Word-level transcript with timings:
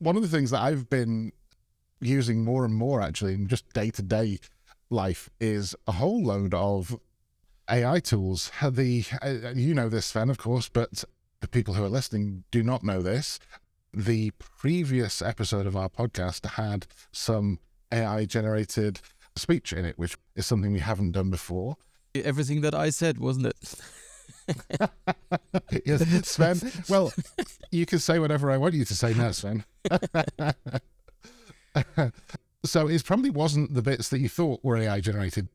one 0.00 0.16
of 0.16 0.22
the 0.22 0.28
things 0.28 0.50
that 0.50 0.60
I've 0.60 0.90
been 0.90 1.32
using 2.00 2.42
more 2.42 2.64
and 2.64 2.74
more 2.74 3.00
actually 3.00 3.34
in 3.34 3.46
just 3.46 3.70
day 3.72 3.90
to 3.90 4.02
day 4.02 4.38
life 4.88 5.30
is 5.38 5.76
a 5.86 5.92
whole 5.92 6.24
load 6.24 6.54
of 6.54 6.98
AI 7.70 8.00
tools. 8.00 8.50
The 8.62 9.04
uh, 9.22 9.52
you 9.54 9.74
know 9.74 9.88
this, 9.88 10.06
Sven, 10.06 10.30
of 10.30 10.38
course, 10.38 10.68
but 10.68 11.04
the 11.40 11.48
people 11.48 11.74
who 11.74 11.84
are 11.84 11.90
listening 11.90 12.44
do 12.50 12.62
not 12.62 12.82
know 12.82 13.00
this. 13.00 13.38
The 13.92 14.32
previous 14.38 15.22
episode 15.22 15.66
of 15.66 15.76
our 15.76 15.88
podcast 15.88 16.46
had 16.46 16.86
some 17.12 17.58
AI 17.92 18.24
generated 18.24 19.00
speech 19.36 19.72
in 19.72 19.84
it, 19.84 19.98
which 19.98 20.16
is 20.34 20.46
something 20.46 20.72
we 20.72 20.80
haven't 20.80 21.12
done 21.12 21.30
before. 21.30 21.76
Everything 22.14 22.60
that 22.62 22.74
I 22.74 22.90
said, 22.90 23.18
wasn't 23.18 23.46
it? 23.46 23.74
yes, 25.84 26.28
Sven. 26.28 26.60
Well, 26.88 27.12
you 27.70 27.86
can 27.86 27.98
say 27.98 28.18
whatever 28.18 28.50
I 28.50 28.56
want 28.56 28.74
you 28.74 28.84
to 28.84 28.94
say 28.94 29.14
now, 29.14 29.30
Sven. 29.30 29.64
so 32.64 32.88
it 32.88 33.04
probably 33.04 33.30
wasn't 33.30 33.74
the 33.74 33.82
bits 33.82 34.08
that 34.08 34.20
you 34.20 34.28
thought 34.28 34.60
were 34.62 34.76
AI 34.76 35.00
generated. 35.00 35.48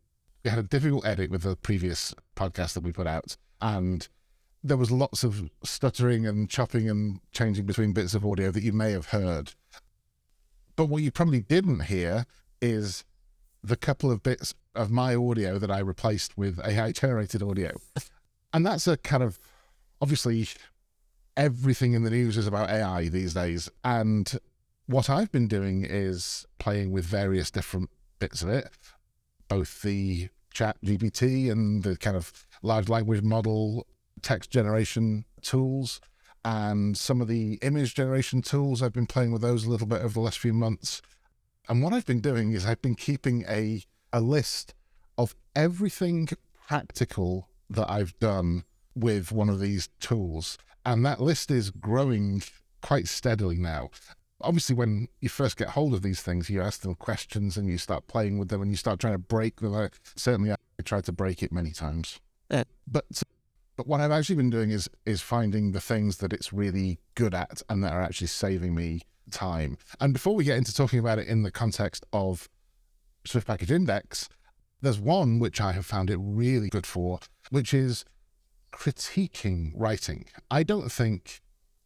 We 0.43 0.49
had 0.49 0.59
a 0.59 0.63
difficult 0.63 1.05
edit 1.05 1.31
with 1.31 1.41
the 1.41 1.55
previous 1.55 2.13
podcast 2.35 2.73
that 2.73 2.83
we 2.83 2.91
put 2.91 3.07
out, 3.07 3.35
and 3.61 4.07
there 4.63 4.77
was 4.77 4.91
lots 4.91 5.23
of 5.23 5.49
stuttering 5.63 6.25
and 6.25 6.49
chopping 6.49 6.89
and 6.89 7.19
changing 7.31 7.65
between 7.65 7.93
bits 7.93 8.13
of 8.13 8.25
audio 8.25 8.51
that 8.51 8.63
you 8.63 8.73
may 8.73 8.91
have 8.91 9.07
heard. 9.07 9.53
But 10.75 10.85
what 10.85 11.03
you 11.03 11.11
probably 11.11 11.41
didn't 11.41 11.81
hear 11.81 12.25
is 12.61 13.05
the 13.63 13.75
couple 13.75 14.11
of 14.11 14.21
bits 14.23 14.53
of 14.75 14.91
my 14.91 15.15
audio 15.15 15.57
that 15.57 15.71
I 15.71 15.79
replaced 15.79 16.37
with 16.37 16.59
AI 16.65 16.91
generated 16.91 17.41
audio. 17.41 17.71
And 18.55 18.65
that's 18.65 18.87
a 18.87 18.95
kind 18.95 19.21
of 19.21 19.37
obviously 19.99 20.47
everything 21.35 21.91
in 21.91 22.03
the 22.03 22.09
news 22.09 22.37
is 22.37 22.47
about 22.47 22.69
AI 22.69 23.09
these 23.09 23.33
days. 23.33 23.69
And 23.83 24.31
what 24.85 25.09
I've 25.09 25.29
been 25.29 25.49
doing 25.49 25.83
is 25.83 26.45
playing 26.57 26.93
with 26.93 27.03
various 27.03 27.51
different 27.51 27.89
bits 28.17 28.41
of 28.41 28.47
it, 28.47 28.69
both 29.49 29.81
the 29.81 30.29
chat 30.53 30.77
GPT 30.81 31.51
and 31.51 31.83
the 31.83 31.97
kind 31.97 32.15
of 32.15 32.31
large 32.61 32.87
language 32.87 33.21
model 33.21 33.87
text 34.21 34.51
generation 34.51 35.25
tools 35.41 35.99
and 36.45 36.97
some 36.97 37.19
of 37.19 37.27
the 37.27 37.55
image 37.55 37.93
generation 37.93 38.41
tools. 38.41 38.81
I've 38.81 38.93
been 38.93 39.05
playing 39.05 39.33
with 39.33 39.41
those 39.41 39.65
a 39.65 39.69
little 39.69 39.87
bit 39.87 39.99
over 39.99 40.13
the 40.13 40.21
last 40.21 40.39
few 40.39 40.53
months. 40.53 41.01
And 41.67 41.83
what 41.83 41.91
I've 41.91 42.05
been 42.05 42.21
doing 42.21 42.53
is 42.53 42.65
I've 42.65 42.81
been 42.81 42.95
keeping 42.95 43.43
a, 43.49 43.83
a 44.13 44.21
list 44.21 44.73
of 45.17 45.35
everything 45.57 46.29
practical 46.69 47.49
that 47.69 47.89
I've 47.89 48.17
done 48.19 48.63
with 48.95 49.31
one 49.31 49.49
of 49.49 49.59
these 49.59 49.89
tools. 49.99 50.57
And 50.85 51.05
that 51.05 51.19
list 51.19 51.51
is 51.51 51.71
growing 51.71 52.43
quite 52.81 53.07
steadily 53.07 53.57
now 53.57 53.89
obviously 54.41 54.75
when 54.75 55.07
you 55.21 55.29
first 55.29 55.57
get 55.57 55.69
hold 55.69 55.93
of 55.93 56.01
these 56.01 56.21
things 56.21 56.49
you 56.49 56.61
ask 56.61 56.81
them 56.81 56.95
questions 56.95 57.57
and 57.57 57.67
you 57.67 57.77
start 57.77 58.07
playing 58.07 58.37
with 58.37 58.49
them 58.49 58.61
and 58.61 58.71
you 58.71 58.77
start 58.77 58.99
trying 58.99 59.13
to 59.13 59.19
break 59.19 59.59
them 59.61 59.73
I, 59.73 59.89
certainly 60.15 60.51
i 60.51 60.55
tried 60.83 61.05
to 61.05 61.11
break 61.11 61.41
it 61.41 61.51
many 61.51 61.71
times 61.71 62.19
yeah. 62.51 62.63
but 62.87 63.05
but 63.75 63.87
what 63.87 64.01
i've 64.01 64.11
actually 64.11 64.35
been 64.35 64.49
doing 64.49 64.71
is 64.71 64.89
is 65.05 65.21
finding 65.21 65.71
the 65.71 65.81
things 65.81 66.17
that 66.17 66.33
it's 66.33 66.51
really 66.51 66.99
good 67.15 67.33
at 67.33 67.61
and 67.69 67.83
that 67.83 67.93
are 67.93 68.01
actually 68.01 68.27
saving 68.27 68.75
me 68.75 69.01
time 69.31 69.77
and 69.99 70.13
before 70.13 70.35
we 70.35 70.43
get 70.43 70.57
into 70.57 70.73
talking 70.73 70.99
about 70.99 71.17
it 71.17 71.27
in 71.27 71.43
the 71.43 71.51
context 71.51 72.05
of 72.13 72.49
swift 73.25 73.47
package 73.47 73.71
index 73.71 74.29
there's 74.81 74.99
one 74.99 75.39
which 75.39 75.59
i 75.61 75.71
have 75.71 75.85
found 75.85 76.09
it 76.09 76.17
really 76.19 76.69
good 76.69 76.85
for 76.85 77.19
which 77.49 77.73
is 77.73 78.05
critiquing 78.71 79.71
writing 79.75 80.25
i 80.51 80.63
don't 80.63 80.91
think 80.91 81.41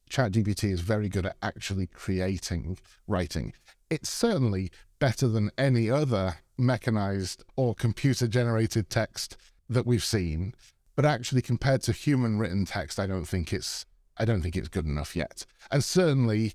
ChatGPT 0.09 0.71
is 0.71 0.81
very 0.81 1.07
good 1.07 1.25
at 1.25 1.37
actually 1.41 1.87
creating 1.87 2.77
writing. 3.07 3.53
It's 3.89 4.09
certainly 4.09 4.71
better 4.97 5.27
than 5.27 5.51
any 5.57 5.89
other 5.89 6.37
mechanized 6.57 7.43
or 7.55 7.75
computer 7.75 8.27
generated 8.27 8.89
text 8.89 9.37
that 9.69 9.85
we've 9.85 10.03
seen, 10.03 10.53
but 10.95 11.05
actually 11.05 11.41
compared 11.41 11.81
to 11.83 11.91
human 11.91 12.39
written 12.39 12.65
text, 12.65 12.99
I 12.99 13.07
don't 13.07 13.25
think 13.25 13.53
it's 13.53 13.85
I 14.17 14.25
don't 14.25 14.41
think 14.41 14.57
it's 14.57 14.67
good 14.67 14.85
enough 14.85 15.15
yet. 15.15 15.45
And 15.71 15.81
certainly 15.81 16.51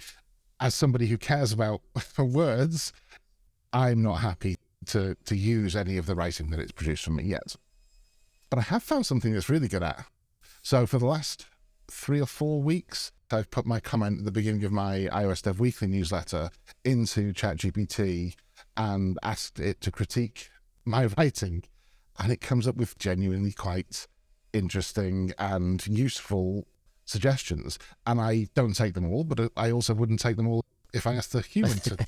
as 0.61 0.75
somebody 0.75 1.07
who 1.07 1.17
cares 1.17 1.53
about 1.53 1.81
words, 2.19 2.93
I'm 3.73 4.03
not 4.03 4.17
happy 4.17 4.57
to 4.85 5.17
to 5.25 5.37
use 5.37 5.75
any 5.77 5.97
of 5.97 6.07
the 6.07 6.15
writing 6.15 6.51
that 6.51 6.61
it's 6.61 6.73
produced 6.73 7.05
for 7.05 7.11
me 7.11 7.25
yet. 7.25 7.57
But 8.51 8.59
I 8.59 8.63
have 8.63 8.83
found 8.83 9.07
something 9.07 9.33
that's 9.33 9.49
really 9.49 9.69
good 9.69 9.83
at. 9.83 10.07
So 10.63 10.87
for 10.87 10.99
the 10.99 11.07
last 11.07 11.47
three 11.91 12.21
or 12.21 12.27
four 12.27 12.63
weeks, 12.63 13.13
I've 13.31 13.51
put 13.51 13.67
my 13.67 13.81
comment 13.81 14.21
at 14.21 14.25
the 14.25 14.31
beginning 14.31 14.65
of 14.65 14.73
my 14.73 15.09
iOS 15.13 15.43
Dev 15.43 15.61
Weekly 15.61 15.89
newsletter 15.89 16.51
into 16.85 17.33
ChatGPT 17.33 18.35
and 18.77 19.19
asked 19.23 19.59
it 19.59 19.81
to 19.83 19.91
critique 19.91 20.51
my 20.85 21.07
writing. 21.19 21.65
And 22.19 22.31
it 22.31 22.41
comes 22.41 22.69
up 22.69 22.77
with 22.77 22.97
genuinely 22.99 23.53
quite 23.53 24.07
interesting 24.53 25.33
and 25.39 25.85
useful 25.87 26.67
suggestions. 27.05 27.79
And 28.07 28.21
I 28.21 28.49
don't 28.55 28.75
take 28.75 28.95
them 28.95 29.13
all, 29.13 29.25
but 29.25 29.51
I 29.57 29.71
also 29.71 29.95
wouldn't 29.95 30.21
take 30.21 30.37
them 30.37 30.47
all 30.47 30.65
if 30.93 31.07
I 31.07 31.15
asked 31.15 31.35
a 31.35 31.41
human 31.41 31.79
to, 31.79 31.97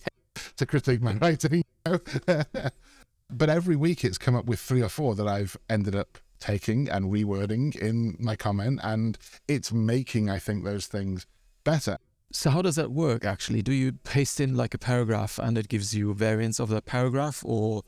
to 0.57 0.67
critique 0.67 1.03
my 1.03 1.15
writing. 1.15 1.63
but 1.85 3.49
every 3.49 3.77
week 3.77 4.05
it's 4.05 4.19
come 4.19 4.35
up 4.35 4.47
with 4.47 4.61
three 4.61 4.83
or 4.83 4.89
four 4.89 5.15
that 5.15 5.29
I've 5.29 5.57
ended 5.69 5.95
up 5.95 6.19
taking 6.39 6.89
and 6.89 7.07
rewording 7.07 7.77
in 7.77 8.17
my 8.19 8.37
comment, 8.37 8.81
and 8.83 9.19
it's 9.49 9.73
making, 9.73 10.31
I 10.31 10.39
think, 10.39 10.65
those 10.65 10.87
things 10.87 11.27
better. 11.65 11.99
So, 12.33 12.51
how 12.51 12.63
does 12.63 12.77
that 12.77 12.91
work 12.91 13.25
actually? 13.25 13.63
Do 13.63 13.73
you 13.73 13.93
paste 13.93 14.41
in 14.41 14.57
like 14.57 14.75
a 14.75 14.79
paragraph 14.79 15.39
and 15.39 15.57
it 15.57 15.69
gives 15.69 15.95
you 15.95 16.13
variants 16.13 16.59
of 16.59 16.69
that 16.71 16.85
paragraph? 16.85 17.43
Or 17.45 17.83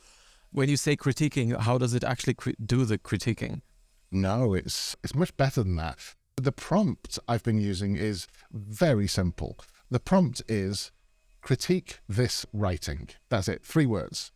when 0.51 0.69
you 0.69 0.77
say 0.77 0.97
critiquing, 0.97 1.57
how 1.59 1.77
does 1.79 1.95
it 1.95 2.05
actually 2.05 2.37
do 2.65 2.85
the 2.85 2.99
critiquing? 2.99 3.63
No, 4.11 4.55
it's, 4.55 4.97
it's 5.05 5.15
much 5.15 5.37
better 5.37 5.63
than 5.63 5.77
that. 5.77 5.99
The 6.37 6.53
prompt 6.53 7.19
I've 7.29 7.43
been 7.43 7.59
using 7.59 7.97
is 7.97 8.27
very 8.53 9.09
simple. 9.09 9.59
The 9.91 10.01
prompt 10.01 10.41
is 10.49 10.93
critique 11.49 12.01
this 12.07 12.45
writing. 12.53 13.09
That's 13.31 13.49
it, 13.49 13.65
three 13.65 13.87
words. 13.87 14.33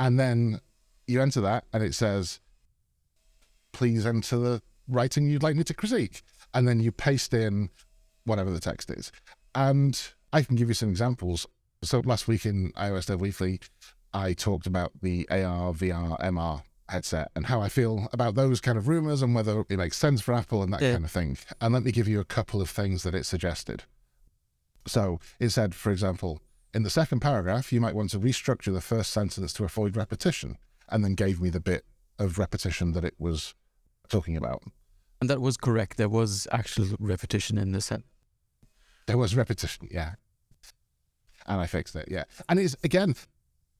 And 0.00 0.18
then 0.18 0.60
you 1.06 1.22
enter 1.22 1.40
that 1.42 1.62
and 1.72 1.80
it 1.80 1.94
says, 1.94 2.40
please 3.70 4.04
enter 4.04 4.36
the 4.36 4.62
writing 4.88 5.30
you'd 5.30 5.44
like 5.44 5.54
me 5.54 5.62
to 5.62 5.74
critique. 5.74 6.22
And 6.52 6.66
then 6.66 6.80
you 6.80 6.90
paste 6.90 7.32
in 7.32 7.70
whatever 8.24 8.50
the 8.50 8.58
text 8.58 8.90
is. 8.90 9.12
And 9.54 10.08
I 10.32 10.42
can 10.42 10.56
give 10.56 10.66
you 10.66 10.74
some 10.74 10.88
examples. 10.88 11.46
So 11.84 12.00
last 12.00 12.26
week 12.26 12.44
in 12.44 12.72
iOS 12.72 13.06
Dev 13.06 13.20
Weekly, 13.20 13.60
I 14.12 14.32
talked 14.32 14.66
about 14.66 14.90
the 15.00 15.24
AR, 15.30 15.72
VR, 15.72 16.18
MR 16.20 16.64
headset 16.88 17.30
and 17.36 17.46
how 17.46 17.60
I 17.60 17.68
feel 17.68 18.08
about 18.12 18.34
those 18.34 18.60
kind 18.60 18.76
of 18.76 18.88
rumors 18.88 19.22
and 19.22 19.36
whether 19.36 19.64
it 19.68 19.76
makes 19.76 19.98
sense 19.98 20.20
for 20.20 20.34
Apple 20.34 20.64
and 20.64 20.72
that 20.72 20.82
yeah. 20.82 20.94
kind 20.94 21.04
of 21.04 21.12
thing. 21.12 21.38
And 21.60 21.72
let 21.72 21.84
me 21.84 21.92
give 21.92 22.08
you 22.08 22.18
a 22.18 22.24
couple 22.24 22.60
of 22.60 22.68
things 22.68 23.04
that 23.04 23.14
it 23.14 23.24
suggested. 23.24 23.84
So 24.84 25.20
it 25.38 25.50
said, 25.50 25.72
for 25.72 25.92
example, 25.92 26.40
in 26.76 26.82
the 26.82 26.90
second 26.90 27.20
paragraph, 27.20 27.72
you 27.72 27.80
might 27.80 27.94
want 27.94 28.10
to 28.10 28.18
restructure 28.18 28.70
the 28.70 28.82
first 28.82 29.10
sentence 29.10 29.54
to 29.54 29.64
avoid 29.64 29.96
repetition, 29.96 30.58
and 30.90 31.02
then 31.02 31.14
gave 31.14 31.40
me 31.40 31.48
the 31.48 31.58
bit 31.58 31.86
of 32.18 32.38
repetition 32.38 32.92
that 32.92 33.02
it 33.02 33.14
was 33.18 33.54
talking 34.10 34.36
about. 34.36 34.62
And 35.22 35.30
that 35.30 35.40
was 35.40 35.56
correct. 35.56 35.96
There 35.96 36.10
was 36.10 36.46
actual 36.52 36.88
repetition 37.00 37.56
in 37.56 37.72
the 37.72 37.80
sentence. 37.80 38.10
There 39.06 39.16
was 39.16 39.34
repetition, 39.34 39.88
yeah. 39.90 40.16
And 41.46 41.62
I 41.62 41.66
fixed 41.66 41.96
it, 41.96 42.08
yeah. 42.10 42.24
And 42.46 42.60
it's 42.60 42.76
again, 42.84 43.14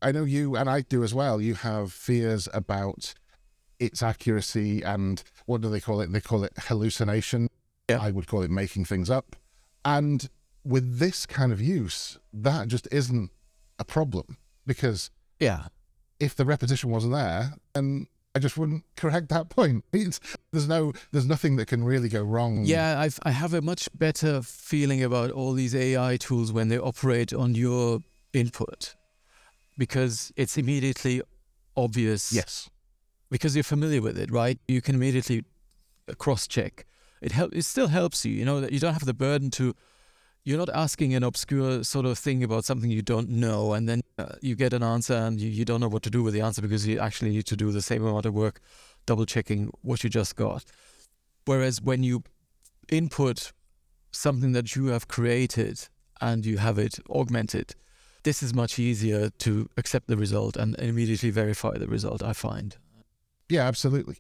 I 0.00 0.10
know 0.10 0.24
you 0.24 0.56
and 0.56 0.70
I 0.70 0.80
do 0.80 1.04
as 1.04 1.12
well. 1.12 1.38
You 1.38 1.54
have 1.54 1.92
fears 1.92 2.48
about 2.54 3.12
its 3.78 4.02
accuracy 4.02 4.82
and 4.82 5.22
what 5.44 5.60
do 5.60 5.68
they 5.68 5.80
call 5.80 6.00
it? 6.00 6.10
They 6.12 6.20
call 6.20 6.44
it 6.44 6.52
hallucination. 6.56 7.50
Yeah. 7.90 8.00
I 8.00 8.10
would 8.10 8.26
call 8.26 8.40
it 8.42 8.50
making 8.50 8.86
things 8.86 9.10
up. 9.10 9.36
And 9.84 10.30
with 10.66 10.98
this 10.98 11.26
kind 11.26 11.52
of 11.52 11.60
use, 11.60 12.18
that 12.32 12.68
just 12.68 12.88
isn't 12.90 13.30
a 13.78 13.84
problem 13.84 14.38
because 14.66 15.10
yeah, 15.38 15.66
if 16.18 16.34
the 16.34 16.44
repetition 16.44 16.90
wasn't 16.90 17.12
there, 17.12 17.54
then 17.74 18.06
I 18.34 18.38
just 18.38 18.58
wouldn't 18.58 18.84
correct 18.96 19.28
that 19.30 19.48
point. 19.48 19.84
It's, 19.92 20.20
there's 20.52 20.68
no, 20.68 20.92
there's 21.12 21.26
nothing 21.26 21.56
that 21.56 21.66
can 21.66 21.84
really 21.84 22.08
go 22.08 22.22
wrong. 22.22 22.64
Yeah, 22.64 23.00
I've, 23.00 23.18
I 23.22 23.30
have 23.30 23.54
a 23.54 23.62
much 23.62 23.88
better 23.94 24.42
feeling 24.42 25.02
about 25.02 25.30
all 25.30 25.52
these 25.52 25.74
AI 25.74 26.16
tools 26.16 26.52
when 26.52 26.68
they 26.68 26.78
operate 26.78 27.32
on 27.32 27.54
your 27.54 28.00
input, 28.32 28.94
because 29.78 30.32
it's 30.36 30.58
immediately 30.58 31.22
obvious. 31.76 32.32
Yes. 32.32 32.68
Because 33.30 33.56
you're 33.56 33.62
familiar 33.62 34.02
with 34.02 34.18
it, 34.18 34.30
right? 34.30 34.58
You 34.68 34.80
can 34.80 34.94
immediately 34.94 35.44
cross-check. 36.18 36.86
It 37.22 37.32
help. 37.32 37.54
It 37.54 37.64
still 37.64 37.88
helps 37.88 38.24
you. 38.24 38.32
You 38.32 38.44
know 38.44 38.60
that 38.60 38.72
you 38.72 38.78
don't 38.78 38.92
have 38.92 39.06
the 39.06 39.14
burden 39.14 39.50
to 39.52 39.74
you're 40.46 40.58
not 40.58 40.70
asking 40.70 41.12
an 41.14 41.24
obscure 41.24 41.82
sort 41.82 42.06
of 42.06 42.16
thing 42.16 42.42
about 42.42 42.64
something 42.64 42.90
you 42.90 43.02
don't 43.02 43.28
know 43.28 43.72
and 43.72 43.88
then 43.88 44.00
uh, 44.16 44.26
you 44.40 44.54
get 44.54 44.72
an 44.72 44.82
answer 44.82 45.14
and 45.14 45.40
you, 45.40 45.50
you 45.50 45.64
don't 45.64 45.80
know 45.80 45.88
what 45.88 46.02
to 46.04 46.10
do 46.10 46.22
with 46.22 46.32
the 46.32 46.40
answer 46.40 46.62
because 46.62 46.86
you 46.86 46.98
actually 47.00 47.30
need 47.30 47.44
to 47.46 47.56
do 47.56 47.72
the 47.72 47.82
same 47.82 48.06
amount 48.06 48.24
of 48.24 48.32
work 48.32 48.60
double 49.06 49.26
checking 49.26 49.70
what 49.82 50.04
you 50.04 50.08
just 50.08 50.36
got 50.36 50.64
whereas 51.46 51.82
when 51.82 52.02
you 52.02 52.22
input 52.88 53.52
something 54.16 54.52
that 54.52 54.74
you 54.74 54.86
have 54.86 55.08
created 55.08 55.88
and 56.20 56.46
you 56.46 56.58
have 56.58 56.78
it 56.78 56.98
augmented, 57.10 57.74
this 58.22 58.42
is 58.42 58.54
much 58.54 58.78
easier 58.78 59.30
to 59.30 59.68
accept 59.76 60.08
the 60.08 60.16
result 60.16 60.56
and 60.56 60.74
immediately 60.78 61.30
verify 61.30 61.76
the 61.76 61.86
result, 61.86 62.22
I 62.22 62.32
find. 62.32 62.76
Yeah, 63.48 63.66
absolutely. 63.66 64.16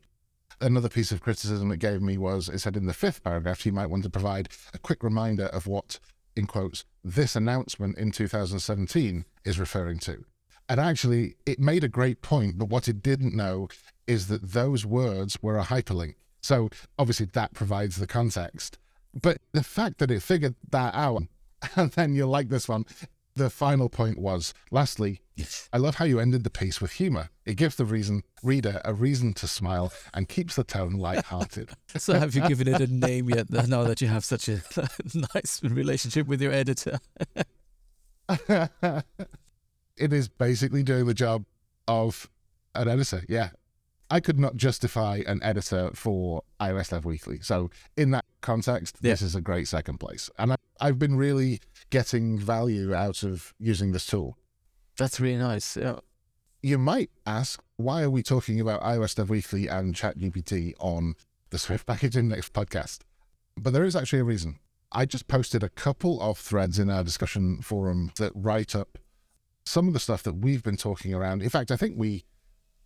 Another 0.60 0.88
piece 0.88 1.12
of 1.12 1.20
criticism 1.20 1.70
it 1.72 1.80
gave 1.80 2.00
me 2.00 2.16
was 2.16 2.48
it 2.48 2.60
said 2.60 2.76
in 2.76 2.86
the 2.86 2.94
fifth 2.94 3.22
paragraph 3.22 3.66
you 3.66 3.72
might 3.72 3.90
want 3.90 4.04
to 4.04 4.10
provide 4.10 4.48
a 4.72 4.78
quick 4.78 5.02
reminder 5.02 5.46
of 5.46 5.66
what, 5.66 5.98
in 6.36 6.46
quotes, 6.46 6.84
this 7.02 7.34
announcement 7.34 7.98
in 7.98 8.12
2017 8.12 9.24
is 9.44 9.58
referring 9.58 9.98
to. 10.00 10.24
And 10.68 10.80
actually, 10.80 11.36
it 11.46 11.58
made 11.58 11.84
a 11.84 11.88
great 11.88 12.22
point, 12.22 12.58
but 12.58 12.68
what 12.68 12.88
it 12.88 13.02
didn't 13.02 13.34
know 13.34 13.68
is 14.06 14.26
that 14.28 14.52
those 14.52 14.84
words 14.84 15.38
were 15.40 15.58
a 15.58 15.64
hyperlink. 15.64 16.14
So 16.40 16.68
obviously, 16.98 17.26
that 17.32 17.54
provides 17.54 17.96
the 17.96 18.06
context. 18.06 18.78
But 19.20 19.38
the 19.52 19.62
fact 19.62 19.98
that 19.98 20.10
it 20.10 20.22
figured 20.22 20.56
that 20.70 20.94
out, 20.94 21.22
and 21.76 21.90
then 21.92 22.14
you'll 22.14 22.28
like 22.28 22.48
this 22.48 22.68
one. 22.68 22.84
The 23.36 23.50
final 23.50 23.90
point 23.90 24.18
was, 24.18 24.54
lastly, 24.70 25.20
I 25.70 25.76
love 25.76 25.96
how 25.96 26.06
you 26.06 26.18
ended 26.18 26.42
the 26.42 26.48
piece 26.48 26.80
with 26.80 26.92
humor. 26.92 27.28
It 27.44 27.58
gives 27.58 27.76
the 27.76 27.84
reason 27.84 28.22
reader 28.42 28.80
a 28.82 28.94
reason 28.94 29.34
to 29.34 29.46
smile 29.46 29.92
and 30.14 30.26
keeps 30.26 30.56
the 30.56 30.64
tone 30.64 30.94
light-hearted. 30.94 31.68
so 31.98 32.18
have 32.18 32.34
you 32.34 32.48
given 32.48 32.66
it 32.66 32.80
a 32.80 32.86
name 32.86 33.28
yet 33.28 33.50
now 33.50 33.84
that 33.84 34.00
you 34.00 34.08
have 34.08 34.24
such 34.24 34.48
a 34.48 34.62
nice 35.34 35.62
relationship 35.62 36.26
with 36.26 36.40
your 36.40 36.52
editor? 36.52 36.98
it 38.48 39.04
is 39.98 40.28
basically 40.28 40.82
doing 40.82 41.04
the 41.04 41.14
job 41.14 41.44
of 41.86 42.30
an 42.74 42.88
editor. 42.88 43.22
Yeah. 43.28 43.50
I 44.10 44.20
could 44.20 44.38
not 44.38 44.56
justify 44.56 45.22
an 45.26 45.42
editor 45.42 45.90
for 45.94 46.42
iOS 46.60 46.90
Dev 46.90 47.04
Weekly. 47.04 47.40
So, 47.40 47.70
in 47.96 48.12
that 48.12 48.24
context, 48.40 48.98
yeah. 49.00 49.12
this 49.12 49.22
is 49.22 49.34
a 49.34 49.40
great 49.40 49.66
second 49.68 49.98
place. 49.98 50.30
And 50.38 50.52
I, 50.52 50.56
I've 50.80 50.98
been 50.98 51.16
really 51.16 51.60
getting 51.90 52.38
value 52.38 52.94
out 52.94 53.22
of 53.22 53.52
using 53.58 53.92
this 53.92 54.06
tool. 54.06 54.38
That's 54.96 55.20
really 55.20 55.38
nice. 55.38 55.76
Yeah. 55.76 55.98
You 56.62 56.78
might 56.78 57.10
ask, 57.26 57.62
why 57.76 58.02
are 58.02 58.10
we 58.10 58.22
talking 58.22 58.60
about 58.60 58.82
iOS 58.82 59.14
Dev 59.14 59.28
Weekly 59.28 59.68
and 59.68 59.94
ChatGPT 59.94 60.74
on 60.78 61.14
the 61.50 61.58
Swift 61.58 61.86
Package 61.86 62.16
Index 62.16 62.48
podcast? 62.48 63.00
But 63.56 63.72
there 63.72 63.84
is 63.84 63.96
actually 63.96 64.20
a 64.20 64.24
reason. 64.24 64.58
I 64.92 65.04
just 65.04 65.28
posted 65.28 65.62
a 65.62 65.68
couple 65.68 66.20
of 66.20 66.38
threads 66.38 66.78
in 66.78 66.90
our 66.90 67.02
discussion 67.02 67.60
forum 67.60 68.12
that 68.18 68.32
write 68.34 68.74
up 68.74 68.98
some 69.64 69.88
of 69.88 69.94
the 69.94 70.00
stuff 70.00 70.22
that 70.22 70.36
we've 70.36 70.62
been 70.62 70.76
talking 70.76 71.12
around. 71.12 71.42
In 71.42 71.48
fact, 71.48 71.70
I 71.70 71.76
think 71.76 71.94
we 71.96 72.24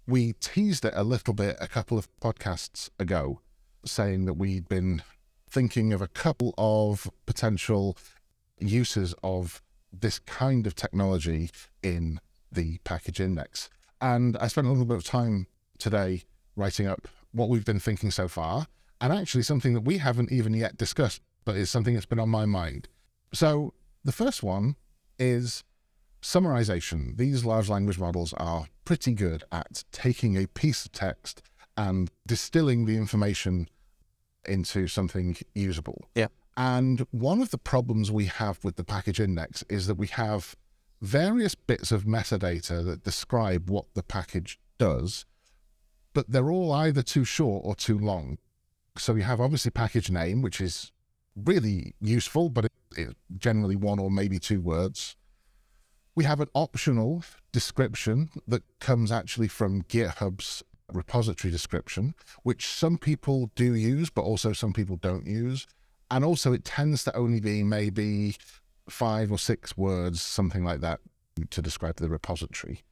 we 0.06 0.32
teased 0.34 0.84
it 0.84 0.92
a 0.96 1.04
little 1.04 1.34
bit 1.34 1.56
a 1.60 1.68
couple 1.68 1.98
of 1.98 2.08
podcasts 2.20 2.90
ago, 2.98 3.40
saying 3.84 4.24
that 4.26 4.34
we'd 4.34 4.68
been 4.68 5.02
thinking 5.48 5.92
of 5.92 6.00
a 6.00 6.08
couple 6.08 6.54
of 6.58 7.10
potential 7.26 7.96
uses 8.58 9.14
of 9.22 9.62
this 9.92 10.18
kind 10.20 10.66
of 10.66 10.74
technology 10.74 11.50
in 11.82 12.20
the 12.52 12.78
package 12.84 13.20
index. 13.20 13.68
And 14.00 14.36
I 14.38 14.48
spent 14.48 14.66
a 14.66 14.70
little 14.70 14.86
bit 14.86 14.96
of 14.96 15.04
time 15.04 15.46
today 15.78 16.22
writing 16.56 16.86
up 16.86 17.08
what 17.32 17.48
we've 17.48 17.64
been 17.64 17.80
thinking 17.80 18.10
so 18.10 18.28
far, 18.28 18.66
and 19.00 19.12
actually 19.12 19.42
something 19.42 19.74
that 19.74 19.82
we 19.82 19.98
haven't 19.98 20.32
even 20.32 20.54
yet 20.54 20.76
discussed, 20.76 21.22
but 21.44 21.56
is 21.56 21.70
something 21.70 21.94
that's 21.94 22.06
been 22.06 22.20
on 22.20 22.28
my 22.28 22.44
mind. 22.44 22.88
So 23.32 23.72
the 24.04 24.12
first 24.12 24.42
one 24.42 24.76
is 25.18 25.64
Summarization. 26.22 27.16
These 27.16 27.44
large 27.44 27.68
language 27.68 27.98
models 27.98 28.32
are 28.34 28.66
pretty 28.84 29.12
good 29.12 29.44
at 29.50 29.84
taking 29.92 30.36
a 30.36 30.46
piece 30.46 30.84
of 30.84 30.92
text 30.92 31.42
and 31.76 32.10
distilling 32.26 32.84
the 32.84 32.96
information 32.96 33.68
into 34.46 34.86
something 34.86 35.36
usable. 35.54 36.08
Yeah. 36.14 36.28
And 36.56 37.06
one 37.10 37.40
of 37.40 37.50
the 37.50 37.58
problems 37.58 38.10
we 38.10 38.26
have 38.26 38.62
with 38.64 38.76
the 38.76 38.84
package 38.84 39.20
index 39.20 39.64
is 39.70 39.86
that 39.86 39.94
we 39.94 40.08
have 40.08 40.56
various 41.00 41.54
bits 41.54 41.90
of 41.90 42.04
metadata 42.04 42.84
that 42.84 43.04
describe 43.04 43.70
what 43.70 43.86
the 43.94 44.02
package 44.02 44.58
does, 44.76 45.24
but 46.12 46.30
they're 46.30 46.50
all 46.50 46.72
either 46.72 47.02
too 47.02 47.24
short 47.24 47.62
or 47.64 47.74
too 47.74 47.98
long. 47.98 48.36
So 48.98 49.14
you 49.14 49.22
have 49.22 49.40
obviously 49.40 49.70
package 49.70 50.10
name, 50.10 50.42
which 50.42 50.60
is 50.60 50.92
really 51.34 51.94
useful, 52.00 52.50
but 52.50 52.66
it's 52.96 53.14
generally 53.38 53.76
one 53.76 53.98
or 53.98 54.10
maybe 54.10 54.38
two 54.38 54.60
words. 54.60 55.16
We 56.14 56.24
have 56.24 56.40
an 56.40 56.48
optional 56.54 57.22
description 57.52 58.30
that 58.46 58.62
comes 58.80 59.12
actually 59.12 59.48
from 59.48 59.82
GitHub's 59.82 60.62
repository 60.92 61.50
description, 61.50 62.14
which 62.42 62.66
some 62.66 62.98
people 62.98 63.50
do 63.54 63.74
use, 63.74 64.10
but 64.10 64.22
also 64.22 64.52
some 64.52 64.72
people 64.72 64.96
don't 64.96 65.26
use. 65.26 65.66
And 66.10 66.24
also, 66.24 66.52
it 66.52 66.64
tends 66.64 67.04
to 67.04 67.16
only 67.16 67.40
be 67.40 67.62
maybe 67.62 68.36
five 68.88 69.30
or 69.30 69.38
six 69.38 69.76
words, 69.76 70.20
something 70.20 70.64
like 70.64 70.80
that, 70.80 71.00
to 71.50 71.62
describe 71.62 71.96
the 71.96 72.08
repository. 72.08 72.82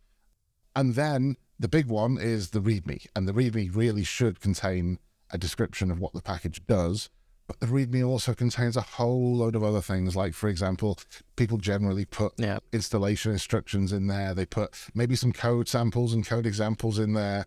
And 0.77 0.95
then 0.95 1.37
the 1.59 1.69
big 1.69 1.87
one 1.87 2.19
is 2.21 2.51
the 2.51 2.61
README. 2.61 3.07
And 3.17 3.27
the 3.27 3.33
README 3.33 3.75
really 3.75 4.05
should 4.05 4.41
contain 4.41 5.01
a 5.31 5.39
description 5.39 5.91
of 5.91 5.99
what 5.99 6.13
the 6.13 6.23
package 6.23 6.65
does 6.67 7.11
but 7.49 7.59
the 7.61 7.67
README 7.67 8.07
also 8.07 8.35
contains 8.35 8.77
a 8.77 8.83
whole 8.83 9.35
load 9.35 9.57
of 9.57 9.65
other 9.65 9.81
things. 9.81 10.15
Like, 10.15 10.35
for 10.35 10.49
example, 10.49 10.99
people 11.35 11.57
generally 11.57 12.05
put 12.05 12.35
yeah. 12.37 12.59
installation 12.73 13.33
instructions 13.33 13.91
in 13.91 14.07
there. 14.07 14.35
They 14.35 14.45
put 14.45 14.75
maybe 14.95 15.17
some 15.17 15.33
code 15.33 15.67
samples 15.67 16.13
and 16.13 16.27
code 16.27 16.47
examples 16.47 16.99
in 16.99 17.15
there. 17.15 17.47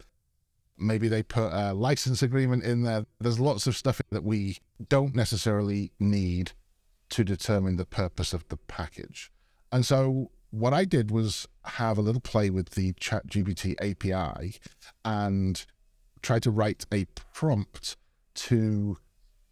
Maybe 0.75 1.07
they 1.07 1.21
put 1.21 1.53
a 1.53 1.74
license 1.74 2.24
agreement 2.24 2.63
in 2.63 2.81
there. 2.81 3.06
There's 3.19 3.39
lots 3.39 3.68
of 3.68 3.77
stuff 3.77 4.01
that 4.09 4.24
we 4.24 4.57
don't 4.89 5.15
necessarily 5.15 5.92
need 6.00 6.54
to 7.09 7.24
determine 7.24 7.75
the 7.75 7.86
purpose 7.86 8.33
of 8.33 8.47
the 8.47 8.57
package. 8.57 9.31
And 9.71 9.86
so 9.86 10.31
what 10.50 10.74
I 10.74 10.83
did 10.83 11.12
was 11.12 11.47
have 11.65 12.00
a 12.00 12.01
little 12.01 12.21
play 12.21 12.50
with 12.50 12.71
the 12.71 12.94
ChatGPT 12.94 13.75
API 13.80 14.56
and 15.06 15.63
try 16.24 16.39
to 16.39 16.50
write 16.50 16.88
a 16.92 17.06
prompt 17.33 17.97
to 18.33 18.97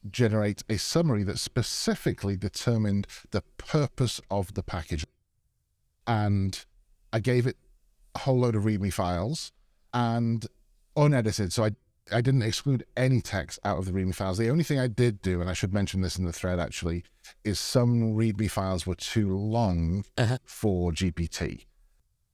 generate 0.09 0.63
a 0.69 0.77
summary 0.77 1.23
that 1.23 1.39
specifically 1.39 2.37
determined 2.37 3.07
the 3.31 3.41
purpose 3.57 4.21
of 4.29 4.53
the 4.53 4.63
package. 4.63 5.05
And 6.07 6.63
I 7.11 7.19
gave 7.19 7.45
it 7.45 7.57
a 8.15 8.19
whole 8.19 8.39
load 8.39 8.55
of 8.55 8.63
README 8.63 8.93
files 8.93 9.51
and 9.93 10.45
unedited. 10.95 11.53
So 11.53 11.65
I, 11.65 11.71
I 12.11 12.21
didn't 12.21 12.43
exclude 12.43 12.85
any 12.95 13.21
text 13.21 13.59
out 13.63 13.77
of 13.77 13.85
the 13.85 13.91
README 13.91 14.15
files. 14.15 14.37
The 14.37 14.49
only 14.49 14.63
thing 14.63 14.79
I 14.79 14.87
did 14.87 15.21
do, 15.21 15.41
and 15.41 15.49
I 15.49 15.53
should 15.53 15.73
mention 15.73 16.01
this 16.01 16.17
in 16.17 16.25
the 16.25 16.33
thread 16.33 16.59
actually, 16.59 17.03
is 17.43 17.59
some 17.59 18.15
README 18.15 18.49
files 18.49 18.87
were 18.87 18.95
too 18.95 19.35
long 19.35 20.05
uh-huh. 20.17 20.37
for 20.45 20.91
GPT. 20.91 21.65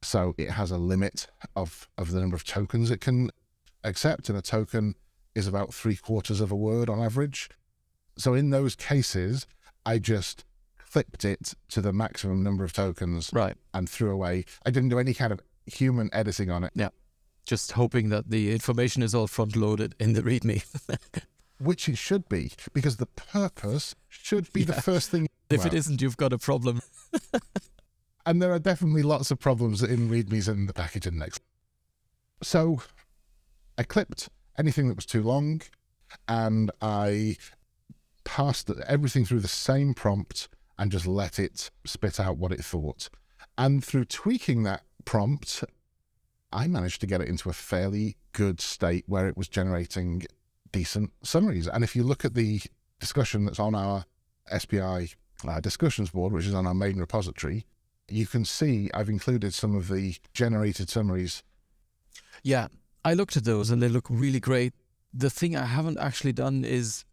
So 0.02 0.34
it 0.38 0.50
has 0.50 0.70
a 0.70 0.78
limit 0.78 1.26
of, 1.54 1.88
of 1.98 2.12
the 2.12 2.20
number 2.20 2.36
of 2.36 2.44
tokens 2.44 2.90
it 2.90 3.00
can 3.00 3.30
accept, 3.82 4.28
and 4.28 4.38
a 4.38 4.42
token 4.42 4.94
is 5.34 5.46
about 5.46 5.74
three 5.74 5.96
quarters 5.96 6.40
of 6.40 6.50
a 6.50 6.56
word 6.56 6.88
on 6.88 7.00
average. 7.00 7.50
So 8.18 8.34
in 8.34 8.50
those 8.50 8.74
cases, 8.74 9.46
I 9.84 9.98
just 9.98 10.44
clipped 10.90 11.24
it 11.24 11.54
to 11.68 11.80
the 11.80 11.92
maximum 11.92 12.42
number 12.42 12.64
of 12.64 12.72
tokens 12.72 13.30
right. 13.32 13.54
and 13.74 13.88
threw 13.88 14.10
away. 14.10 14.44
I 14.64 14.70
didn't 14.70 14.88
do 14.88 14.98
any 14.98 15.14
kind 15.14 15.32
of 15.32 15.40
human 15.66 16.08
editing 16.12 16.50
on 16.50 16.64
it. 16.64 16.72
Yeah. 16.74 16.88
Just 17.44 17.72
hoping 17.72 18.08
that 18.08 18.30
the 18.30 18.52
information 18.52 19.02
is 19.02 19.14
all 19.14 19.26
front 19.26 19.56
loaded 19.56 19.94
in 20.00 20.14
the 20.14 20.22
README. 20.22 20.64
Which 21.58 21.88
it 21.88 21.96
should 21.96 22.28
be, 22.28 22.52
because 22.72 22.96
the 22.96 23.06
purpose 23.06 23.94
should 24.08 24.52
be 24.52 24.60
yeah. 24.60 24.66
the 24.66 24.82
first 24.82 25.10
thing. 25.10 25.28
If 25.48 25.58
well, 25.58 25.68
it 25.68 25.74
isn't, 25.74 26.02
you've 26.02 26.16
got 26.16 26.32
a 26.32 26.38
problem. 26.38 26.82
and 28.26 28.42
there 28.42 28.52
are 28.52 28.58
definitely 28.58 29.04
lots 29.04 29.30
of 29.30 29.38
problems 29.38 29.80
in 29.80 30.10
READMEs 30.10 30.48
in 30.48 30.66
the 30.66 30.72
package 30.72 31.06
index. 31.06 31.38
So 32.42 32.82
I 33.78 33.84
clipped 33.84 34.28
anything 34.58 34.88
that 34.88 34.96
was 34.96 35.06
too 35.06 35.22
long, 35.22 35.60
and 36.26 36.72
I 36.82 37.36
passed 38.26 38.70
everything 38.86 39.24
through 39.24 39.40
the 39.40 39.48
same 39.48 39.94
prompt 39.94 40.48
and 40.78 40.92
just 40.92 41.06
let 41.06 41.38
it 41.38 41.70
spit 41.86 42.20
out 42.20 42.36
what 42.36 42.52
it 42.52 42.62
thought. 42.62 43.08
And 43.56 43.82
through 43.82 44.04
tweaking 44.04 44.64
that 44.64 44.82
prompt, 45.06 45.64
I 46.52 46.66
managed 46.66 47.00
to 47.00 47.06
get 47.06 47.22
it 47.22 47.28
into 47.28 47.48
a 47.48 47.54
fairly 47.54 48.16
good 48.32 48.60
state 48.60 49.04
where 49.06 49.26
it 49.26 49.36
was 49.36 49.48
generating 49.48 50.26
decent 50.72 51.12
summaries. 51.22 51.66
And 51.66 51.82
if 51.82 51.96
you 51.96 52.02
look 52.02 52.24
at 52.24 52.34
the 52.34 52.60
discussion 53.00 53.46
that's 53.46 53.58
on 53.58 53.74
our 53.74 54.04
SPI 54.56 55.10
uh, 55.46 55.60
discussions 55.60 56.10
board, 56.10 56.32
which 56.32 56.46
is 56.46 56.54
on 56.54 56.66
our 56.66 56.74
main 56.74 56.98
repository, 56.98 57.64
you 58.08 58.26
can 58.26 58.44
see 58.44 58.90
I've 58.92 59.08
included 59.08 59.54
some 59.54 59.74
of 59.74 59.88
the 59.88 60.16
generated 60.34 60.88
summaries. 60.90 61.42
Yeah, 62.42 62.68
I 63.04 63.14
looked 63.14 63.36
at 63.36 63.44
those 63.44 63.70
and 63.70 63.82
they 63.82 63.88
look 63.88 64.06
really 64.10 64.40
great. 64.40 64.74
The 65.12 65.30
thing 65.30 65.56
I 65.56 65.64
haven't 65.64 65.98
actually 65.98 66.32
done 66.32 66.64
is 66.64 67.04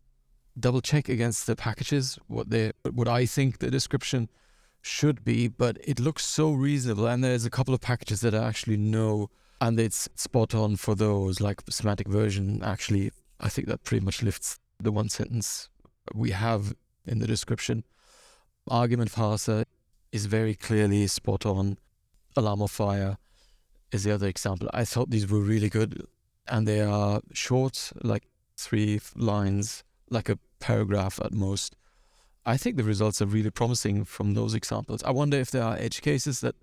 double 0.60 0.81
check 0.81 1.10
against 1.10 1.48
the 1.48 1.55
packages 1.55 2.19
what 2.27 2.50
they 2.50 2.72
what 2.91 3.07
I 3.07 3.25
think 3.25 3.60
the 3.60 3.72
description 3.72 4.29
should 4.81 5.24
be, 5.24 5.48
but 5.48 5.77
it 5.83 6.00
looks 6.00 6.25
so 6.25 6.51
reasonable. 6.51 7.07
And 7.07 7.24
there's 7.24 7.45
a 7.45 7.50
couple 7.50 7.74
of 7.74 7.81
packages 7.81 8.22
that 8.22 8.36
I 8.36 8.48
actually 8.48 8.77
know, 8.77 9.29
and 9.62 9.79
it's 9.79 10.10
spot 10.15 10.53
on 10.53 10.75
for 10.75 10.93
those. 10.93 11.39
Like 11.39 11.62
semantic 11.69 12.07
version, 12.07 12.62
actually, 12.63 13.12
I 13.39 13.50
think 13.50 13.67
that 13.67 13.83
pretty 13.83 14.05
much 14.05 14.22
lifts 14.22 14.60
the 14.79 14.91
one 14.91 15.10
sentence 15.10 15.69
we 16.13 16.31
have 16.31 16.74
in 17.05 17.19
the 17.19 17.27
description. 17.27 17.83
Argument 18.67 19.12
parser 19.12 19.65
is 20.12 20.25
very 20.25 20.55
clearly 20.55 21.07
spot 21.07 21.45
on. 21.45 21.77
Alamofire 22.36 23.17
is 23.91 24.03
the 24.03 24.12
other 24.12 24.27
example. 24.27 24.69
I 24.74 24.86
thought 24.86 25.10
these 25.10 25.29
were 25.29 25.39
really 25.39 25.69
good, 25.69 26.05
and 26.48 26.67
they 26.67 26.81
are 26.81 27.22
short, 27.31 27.91
like 28.01 28.24
three 28.57 29.00
lines, 29.15 29.83
like 30.13 30.29
a 30.29 30.39
paragraph 30.60 31.20
at 31.24 31.34
most. 31.34 31.75
I 32.46 32.58
think 32.58 32.77
the 32.77 32.84
results 32.84 33.22
are 33.22 33.25
really 33.25 33.50
promising 33.50 34.05
from 34.05 34.34
those 34.34 34.53
examples. 34.53 35.03
I 35.03 35.12
wonder 35.12 35.38
if 35.38 35.51
there 35.51 35.63
are 35.63 35.75
edge 35.77 36.01
cases 36.01 36.41
that 36.41 36.55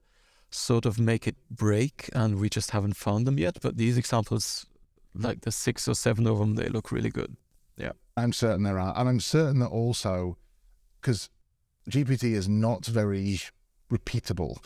sort 0.50 0.84
of 0.86 0.98
make 0.98 1.26
it 1.26 1.36
break 1.50 2.10
and 2.14 2.38
we 2.38 2.48
just 2.48 2.70
haven't 2.72 2.96
found 2.96 3.26
them 3.26 3.38
yet. 3.38 3.58
But 3.62 3.76
these 3.76 3.96
examples, 3.96 4.66
like 5.14 5.42
the 5.42 5.52
six 5.52 5.88
or 5.88 5.94
seven 5.94 6.26
of 6.26 6.38
them, 6.38 6.54
they 6.56 6.68
look 6.68 6.92
really 6.92 7.10
good. 7.10 7.36
Yeah. 7.76 7.92
I'm 8.16 8.32
certain 8.32 8.62
there 8.62 8.78
are. 8.78 8.92
And 8.96 9.08
I'm 9.08 9.20
certain 9.20 9.60
that 9.60 9.68
also, 9.68 10.36
because 11.00 11.30
GPT 11.88 12.32
is 12.34 12.48
not 12.48 12.84
very 12.84 13.40
repeatable. 13.90 14.58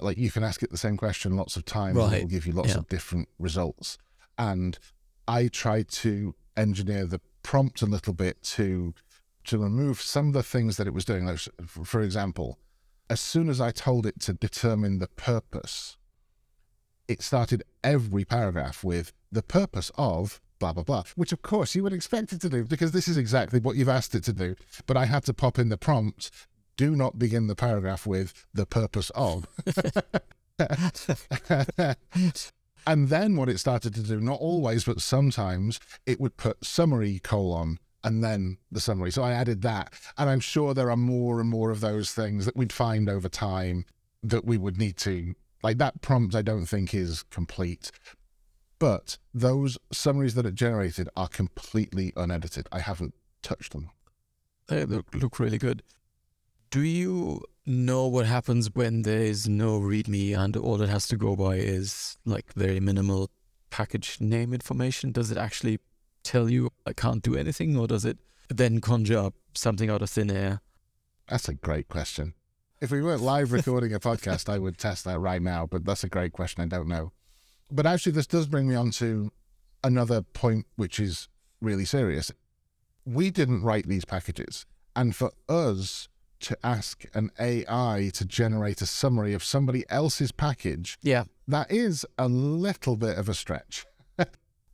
Like 0.00 0.16
you 0.16 0.30
can 0.30 0.44
ask 0.44 0.62
it 0.62 0.70
the 0.70 0.78
same 0.78 0.96
question 0.96 1.36
lots 1.36 1.56
of 1.56 1.64
times 1.64 1.98
and 1.98 2.12
it 2.14 2.20
will 2.22 2.28
give 2.28 2.46
you 2.46 2.52
lots 2.52 2.70
Yeah. 2.70 2.78
of 2.78 2.88
different 2.88 3.28
results. 3.38 3.98
And 4.38 4.78
I 5.26 5.48
try 5.48 5.82
to 5.82 6.34
engineer 6.56 7.06
the 7.06 7.20
prompt 7.42 7.82
a 7.82 7.86
little 7.86 8.14
bit 8.14 8.42
to 8.42 8.94
to 9.44 9.58
remove 9.58 10.00
some 10.00 10.28
of 10.28 10.32
the 10.34 10.42
things 10.42 10.76
that 10.76 10.86
it 10.86 10.94
was 10.94 11.04
doing. 11.04 11.26
Like, 11.26 11.40
for 11.66 12.00
example, 12.00 12.58
as 13.10 13.20
soon 13.20 13.48
as 13.48 13.60
I 13.60 13.72
told 13.72 14.06
it 14.06 14.20
to 14.20 14.32
determine 14.32 14.98
the 14.98 15.08
purpose, 15.08 15.96
it 17.08 17.22
started 17.22 17.64
every 17.82 18.24
paragraph 18.24 18.84
with 18.84 19.12
the 19.32 19.42
purpose 19.42 19.90
of 19.96 20.40
blah 20.58 20.72
blah 20.72 20.84
blah, 20.84 21.02
which 21.16 21.32
of 21.32 21.42
course 21.42 21.74
you 21.74 21.82
would 21.82 21.92
expect 21.92 22.32
it 22.32 22.40
to 22.40 22.48
do 22.48 22.64
because 22.64 22.92
this 22.92 23.08
is 23.08 23.16
exactly 23.16 23.58
what 23.58 23.76
you've 23.76 23.88
asked 23.88 24.14
it 24.14 24.24
to 24.24 24.32
do. 24.32 24.54
But 24.86 24.96
I 24.96 25.06
had 25.06 25.24
to 25.24 25.34
pop 25.34 25.58
in 25.58 25.68
the 25.68 25.76
prompt: 25.76 26.30
do 26.76 26.94
not 26.94 27.18
begin 27.18 27.48
the 27.48 27.56
paragraph 27.56 28.06
with 28.06 28.46
the 28.54 28.66
purpose 28.66 29.10
of. 29.14 29.46
and 32.86 33.08
then 33.08 33.36
what 33.36 33.48
it 33.48 33.58
started 33.58 33.94
to 33.94 34.02
do, 34.02 34.20
not 34.20 34.38
hmm. 34.38 34.44
always, 34.44 34.84
but 34.84 35.00
sometimes, 35.00 35.80
it 36.06 36.20
would 36.20 36.36
put 36.36 36.64
summary 36.64 37.18
colon 37.18 37.78
and 38.04 38.22
then 38.22 38.58
the 38.70 38.80
summary. 38.80 39.10
So 39.10 39.22
I 39.22 39.32
added 39.32 39.62
that. 39.62 39.92
And 40.18 40.28
I'm 40.28 40.40
sure 40.40 40.74
there 40.74 40.90
are 40.90 40.96
more 40.96 41.40
and 41.40 41.48
more 41.48 41.70
of 41.70 41.80
those 41.80 42.12
things 42.12 42.44
that 42.46 42.56
we'd 42.56 42.72
find 42.72 43.08
over 43.08 43.28
time 43.28 43.84
that 44.22 44.44
we 44.44 44.58
would 44.58 44.78
need 44.78 44.96
to. 44.98 45.34
Like 45.62 45.78
that 45.78 46.00
prompt, 46.00 46.34
I 46.34 46.42
don't 46.42 46.66
think 46.66 46.94
is 46.94 47.22
complete. 47.24 47.92
But 48.78 49.18
those 49.32 49.78
summaries 49.92 50.34
that 50.34 50.46
it 50.46 50.54
generated 50.54 51.08
are 51.16 51.28
completely 51.28 52.12
unedited. 52.16 52.68
I 52.72 52.80
haven't 52.80 53.14
touched 53.42 53.72
them. 53.72 53.90
They 54.66 54.84
look, 54.84 55.14
look 55.14 55.38
really 55.38 55.58
good. 55.58 55.82
Do 56.72 56.80
you 56.80 57.42
know 57.66 58.06
what 58.06 58.24
happens 58.24 58.74
when 58.74 59.02
there 59.02 59.20
is 59.20 59.46
no 59.46 59.78
README 59.78 60.34
and 60.34 60.56
all 60.56 60.80
it 60.80 60.88
has 60.88 61.06
to 61.08 61.18
go 61.18 61.36
by 61.36 61.56
is 61.56 62.16
like 62.24 62.50
very 62.54 62.80
minimal 62.80 63.28
package 63.68 64.16
name 64.20 64.54
information? 64.54 65.12
Does 65.12 65.30
it 65.30 65.36
actually 65.36 65.80
tell 66.24 66.48
you 66.48 66.70
I 66.86 66.94
can't 66.94 67.22
do 67.22 67.36
anything, 67.36 67.76
or 67.76 67.86
does 67.86 68.06
it 68.06 68.16
then 68.48 68.80
conjure 68.80 69.18
up 69.18 69.34
something 69.52 69.90
out 69.90 70.00
of 70.00 70.08
thin 70.08 70.30
air? 70.30 70.62
That's 71.28 71.46
a 71.46 71.52
great 71.52 71.88
question. 71.88 72.32
If 72.80 72.90
we 72.90 73.02
weren't 73.02 73.20
live 73.20 73.52
recording 73.52 73.92
a 73.92 74.00
podcast, 74.00 74.48
I 74.48 74.58
would 74.58 74.78
test 74.78 75.04
that 75.04 75.18
right 75.18 75.42
now, 75.42 75.66
but 75.66 75.84
that's 75.84 76.04
a 76.04 76.08
great 76.08 76.32
question. 76.32 76.64
I 76.64 76.68
don't 76.68 76.88
know. 76.88 77.12
But 77.70 77.84
actually, 77.84 78.12
this 78.12 78.26
does 78.26 78.46
bring 78.46 78.66
me 78.66 78.76
on 78.76 78.92
to 78.92 79.30
another 79.84 80.22
point, 80.22 80.64
which 80.76 80.98
is 80.98 81.28
really 81.60 81.84
serious. 81.84 82.32
We 83.04 83.30
didn't 83.30 83.62
write 83.62 83.88
these 83.88 84.06
packages. 84.06 84.64
And 84.96 85.14
for 85.14 85.32
us 85.50 86.08
to 86.42 86.58
ask 86.62 87.04
an 87.14 87.30
AI 87.40 88.10
to 88.14 88.24
generate 88.24 88.82
a 88.82 88.86
summary 88.86 89.32
of 89.34 89.42
somebody 89.44 89.84
else's 89.88 90.32
package, 90.32 90.98
Yeah, 91.02 91.24
that 91.48 91.70
is 91.70 92.04
a 92.18 92.28
little 92.28 92.96
bit 92.96 93.16
of 93.18 93.28
a 93.28 93.34
stretch. 93.34 93.86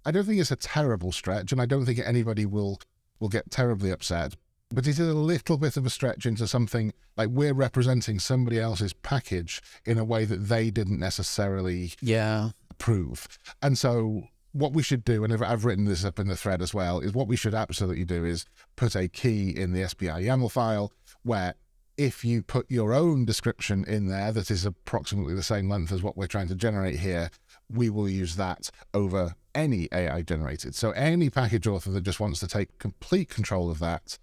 I 0.05 0.11
don't 0.11 0.25
think 0.25 0.41
it's 0.41 0.51
a 0.51 0.57
terrible 0.57 1.13
stretch, 1.13 1.53
and 1.53 1.61
I 1.61 1.67
don't 1.67 1.85
think 1.87 1.99
anybody 1.99 2.47
will 2.47 2.81
will 3.21 3.29
get 3.29 3.51
terribly 3.51 3.91
upset. 3.91 4.37
But 4.71 4.87
it 4.87 4.91
is 4.91 5.01
a 5.01 5.15
little 5.15 5.57
bit 5.57 5.77
of 5.77 5.87
a 5.87 5.91
stretch 5.91 6.25
into 6.27 6.47
something 6.47 6.93
like 7.17 7.31
we're 7.31 7.55
representing 7.55 8.19
somebody 8.19 8.61
else's 8.61 8.93
package 8.93 9.61
in 9.87 9.99
a 9.99 10.05
way 10.05 10.25
that 10.27 10.49
they 10.49 10.71
didn't 10.71 11.01
necessarily 11.01 11.93
yeah, 12.01 12.51
approve. 12.71 13.27
And 13.63 13.77
so 13.79 14.25
what 14.53 14.73
we 14.73 14.83
should 14.83 15.05
do, 15.05 15.25
and 15.25 15.33
I've- 15.33 15.45
I've 15.45 15.65
written 15.65 15.85
this 15.87 16.05
up 16.05 16.19
in 16.19 16.29
the 16.29 16.37
thread 16.37 16.63
as 16.63 16.73
well, 16.75 17.01
is 17.01 17.13
what 17.13 17.29
we 17.29 17.35
should 17.37 17.55
absolutely 17.55 18.05
do 18.05 18.25
is 18.25 18.45
put 18.77 18.95
a 18.95 19.09
key 19.09 19.51
in 19.51 19.73
the 19.73 19.83
SPI 19.83 20.23
YAML 20.25 20.51
file 20.51 20.93
where 21.29 21.55
if 21.99 22.25
you 22.25 22.43
put 22.43 22.71
your 22.71 22.95
own 22.95 23.25
description 23.25 23.85
in 23.85 24.07
there 24.07 24.31
that 24.33 24.51
is 24.51 24.65
approximately 24.65 25.35
the 25.35 25.43
same 25.43 25.69
length 25.69 25.93
as 25.93 26.03
what 26.03 26.17
we're 26.17 26.29
trying 26.29 26.49
to 26.49 26.55
generate 26.55 27.01
here, 27.01 27.29
we 27.69 27.91
will 27.91 28.09
use 28.09 28.37
that 28.37 28.71
over 28.95 29.35
any 29.55 29.89
AI 29.93 30.23
generated. 30.23 30.75
So 30.77 30.93
any 30.93 31.29
package 31.29 31.67
author 31.67 31.91
that 31.91 32.03
just 32.03 32.21
wants 32.21 32.39
to 32.41 32.47
take 32.47 32.79
complete 32.79 33.29
control 33.29 33.69
of 33.69 33.81
that, 33.81 34.17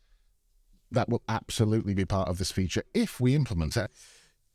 that 0.89 1.09
will 1.09 1.21
absolutely 1.27 1.93
be 1.93 2.05
part 2.05 2.29
of 2.29 2.37
this 2.37 2.51
feature 2.51 2.83
if 2.93 3.19
we 3.19 3.35
implement 3.35 3.75
it. 3.75 3.91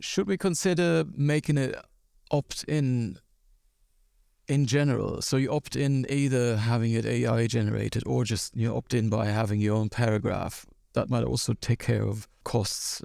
should 0.01 0.27
we 0.27 0.39
consider 0.39 1.05
making 1.15 1.59
it 1.59 1.77
opt 2.31 2.65
in 2.65 3.19
in 4.49 4.65
general? 4.67 5.21
So 5.21 5.37
you 5.37 5.53
opt 5.53 5.77
in 5.77 6.07
either 6.09 6.57
having 6.57 6.93
it 6.93 7.05
AI 7.05 7.47
generated 7.47 8.03
or 8.07 8.25
just 8.25 8.57
you 8.57 8.75
opt 8.75 8.95
in 8.95 9.11
by 9.11 9.27
having 9.27 9.61
your 9.61 9.77
own 9.77 9.91
paragraph. 9.91 10.65
That 10.95 11.09
might 11.09 11.25
also 11.25 11.55
take 11.55 11.81
care 11.81 12.03
of 12.03 12.29
costs. 12.45 13.03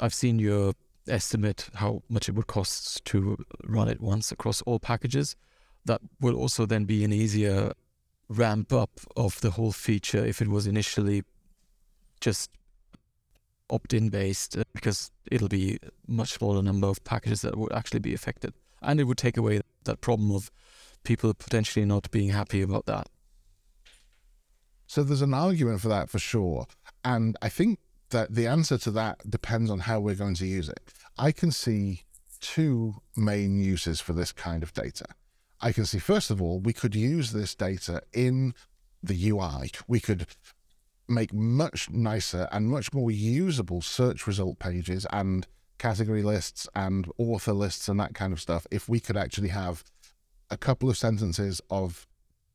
I've 0.00 0.14
seen 0.14 0.38
your 0.38 0.74
estimate 1.08 1.68
how 1.74 2.02
much 2.08 2.28
it 2.28 2.34
would 2.34 2.46
cost 2.46 3.04
to 3.06 3.36
run 3.64 3.88
it 3.88 4.00
once 4.00 4.30
across 4.30 4.62
all 4.62 4.78
packages. 4.78 5.36
That 5.84 6.00
will 6.20 6.36
also 6.36 6.66
then 6.66 6.84
be 6.84 7.04
an 7.04 7.12
easier 7.12 7.72
ramp 8.28 8.72
up 8.72 9.00
of 9.16 9.40
the 9.40 9.50
whole 9.50 9.72
feature 9.72 10.24
if 10.24 10.40
it 10.40 10.48
was 10.48 10.66
initially 10.66 11.24
just 12.20 12.50
opt-in 13.70 14.08
based 14.08 14.56
uh, 14.56 14.64
because 14.72 15.10
it'll 15.30 15.48
be 15.48 15.78
a 15.82 16.12
much 16.12 16.32
smaller 16.32 16.62
number 16.62 16.86
of 16.86 17.02
packages 17.04 17.42
that 17.42 17.56
would 17.56 17.72
actually 17.72 18.00
be 18.00 18.14
affected 18.14 18.52
and 18.82 19.00
it 19.00 19.04
would 19.04 19.18
take 19.18 19.36
away 19.36 19.60
that 19.84 20.00
problem 20.00 20.30
of 20.30 20.50
people 21.02 21.32
potentially 21.34 21.84
not 21.84 22.10
being 22.10 22.30
happy 22.30 22.62
about 22.62 22.86
that 22.86 23.08
So 24.90 25.04
there's 25.04 25.22
an 25.22 25.34
argument 25.34 25.80
for 25.80 25.86
that 25.86 26.10
for 26.10 26.18
sure. 26.18 26.66
And 27.04 27.36
I 27.40 27.48
think 27.48 27.78
that 28.08 28.34
the 28.34 28.48
answer 28.48 28.76
to 28.78 28.90
that 28.90 29.30
depends 29.30 29.70
on 29.70 29.78
how 29.78 30.00
we're 30.00 30.16
going 30.16 30.34
to 30.34 30.46
use 30.46 30.68
it. 30.68 30.80
I 31.16 31.30
can 31.30 31.52
see 31.52 32.02
two 32.40 32.96
main 33.16 33.60
uses 33.60 34.00
for 34.00 34.14
this 34.14 34.32
kind 34.32 34.64
of 34.64 34.72
data. 34.72 35.04
I 35.60 35.70
can 35.70 35.84
see, 35.84 36.00
first 36.00 36.28
of 36.28 36.42
all, 36.42 36.58
we 36.58 36.72
could 36.72 36.96
use 36.96 37.30
this 37.30 37.54
data 37.54 38.02
in 38.12 38.52
the 39.00 39.30
UI. 39.30 39.70
We 39.86 40.00
could 40.00 40.26
make 41.08 41.32
much 41.32 41.88
nicer 41.88 42.48
and 42.50 42.68
much 42.68 42.92
more 42.92 43.12
usable 43.12 43.82
search 43.82 44.26
result 44.26 44.58
pages 44.58 45.06
and 45.12 45.46
category 45.78 46.24
lists 46.24 46.68
and 46.74 47.08
author 47.16 47.52
lists 47.52 47.88
and 47.88 48.00
that 48.00 48.14
kind 48.14 48.32
of 48.32 48.40
stuff 48.40 48.66
if 48.72 48.88
we 48.88 48.98
could 48.98 49.16
actually 49.16 49.50
have 49.50 49.84
a 50.50 50.56
couple 50.56 50.90
of 50.90 50.98
sentences 50.98 51.60
of 51.70 52.08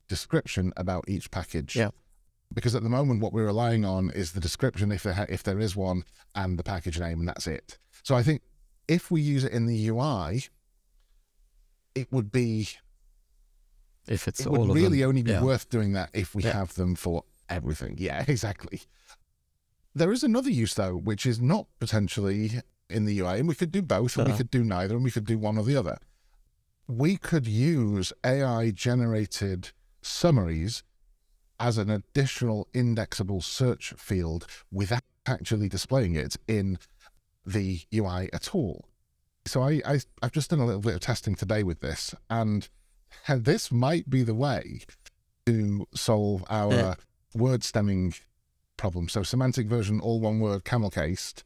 description 0.06 0.74
about 0.76 1.08
each 1.08 1.30
package 1.30 1.76
Yeah. 1.76 1.92
Because 2.54 2.74
at 2.74 2.82
the 2.82 2.88
moment 2.88 3.20
what 3.20 3.32
we're 3.32 3.46
relying 3.46 3.84
on 3.84 4.10
is 4.10 4.32
the 4.32 4.40
description 4.40 4.92
if 4.92 5.02
there 5.02 5.14
ha- 5.14 5.26
if 5.28 5.42
there 5.42 5.58
is 5.58 5.74
one 5.76 6.04
and 6.34 6.58
the 6.58 6.62
package 6.62 6.98
name 7.00 7.18
and 7.20 7.28
that's 7.28 7.46
it 7.46 7.78
so 8.02 8.14
i 8.14 8.22
think 8.22 8.42
if 8.88 9.10
we 9.10 9.20
use 9.20 9.44
it 9.44 9.52
in 9.52 9.66
the 9.66 9.88
ui 9.88 10.44
it 11.94 12.10
would 12.12 12.30
be 12.30 12.68
if 14.08 14.28
it's 14.28 14.40
it 14.40 14.46
all 14.46 14.66
would 14.66 14.74
really 14.74 15.02
only 15.02 15.22
be 15.22 15.32
Yeah. 15.32 15.42
worth 15.42 15.68
doing 15.68 15.92
that 15.94 16.10
if 16.12 16.34
we 16.34 16.42
Yeah. 16.42 16.52
have 16.52 16.74
them 16.74 16.94
for 16.94 17.24
everything 17.48 17.96
yeah 17.98 18.24
exactly 18.28 18.82
there 19.94 20.12
is 20.12 20.22
another 20.22 20.50
use 20.50 20.74
though 20.74 20.96
which 20.96 21.26
is 21.26 21.40
not 21.40 21.66
potentially 21.80 22.60
in 22.88 23.04
the 23.04 23.18
ui 23.20 23.38
and 23.40 23.48
we 23.48 23.54
could 23.54 23.72
do 23.72 23.82
both 23.82 24.16
and 24.16 24.26
we 24.26 24.30
Uh-huh. 24.32 24.38
could 24.38 24.50
do 24.50 24.62
neither 24.62 24.94
and 24.94 25.04
we 25.04 25.10
could 25.10 25.24
do 25.26 25.38
one 25.38 25.58
or 25.58 25.64
the 25.64 25.76
other 25.76 25.98
we 26.88 27.16
could 27.16 27.46
use 27.48 28.12
ai 28.24 28.70
generated 28.70 29.72
summaries 30.02 30.84
as 31.58 31.78
an 31.78 31.90
additional 31.90 32.68
indexable 32.74 33.40
search 33.40 33.92
field 33.96 34.46
without 34.70 35.02
actually 35.26 35.68
displaying 35.68 36.14
it 36.14 36.36
in 36.46 36.78
the 37.44 37.80
UI 37.94 38.28
at 38.32 38.54
all. 38.54 38.86
So 39.46 39.62
I, 39.62 39.80
I 39.86 40.00
I've 40.22 40.32
just 40.32 40.50
done 40.50 40.58
a 40.60 40.66
little 40.66 40.80
bit 40.80 40.94
of 40.94 41.00
testing 41.00 41.34
today 41.34 41.62
with 41.62 41.80
this, 41.80 42.14
and, 42.28 42.68
and 43.28 43.44
this 43.44 43.70
might 43.70 44.10
be 44.10 44.22
the 44.22 44.34
way 44.34 44.80
to 45.46 45.86
solve 45.94 46.44
our 46.50 46.72
Yeah. 46.72 46.94
word 47.34 47.62
stemming 47.62 48.14
problem. 48.76 49.08
So 49.08 49.22
semantic 49.22 49.68
version, 49.68 50.00
all 50.00 50.20
one 50.20 50.40
word, 50.40 50.64
camel 50.64 50.90
cased. 50.90 51.44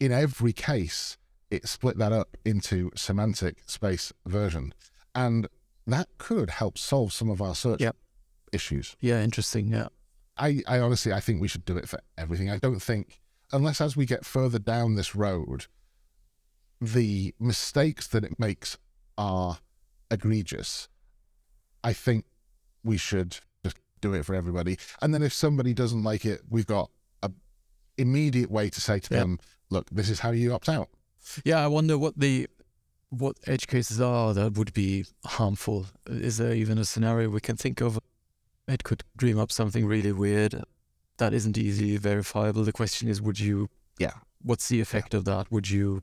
In 0.00 0.12
every 0.12 0.52
case, 0.52 1.16
it 1.50 1.68
split 1.68 1.98
that 1.98 2.12
up 2.12 2.36
into 2.44 2.90
semantic 2.96 3.62
space 3.66 4.12
version, 4.26 4.72
and 5.14 5.48
that 5.86 6.08
could 6.18 6.50
help 6.50 6.78
solve 6.78 7.12
some 7.12 7.28
of 7.30 7.42
our 7.42 7.54
search 7.54 7.80
Yep. 7.80 7.96
Issues. 8.54 8.96
yeah 9.00 9.22
interesting 9.22 9.68
yeah 9.68 9.88
I, 10.36 10.62
I 10.66 10.78
honestly 10.80 11.12
I 11.12 11.20
think 11.20 11.40
we 11.40 11.48
should 11.48 11.64
do 11.64 11.76
it 11.76 11.88
for 11.88 12.00
everything. 12.18 12.50
I 12.50 12.58
don't 12.58 12.82
think 12.82 13.20
unless 13.52 13.80
as 13.80 13.96
we 13.96 14.04
get 14.04 14.24
further 14.24 14.58
down 14.58 14.96
this 14.96 15.14
road, 15.14 15.66
the 16.80 17.34
mistakes 17.38 18.06
that 18.08 18.24
it 18.24 18.38
makes 18.38 18.76
are 19.16 19.58
egregious, 20.10 20.88
I 21.84 21.92
think 21.92 22.24
we 22.82 22.96
should 22.96 23.38
just 23.64 23.76
do 24.00 24.12
it 24.14 24.24
for 24.26 24.34
everybody. 24.34 24.76
And 25.00 25.14
then 25.14 25.22
if 25.22 25.32
somebody 25.32 25.72
doesn't 25.72 26.02
like 26.02 26.24
it, 26.24 26.40
we've 26.50 26.66
got 26.66 26.90
a 27.22 27.30
immediate 27.96 28.50
way 28.50 28.70
to 28.70 28.80
say 28.80 28.98
to 28.98 29.14
Yeah. 29.14 29.20
them, 29.20 29.38
look, 29.70 29.88
this 29.90 30.10
is 30.10 30.18
how 30.20 30.32
you 30.32 30.52
opt 30.52 30.68
out. 30.68 30.88
Yeah, 31.44 31.62
I 31.64 31.68
wonder 31.68 31.96
what 31.96 32.18
the 32.18 32.48
what 33.10 33.36
edge 33.46 33.68
cases 33.68 34.00
are 34.00 34.34
that 34.34 34.54
would 34.58 34.72
be 34.72 35.04
harmful. 35.24 35.86
Is 36.08 36.38
there 36.38 36.52
even 36.52 36.76
a 36.78 36.84
scenario 36.84 37.28
we 37.30 37.40
can 37.40 37.56
think 37.56 37.80
of? 37.80 38.00
It 38.66 38.84
could 38.84 39.04
dream 39.16 39.38
up 39.38 39.52
something 39.52 39.86
really 39.86 40.12
weird 40.12 40.62
that 41.18 41.32
isn't 41.32 41.58
easily 41.58 41.96
verifiable. 41.96 42.64
The 42.64 42.72
question 42.72 43.08
is, 43.08 43.20
would 43.20 43.38
you? 43.38 43.68
Yeah. 43.98 44.14
What's 44.42 44.68
the 44.68 44.80
effect 44.80 45.14
of 45.14 45.24
that? 45.26 45.50
Would 45.50 45.70
you 45.70 46.02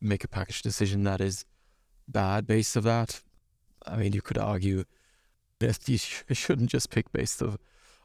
make 0.00 0.24
a 0.24 0.28
package 0.28 0.62
decision 0.62 1.04
that 1.04 1.20
is 1.20 1.44
bad 2.08 2.46
based 2.46 2.76
of 2.76 2.84
that? 2.84 3.22
I 3.86 3.96
mean, 3.96 4.12
you 4.12 4.22
could 4.22 4.38
argue 4.38 4.84
that 5.58 5.88
you 5.88 5.98
sh- 5.98 6.22
shouldn't 6.32 6.70
just 6.70 6.90
pick 6.90 7.12
based 7.12 7.40
of 7.40 7.58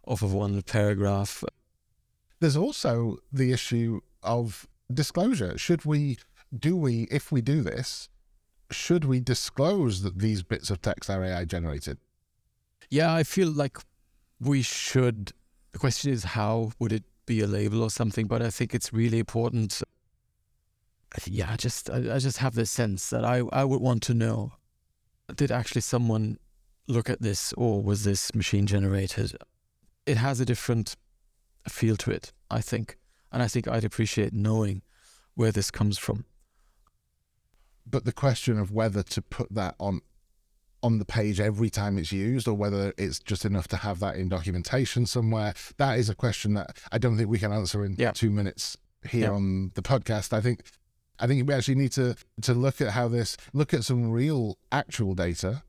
off 0.05 0.21
of 0.21 0.33
one 0.33 0.61
paragraph. 0.61 1.43
There's 2.39 2.57
also 2.57 3.17
the 3.31 3.51
issue 3.51 4.01
of 4.23 4.67
disclosure. 4.91 5.57
Should 5.57 5.85
we, 5.85 6.17
do 6.57 6.75
we, 6.75 7.07
if 7.11 7.31
we 7.31 7.41
do 7.41 7.61
this, 7.61 8.09
should 8.71 9.05
we 9.05 9.19
disclose 9.19 10.01
that 10.03 10.19
these 10.19 10.43
bits 10.43 10.69
of 10.69 10.81
text 10.81 11.09
are 11.09 11.23
AI 11.23 11.45
generated? 11.45 11.97
Yeah, 12.89 13.13
I 13.13 13.23
feel 13.23 13.49
like 13.49 13.77
we 14.39 14.61
should. 14.61 15.33
The 15.71 15.79
question 15.79 16.11
is, 16.11 16.23
how 16.23 16.71
would 16.79 16.91
it 16.91 17.03
be 17.25 17.41
a 17.41 17.47
label 17.47 17.83
or 17.83 17.89
something? 17.89 18.27
But 18.27 18.41
I 18.41 18.49
think 18.49 18.73
it's 18.73 18.93
really 18.93 19.19
important. 19.19 19.81
Yeah, 21.25 21.51
I 21.51 21.55
just 21.55 21.89
I, 21.89 22.15
I 22.15 22.19
just 22.19 22.37
have 22.37 22.55
this 22.55 22.71
sense 22.71 23.09
that 23.09 23.25
I 23.25 23.43
I 23.51 23.63
would 23.63 23.81
want 23.81 24.03
to 24.03 24.13
know: 24.13 24.53
did 25.35 25.51
actually 25.51 25.81
someone 25.81 26.37
look 26.87 27.09
at 27.09 27.21
this, 27.21 27.53
or 27.53 27.81
was 27.81 28.03
this 28.03 28.33
machine 28.33 28.65
generated? 28.65 29.35
It 30.05 30.17
has 30.17 30.39
a 30.39 30.45
different 30.45 30.95
feel 31.67 31.97
to 31.97 32.11
it, 32.11 32.31
I 32.49 32.61
think, 32.61 32.97
and 33.31 33.43
I 33.43 33.47
think 33.47 33.67
I'd 33.67 33.83
appreciate 33.83 34.33
knowing 34.33 34.81
where 35.35 35.51
this 35.51 35.69
comes 35.71 35.97
from. 35.97 36.25
But 37.85 38.05
the 38.05 38.13
question 38.13 38.57
of 38.59 38.71
whether 38.71 39.03
to 39.03 39.21
put 39.21 39.53
that 39.53 39.75
on 39.79 40.01
on 40.83 40.99
the 40.99 41.05
page 41.05 41.39
every 41.39 41.69
time 41.69 41.97
it's 41.97 42.11
used 42.11 42.47
or 42.47 42.53
whether 42.53 42.93
it's 42.97 43.19
just 43.19 43.45
enough 43.45 43.67
to 43.69 43.77
have 43.77 43.99
that 43.99 44.15
in 44.15 44.29
documentation 44.29 45.05
somewhere, 45.05 45.53
that 45.77 45.97
is 45.97 46.09
a 46.09 46.15
question 46.15 46.53
that 46.53 46.77
I 46.91 46.97
don't 46.97 47.17
think 47.17 47.29
we 47.29 47.39
can 47.39 47.51
answer 47.51 47.83
in 47.83 47.95
Yeah. 47.97 48.11
two 48.11 48.29
minutes 48.29 48.77
here 49.09 49.23
Yeah. 49.29 49.31
on 49.31 49.71
the 49.75 49.81
podcast. 49.81 50.33
I 50.33 50.41
think 50.41 50.61
I 51.19 51.25
think 51.25 51.47
we 51.47 51.53
actually 51.53 51.75
need 51.75 51.91
to 51.93 52.15
to 52.43 52.53
look 52.53 52.79
at 52.79 52.91
how 52.91 53.07
this 53.07 53.37
look 53.53 53.73
at 53.73 53.83
some 53.83 54.11
real 54.11 54.57
actual 54.71 55.15
data 55.15 55.63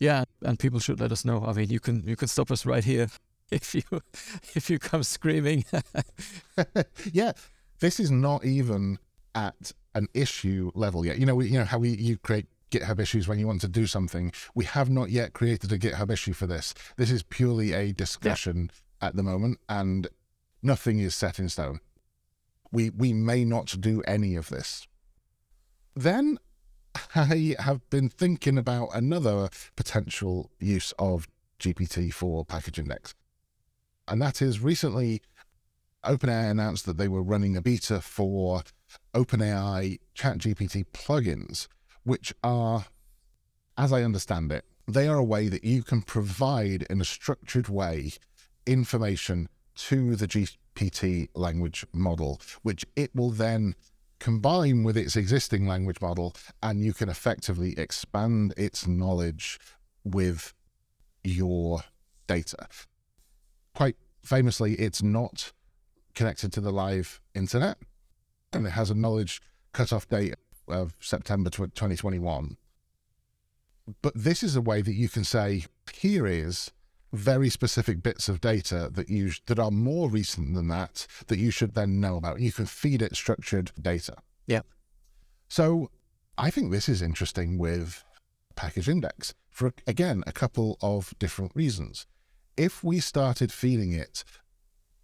Yeah, 0.00 0.24
and 0.42 0.58
people 0.58 0.80
should 0.80 0.98
let 1.00 1.12
us 1.12 1.24
know. 1.24 1.44
I 1.44 1.52
mean, 1.52 1.68
you 1.68 1.78
can 1.80 2.02
you 2.06 2.16
can 2.16 2.28
stop 2.28 2.50
us 2.50 2.64
right 2.66 2.84
here 2.84 3.08
if 3.50 3.74
you 3.74 3.82
if 4.54 4.70
you 4.70 4.78
come 4.78 5.02
screaming. 5.02 5.64
yeah, 7.12 7.32
this 7.80 8.00
is 8.00 8.10
not 8.10 8.44
even 8.44 8.98
at 9.34 9.72
an 9.94 10.08
issue 10.14 10.70
level 10.74 11.04
yet. 11.04 11.18
You 11.18 11.26
know, 11.26 11.34
we, 11.34 11.48
you 11.48 11.58
know 11.58 11.64
how 11.64 11.78
we 11.78 11.90
you 11.90 12.16
create 12.18 12.46
GitHub 12.78 13.00
issues 13.00 13.28
when 13.28 13.38
you 13.38 13.46
want 13.46 13.60
to 13.62 13.68
do 13.68 13.86
something. 13.86 14.32
We 14.54 14.64
have 14.64 14.90
not 14.90 15.10
yet 15.10 15.32
created 15.32 15.72
a 15.72 15.78
GitHub 15.78 16.10
issue 16.10 16.32
for 16.32 16.46
this. 16.46 16.74
This 16.96 17.10
is 17.10 17.22
purely 17.22 17.72
a 17.72 17.92
discussion 17.92 18.70
at 19.00 19.16
the 19.16 19.22
moment, 19.22 19.58
and 19.68 20.08
nothing 20.62 20.98
is 20.98 21.14
set 21.14 21.38
in 21.38 21.48
stone. 21.48 21.80
We 22.72 22.90
we 22.90 23.12
may 23.12 23.44
not 23.44 23.76
do 23.80 24.02
any 24.02 24.34
of 24.36 24.48
this. 24.48 24.86
Then 25.94 26.38
I 27.14 27.56
have 27.58 27.88
been 27.90 28.08
thinking 28.08 28.58
about 28.58 28.88
another 28.94 29.48
potential 29.76 30.50
use 30.58 30.92
of 30.98 31.28
GPT 31.60 32.12
for 32.12 32.44
package 32.44 32.78
index. 32.78 33.14
And 34.06 34.20
that 34.20 34.42
is 34.42 34.60
recently 34.60 35.22
OpenAI 36.04 36.50
announced 36.50 36.86
that 36.86 36.98
they 36.98 37.08
were 37.08 37.22
running 37.22 37.56
a 37.56 37.62
beta 37.62 38.00
for 38.00 38.62
OpenAI 39.14 39.98
ChatGPT 40.16 40.84
plugins, 40.92 41.66
which 42.04 42.34
are, 42.42 42.86
as 43.76 43.92
I 43.92 44.02
understand 44.02 44.52
it, 44.52 44.64
they 44.86 45.08
are 45.08 45.16
a 45.16 45.24
way 45.24 45.48
that 45.48 45.64
you 45.64 45.82
can 45.82 46.02
provide 46.02 46.86
in 46.90 47.00
a 47.00 47.04
structured 47.04 47.68
way 47.68 48.12
information 48.66 49.48
to 49.76 50.14
the 50.14 50.28
GPT 50.28 51.28
language 51.34 51.84
model, 51.92 52.40
which 52.62 52.84
it 52.94 53.14
will 53.14 53.30
then 53.30 53.74
combine 54.20 54.84
with 54.84 54.96
its 54.96 55.16
existing 55.16 55.66
language 55.66 56.00
model, 56.00 56.34
and 56.62 56.82
you 56.82 56.92
can 56.92 57.08
effectively 57.08 57.78
expand 57.78 58.54
its 58.56 58.86
knowledge 58.86 59.58
with 60.04 60.54
your 61.22 61.82
data. 62.26 62.68
Quite 63.74 63.96
famously, 64.22 64.74
it's 64.74 65.02
not 65.02 65.52
connected 66.14 66.52
to 66.52 66.60
the 66.60 66.70
live 66.70 67.20
internet, 67.34 67.78
and 68.52 68.66
it 68.66 68.70
has 68.70 68.90
a 68.90 68.94
knowledge 68.94 69.42
cutoff 69.72 70.08
date 70.08 70.36
of 70.68 70.94
September 71.00 71.50
2021. 71.50 72.56
But 74.02 74.14
this 74.14 74.42
is 74.42 74.56
a 74.56 74.60
way 74.60 74.82
that 74.82 74.94
you 74.94 75.08
can 75.08 75.24
say, 75.24 75.64
here 75.92 76.26
is 76.26 76.72
very 77.12 77.48
specific 77.48 78.02
bits 78.02 78.28
of 78.28 78.40
data 78.40 78.90
that 78.92 79.08
you 79.08 79.30
that 79.46 79.58
are 79.58 79.70
more 79.70 80.10
recent 80.10 80.54
than 80.54 80.66
that 80.68 81.06
that 81.28 81.38
you 81.38 81.50
should 81.50 81.74
then 81.74 82.00
know 82.00 82.16
about. 82.16 82.40
You 82.40 82.50
can 82.50 82.66
feed 82.66 83.02
it 83.02 83.14
structured 83.14 83.70
data. 83.80 84.16
Yeah. 84.46 84.62
So 85.48 85.90
I 86.36 86.50
think 86.50 86.72
this 86.72 86.88
is 86.88 87.02
interesting 87.02 87.56
with 87.56 88.02
package 88.56 88.88
index 88.88 89.34
for 89.48 89.72
again 89.86 90.24
a 90.26 90.32
couple 90.32 90.76
of 90.80 91.14
different 91.18 91.52
reasons. 91.54 92.06
If 92.56 92.82
we 92.82 93.00
started 93.00 93.52
feeding 93.52 93.92
it 93.92 94.24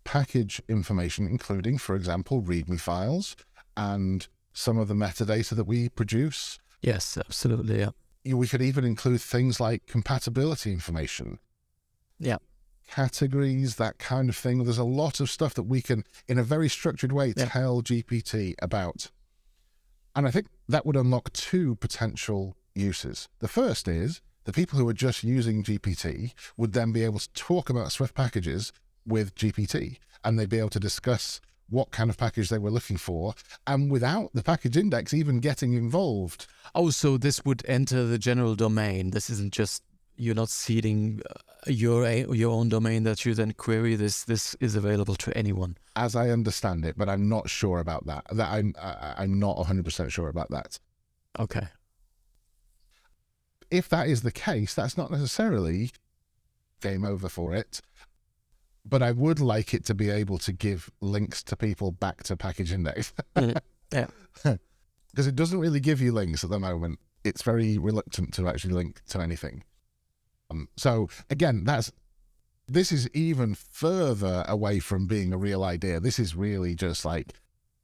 package 0.04 0.60
information, 0.68 1.26
including, 1.26 1.78
for 1.78 1.94
example, 1.94 2.42
README 2.42 2.80
files 2.80 3.36
and 3.76 4.26
some 4.60 4.76
of 4.78 4.88
the 4.88 4.94
metadata 4.94 5.56
that 5.56 5.64
we 5.64 5.88
produce, 5.88 6.58
yes, 6.82 7.16
absolutely. 7.16 7.80
Yeah. 7.80 7.90
we 8.34 8.46
could 8.46 8.60
even 8.62 8.84
include 8.84 9.20
things 9.22 9.58
like 9.58 9.86
compatibility 9.86 10.70
information 10.72 11.38
Yeah. 12.18 12.36
categories, 12.86 13.76
that 13.76 13.98
kind 13.98 14.28
of 14.28 14.36
thing. 14.36 14.62
There's 14.64 14.76
a 14.76 14.84
lot 14.84 15.20
of 15.20 15.30
stuff 15.30 15.54
that 15.54 15.62
we 15.62 15.80
can, 15.80 16.04
in 16.28 16.38
a 16.38 16.42
very 16.44 16.68
structured 16.68 17.12
way, 17.12 17.32
Yeah. 17.36 17.46
tell 17.46 17.80
GPT 17.82 18.54
about. 18.60 19.10
And 20.14 20.26
I 20.26 20.30
think 20.30 20.48
that 20.68 20.84
would 20.84 20.96
unlock 20.96 21.32
two 21.32 21.76
potential 21.76 22.56
uses. 22.74 23.28
The 23.38 23.48
first 23.48 23.88
is 23.88 24.20
the 24.44 24.52
people 24.52 24.78
who 24.78 24.88
are 24.88 24.92
just 25.08 25.24
using 25.24 25.62
GPT 25.64 26.34
would 26.56 26.72
then 26.72 26.92
be 26.92 27.04
able 27.04 27.20
to 27.20 27.32
talk 27.32 27.70
about 27.70 27.92
Swift 27.92 28.14
packages 28.14 28.72
with 29.06 29.34
GPT 29.34 29.98
and 30.22 30.38
they'd 30.38 30.48
be 30.50 30.58
able 30.58 30.68
to 30.70 30.80
discuss 30.80 31.40
what 31.70 31.90
kind 31.90 32.10
of 32.10 32.18
package 32.18 32.48
they 32.48 32.58
were 32.58 32.70
looking 32.70 32.96
for 32.96 33.34
and 33.66 33.90
without 33.90 34.30
the 34.34 34.42
package 34.42 34.76
index 34.76 35.14
even 35.14 35.40
getting 35.40 35.72
involved. 35.74 36.46
Oh, 36.74 36.90
so 36.90 37.16
this 37.16 37.44
would 37.44 37.62
enter 37.66 38.04
the 38.04 38.18
general 38.18 38.54
domain. 38.54 39.10
This 39.10 39.30
isn't 39.30 39.52
just 39.52 39.82
you're 40.16 40.34
not 40.34 40.50
seeding 40.50 41.22
uh, 41.30 41.34
your 41.66 42.06
your 42.08 42.52
own 42.52 42.68
domain 42.68 43.04
that 43.04 43.24
you 43.24 43.34
then 43.34 43.52
query. 43.52 43.96
This 43.96 44.24
this 44.24 44.54
is 44.60 44.76
available 44.76 45.14
to 45.16 45.36
anyone. 45.36 45.76
as 45.96 46.14
I 46.14 46.28
understand 46.30 46.84
it, 46.84 46.96
but 46.98 47.08
I'm 47.08 47.28
not 47.28 47.48
sure 47.48 47.78
about 47.78 48.06
that. 48.06 48.26
That 48.32 48.50
I'm 48.50 48.74
I'm 48.78 49.38
not 49.38 49.56
100 49.56 49.84
percent 49.84 50.12
sure 50.12 50.28
about 50.28 50.50
that. 50.50 50.78
Okay. 51.38 51.68
If 53.70 53.88
that 53.88 54.08
is 54.08 54.22
the 54.22 54.32
case, 54.32 54.74
that's 54.74 54.98
not 54.98 55.10
necessarily 55.10 55.92
game 56.80 57.04
over 57.04 57.28
for 57.28 57.54
it. 57.54 57.80
But 58.84 59.02
I 59.02 59.12
would 59.12 59.40
like 59.40 59.74
it 59.74 59.84
to 59.86 59.94
be 59.94 60.08
able 60.10 60.38
to 60.38 60.52
give 60.52 60.90
links 61.00 61.42
to 61.44 61.56
people 61.56 61.92
back 61.92 62.22
to 62.24 62.36
package 62.36 62.72
index 62.72 63.12
Mhm. 63.36 63.58
Yeah. 63.92 64.06
because 65.10 65.26
it 65.26 65.34
doesn't 65.36 65.58
really 65.58 65.80
give 65.80 66.00
you 66.00 66.12
links 66.12 66.44
at 66.44 66.50
the 66.50 66.60
moment. 66.60 66.98
It's 67.24 67.42
very 67.42 67.76
reluctant 67.76 68.32
to 68.34 68.48
actually 68.48 68.74
link 68.74 69.02
to 69.08 69.20
anything. 69.20 69.64
Um, 70.50 70.68
so 70.76 71.08
again, 71.28 71.64
that's 71.64 71.92
this 72.66 72.92
is 72.92 73.08
even 73.14 73.54
further 73.54 74.44
away 74.48 74.78
from 74.78 75.06
being 75.08 75.32
a 75.32 75.36
real 75.38 75.64
idea. 75.64 75.98
This 76.00 76.18
is 76.18 76.34
really 76.36 76.74
just 76.76 77.04
like 77.04 77.34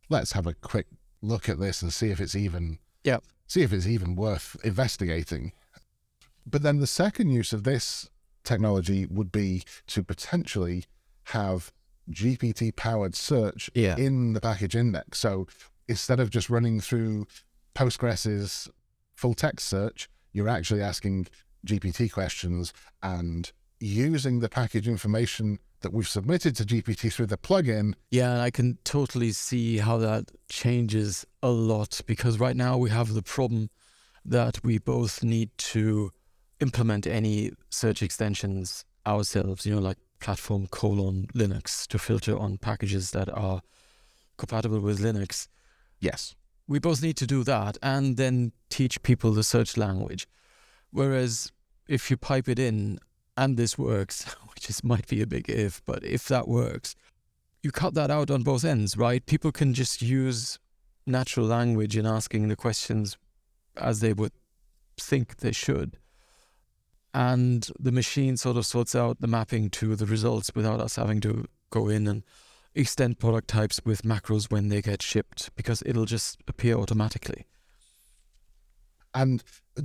let's 0.09 0.32
have 0.32 0.46
a 0.46 0.54
quick 0.54 0.87
look 1.20 1.48
at 1.48 1.59
this 1.59 1.82
and 1.82 1.92
see 1.92 2.11
if 2.11 2.20
it's 2.20 2.37
even 2.37 2.78
Yeah. 3.04 3.18
see 3.46 3.62
if 3.62 3.72
it's 3.72 3.87
even 3.87 4.14
worth 4.16 4.56
investigating. 4.64 5.52
But 6.46 6.62
then 6.62 6.78
the 6.78 6.87
second 6.87 7.30
use 7.30 7.52
of 7.52 7.64
this 7.64 8.09
technology 8.46 9.04
would 9.06 9.30
be 9.30 9.62
to 9.88 10.02
potentially 10.02 10.85
have 11.24 11.72
GPT 12.11 12.74
powered 12.74 13.14
search 13.14 13.68
Yeah. 13.74 13.96
in 13.96 14.32
the 14.32 14.40
package 14.40 14.74
index. 14.76 15.18
So 15.18 15.46
instead 15.88 16.20
of 16.20 16.30
just 16.30 16.48
running 16.48 16.80
through 16.80 17.26
Postgres's 17.74 18.68
full 19.14 19.35
text 19.35 19.68
search, 19.68 20.09
you're 20.32 20.48
actually 20.48 20.82
asking 20.82 21.26
GPT 21.66 22.11
questions 22.11 22.72
and 23.02 23.52
using 23.80 24.40
the 24.40 24.48
package 24.48 24.88
information 24.88 25.59
that 25.80 25.92
we've 25.92 26.09
submitted 26.09 26.56
to 26.56 26.64
GPT 26.64 27.12
through 27.12 27.26
the 27.26 27.37
plugin. 27.37 27.94
Yeah, 28.11 28.32
and 28.32 28.40
I 28.40 28.50
can 28.50 28.78
totally 28.85 29.32
see 29.32 29.78
how 29.78 29.98
that 29.98 30.30
changes 30.48 31.26
a 31.42 31.50
lot 31.50 32.00
because 32.06 32.38
right 32.40 32.56
now 32.56 32.78
we 32.78 32.88
have 32.90 33.12
the 33.12 33.22
problem 33.22 33.68
that 34.24 34.64
we 34.64 34.78
both 34.78 35.22
need 35.22 35.50
to 35.59 36.12
implement 36.60 37.06
any 37.06 37.52
search 37.70 38.02
extensions 38.02 38.84
ourselves, 39.06 39.66
you 39.66 39.74
know, 39.74 39.80
like 39.80 39.98
platform 40.20 40.66
colon 40.68 41.26
Linux 41.34 41.86
to 41.88 41.98
filter 41.98 42.36
on 42.36 42.58
packages 42.58 43.10
that 43.12 43.28
are 43.32 43.62
compatible 44.36 44.80
with 44.80 45.00
Linux. 45.00 45.48
Yes. 46.00 46.34
We 46.68 46.78
both 46.78 47.02
need 47.02 47.16
to 47.18 47.26
do 47.26 47.44
that 47.44 47.78
and 47.82 48.16
then 48.16 48.52
teach 48.70 49.02
people 49.02 49.32
the 49.32 49.44
search 49.44 49.76
language. 49.76 50.26
Whereas 50.90 51.52
if 51.88 52.10
you 52.10 52.16
pipe 52.16 52.48
it 52.48 52.58
in 52.58 52.98
and 53.36 53.56
this 53.56 53.78
works, 53.78 54.24
which 54.54 54.68
is 54.68 54.82
might 54.82 55.06
be 55.06 55.22
a 55.22 55.26
big 55.26 55.48
if, 55.48 55.84
but 55.84 56.02
if 56.04 56.26
that 56.28 56.48
works, 56.48 56.96
you 57.62 57.70
cut 57.70 57.94
that 57.94 58.10
out 58.10 58.30
on 58.30 58.42
both 58.42 58.64
ends, 58.64 58.96
right? 58.96 59.24
People 59.26 59.52
can 59.52 59.74
just 59.74 60.02
use 60.02 60.58
natural 61.06 61.46
language 61.46 61.96
in 61.96 62.06
asking 62.06 62.48
the 62.48 62.56
questions 62.56 63.16
as 63.76 64.00
they 64.00 64.12
would 64.12 64.32
think 64.98 65.36
they 65.38 65.52
should. 65.52 65.96
And 67.16 67.66
the 67.81 67.92
machine 67.92 68.37
sort 68.37 68.59
of 68.59 68.66
sorts 68.66 68.94
out 68.94 69.22
the 69.22 69.26
mapping 69.26 69.70
to 69.70 69.96
the 69.96 70.05
results 70.05 70.50
without 70.55 70.81
us 70.81 70.96
having 70.96 71.22
to 71.22 71.46
go 71.70 71.88
in 71.88 72.07
and 72.07 72.22
extend 72.74 73.18
product 73.18 73.48
types 73.48 73.81
with 73.87 74.02
macros 74.02 74.50
when 74.50 74.68
they 74.68 74.83
get 74.83 75.00
shipped 75.00 75.48
because 75.57 75.83
it'll 75.87 76.05
just 76.05 76.42
appear 76.46 76.76
automatically. 76.76 77.46
And 79.14 79.42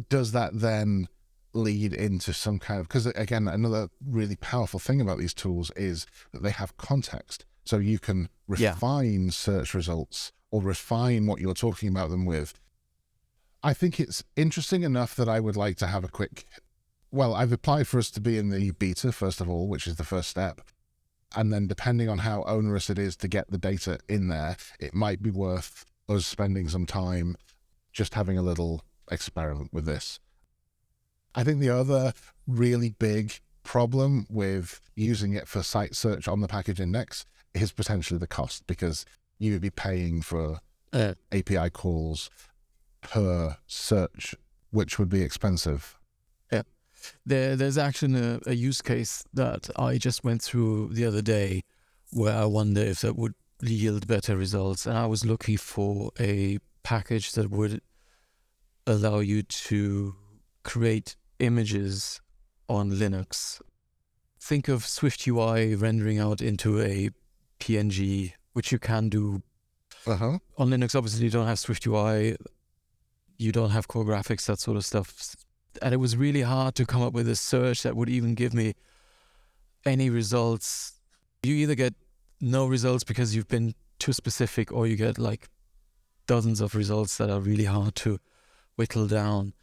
does 0.09 0.33
that 0.33 0.59
then 0.59 1.07
lead 1.53 1.93
into 1.93 2.33
some 2.33 2.59
kind 2.59 2.81
of 2.81 2.89
because 2.89 3.05
again 3.07 3.47
another 3.47 3.89
really 4.05 4.35
powerful 4.37 4.79
thing 4.79 4.99
about 4.99 5.17
these 5.17 5.33
tools 5.33 5.69
is 5.75 6.05
that 6.31 6.43
they 6.43 6.49
have 6.49 6.75
context 6.77 7.45
so 7.65 7.77
you 7.77 7.99
can 7.99 8.29
refine 8.47 9.25
yeah. 9.25 9.31
search 9.31 9.73
results 9.73 10.31
or 10.49 10.61
refine 10.61 11.27
what 11.27 11.41
you're 11.41 11.53
talking 11.53 11.89
about 11.89 12.09
them 12.09 12.25
with 12.25 12.57
i 13.63 13.73
think 13.73 13.99
it's 13.99 14.23
interesting 14.37 14.83
enough 14.83 15.13
that 15.13 15.27
i 15.27 15.41
would 15.41 15.57
like 15.57 15.75
to 15.75 15.87
have 15.87 16.05
a 16.05 16.07
quick 16.07 16.45
well 17.11 17.33
i've 17.33 17.51
applied 17.51 17.87
for 17.87 17.99
us 17.99 18.09
to 18.11 18.21
be 18.21 18.37
in 18.37 18.49
the 18.49 18.71
beta 18.71 19.11
first 19.11 19.41
of 19.41 19.49
all 19.49 19.67
which 19.67 19.87
is 19.87 19.95
the 19.95 20.03
first 20.03 20.29
step. 20.29 20.61
And 21.33 21.53
then 21.53 21.65
depending 21.65 22.09
on 22.09 22.17
how 22.17 22.43
onerous 22.43 22.89
it 22.89 22.99
is 22.99 23.15
to 23.17 23.29
get 23.29 23.49
the 23.49 23.57
data 23.57 23.99
in 24.09 24.27
there 24.27 24.57
it 24.81 24.93
might 24.93 25.21
be 25.21 25.31
worth 25.31 25.85
us 26.09 26.25
spending 26.25 26.67
some 26.67 26.85
time 26.85 27.37
just 27.93 28.13
having 28.13 28.37
a 28.37 28.41
little 28.41 28.83
experiment 29.09 29.73
with 29.73 29.85
this. 29.85 30.19
I 31.33 31.43
think 31.43 31.59
the 31.59 31.69
other 31.69 32.13
really 32.47 32.89
big 32.89 33.39
problem 33.63 34.25
with 34.29 34.81
using 34.95 35.33
it 35.33 35.47
for 35.47 35.63
site 35.63 35.95
search 35.95 36.27
on 36.27 36.41
the 36.41 36.47
package 36.47 36.79
index 36.79 37.25
is 37.53 37.71
potentially 37.71 38.17
the 38.17 38.27
cost 38.27 38.65
because 38.67 39.05
you 39.39 39.53
would 39.53 39.61
be 39.61 39.69
paying 39.69 40.21
for 40.21 40.59
uh, 40.93 41.13
API 41.31 41.69
calls 41.69 42.29
per 43.01 43.57
search, 43.65 44.35
which 44.71 44.99
would 44.99 45.09
be 45.09 45.21
expensive. 45.21 45.97
There, 47.25 47.55
there's 47.55 47.77
actually 47.77 48.19
a, 48.19 48.39
a 48.47 48.53
use 48.53 48.81
case 48.81 49.23
that 49.33 49.69
I 49.75 49.97
just 49.97 50.23
went 50.23 50.41
through 50.41 50.89
the 50.93 51.05
other 51.05 51.21
day 51.21 51.63
where 52.11 52.37
I 52.37 52.45
wonder 52.45 52.81
if 52.81 53.01
that 53.01 53.15
would 53.15 53.33
yield 53.61 54.07
better 54.07 54.35
results. 54.35 54.85
And 54.85 54.97
I 54.97 55.05
was 55.05 55.25
looking 55.25 55.57
for 55.57 56.11
a 56.19 56.59
package 56.83 57.31
that 57.33 57.51
would 57.51 57.81
allow 58.87 59.19
you 59.19 59.43
to 59.43 60.15
create 60.63 61.15
images 61.39 62.21
on 62.69 62.91
Linux, 62.91 63.61
think 64.39 64.67
of 64.67 64.83
SwiftUI 64.83 65.79
rendering 65.79 66.19
out 66.19 66.41
into 66.41 66.79
a 66.81 67.09
PNG, 67.59 68.33
which 68.53 68.71
you 68.71 68.79
can 68.79 69.09
do. 69.09 69.41
Uh-huh. 70.07 70.39
On 70.57 70.69
Linux, 70.69 70.95
obviously, 70.95 71.25
you 71.25 71.31
don't 71.31 71.47
have 71.47 71.57
SwiftUI, 71.57 72.37
you 73.37 73.51
don't 73.51 73.71
have 73.71 73.87
core 73.87 74.05
graphics, 74.05 74.45
that 74.45 74.59
sort 74.59 74.77
of 74.77 74.85
stuff. 74.85 75.35
And 75.81 75.93
it 75.93 75.97
was 75.97 76.17
really 76.17 76.41
hard 76.41 76.75
to 76.75 76.85
come 76.85 77.01
up 77.01 77.13
with 77.13 77.27
a 77.27 77.35
search 77.35 77.83
that 77.83 77.95
would 77.95 78.09
even 78.09 78.35
give 78.35 78.53
me 78.53 78.73
any 79.85 80.09
results. 80.09 80.93
You 81.43 81.55
either 81.55 81.75
get 81.75 81.93
no 82.39 82.65
results 82.65 83.03
because 83.03 83.35
you've 83.35 83.47
been 83.47 83.73
too 83.99 84.13
specific, 84.13 84.71
or 84.71 84.87
you 84.87 84.95
get 84.95 85.17
like 85.17 85.47
dozens 86.27 86.61
of 86.61 86.75
results 86.75 87.17
that 87.17 87.29
are 87.29 87.39
really 87.39 87.65
hard 87.65 87.95
to 87.95 88.19
whittle 88.75 89.07
down. 89.07 89.53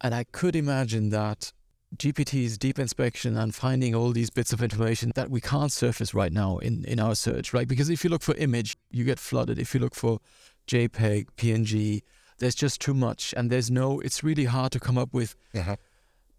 And 0.00 0.14
I 0.14 0.24
could 0.24 0.56
imagine 0.56 1.10
that 1.10 1.52
GPT's 1.96 2.56
deep 2.56 2.78
inspection 2.78 3.36
and 3.36 3.54
finding 3.54 3.94
all 3.94 4.12
these 4.12 4.30
bits 4.30 4.52
of 4.52 4.62
information 4.62 5.12
that 5.14 5.30
we 5.30 5.40
can't 5.40 5.70
surface 5.70 6.14
right 6.14 6.32
now 6.32 6.58
in, 6.58 6.84
in 6.86 6.98
our 6.98 7.14
search, 7.14 7.52
right? 7.52 7.68
Because 7.68 7.90
if 7.90 8.02
you 8.02 8.10
look 8.10 8.22
for 8.22 8.34
image, 8.36 8.76
you 8.90 9.04
get 9.04 9.18
flooded. 9.18 9.58
If 9.58 9.74
you 9.74 9.80
look 9.80 9.94
for 9.94 10.18
JPEG, 10.66 11.28
PNG, 11.36 12.02
there's 12.42 12.54
just 12.56 12.80
too 12.80 12.92
much. 12.92 13.32
And 13.36 13.50
there's 13.50 13.70
no, 13.70 14.00
it's 14.00 14.24
really 14.24 14.44
hard 14.44 14.72
to 14.72 14.80
come 14.80 14.98
up 14.98 15.14
with. 15.14 15.36
Uh-huh. 15.54 15.76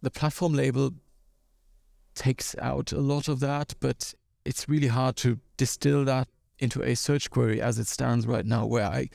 The 0.01 0.11
platform 0.11 0.53
label 0.53 0.91
takes 2.13 2.55
out 2.59 2.91
a 2.91 2.99
lot 2.99 3.29
of 3.29 3.39
that, 3.39 3.73
but 3.79 4.13
it's 4.43 4.67
really 4.67 4.87
hard 4.87 5.15
to 5.17 5.39
distill 5.55 6.03
that 6.05 6.27
into 6.59 6.83
a 6.83 6.95
search 6.95 7.29
query 7.29 7.61
as 7.61 7.79
it 7.79 7.87
stands 7.87 8.27
right 8.27 8.45
now, 8.45 8.65
where 8.65 8.85
I, 8.85 9.09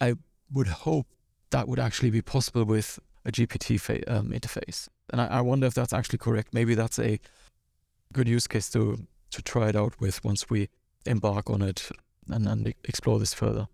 I 0.00 0.14
would 0.52 0.68
hope 0.68 1.08
that 1.50 1.66
would 1.66 1.80
actually 1.80 2.10
be 2.10 2.22
possible 2.22 2.64
with 2.64 3.00
a 3.24 3.32
GPT 3.32 3.80
fa- 3.80 4.08
um, 4.12 4.30
interface. 4.30 4.88
And 5.10 5.20
I, 5.20 5.26
I, 5.26 5.40
wonder 5.40 5.66
if 5.66 5.74
that's 5.74 5.92
actually 5.92 6.18
correct. 6.18 6.54
Maybe 6.54 6.74
that's 6.74 6.98
a 6.98 7.18
good 8.12 8.28
use 8.28 8.46
case 8.46 8.70
to 8.70 9.06
to 9.30 9.42
try 9.42 9.68
it 9.68 9.76
out 9.76 10.00
with 10.00 10.22
once 10.24 10.48
we 10.48 10.68
embark 11.06 11.50
on 11.50 11.60
it 11.60 11.90
and, 12.28 12.46
and 12.46 12.72
explore 12.84 13.18
this 13.18 13.34
further. 13.34 13.66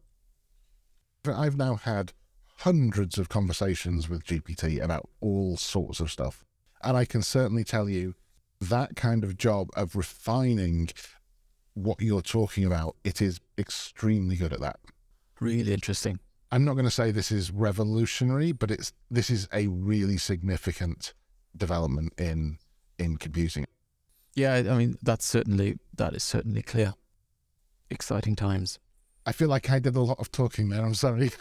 I've 1.26 1.56
now 1.56 1.74
had 1.74 2.12
hundreds 2.60 3.18
of 3.18 3.28
conversations 3.28 4.08
with 4.08 4.24
GPT 4.24 4.82
about 4.82 5.08
all 5.20 5.56
sorts 5.56 6.00
of 6.00 6.10
stuff. 6.10 6.44
And 6.82 6.96
I 6.96 7.04
can 7.04 7.22
certainly 7.22 7.64
tell 7.64 7.88
you 7.88 8.14
that 8.60 8.96
kind 8.96 9.24
of 9.24 9.36
job 9.38 9.68
of 9.74 9.96
refining 9.96 10.90
what 11.74 12.00
you're 12.00 12.20
talking 12.20 12.64
about, 12.64 12.96
it 13.04 13.22
is 13.22 13.40
extremely 13.56 14.36
good 14.36 14.52
at 14.52 14.60
that. 14.60 14.78
Really 15.40 15.72
interesting. 15.72 16.20
I'm 16.52 16.64
not 16.64 16.74
going 16.74 16.84
to 16.84 16.90
say 16.90 17.10
this 17.10 17.32
is 17.32 17.50
revolutionary, 17.50 18.52
but 18.52 18.70
it's 18.70 18.92
this 19.10 19.30
is 19.30 19.48
a 19.52 19.68
really 19.68 20.18
significant 20.18 21.14
development 21.56 22.12
in 22.18 22.58
in 22.98 23.16
computing. 23.16 23.64
Yeah, 24.34 24.54
I 24.56 24.76
mean 24.76 24.98
that's 25.02 25.24
certainly 25.24 25.78
that 25.96 26.14
is 26.14 26.24
certainly 26.24 26.62
clear. 26.62 26.94
Exciting 27.88 28.36
times. 28.36 28.78
I 29.30 29.32
feel 29.32 29.46
like 29.48 29.70
I 29.70 29.78
did 29.78 29.94
a 29.94 30.00
lot 30.00 30.18
of 30.18 30.32
talking 30.32 30.70
there. 30.70 30.84
I'm 30.84 30.92
sorry. 30.92 31.30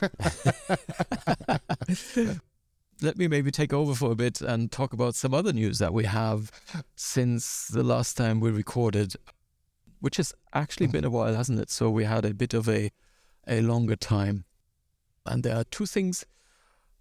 Let 3.01 3.17
me 3.17 3.27
maybe 3.27 3.49
take 3.49 3.73
over 3.73 3.95
for 3.95 4.11
a 4.11 4.15
bit 4.15 4.41
and 4.41 4.71
talk 4.71 4.93
about 4.93 5.15
some 5.15 5.33
other 5.33 5.51
news 5.51 5.79
that 5.79 5.91
we 5.91 6.03
have 6.05 6.51
since 6.95 7.67
the 7.67 7.81
last 7.81 8.15
time 8.15 8.41
we 8.41 8.51
recorded, 8.51 9.15
which 10.01 10.17
has 10.17 10.35
actually 10.53 10.85
been 10.85 11.03
a 11.03 11.09
while, 11.09 11.33
hasn't 11.33 11.59
it? 11.59 11.71
So 11.71 11.89
we 11.89 12.03
had 12.03 12.25
a 12.25 12.33
bit 12.35 12.53
of 12.53 12.69
a 12.69 12.91
a 13.47 13.61
longer 13.61 13.95
time 13.95 14.45
and 15.25 15.41
there 15.41 15.55
are 15.55 15.63
two 15.63 15.87
things 15.87 16.27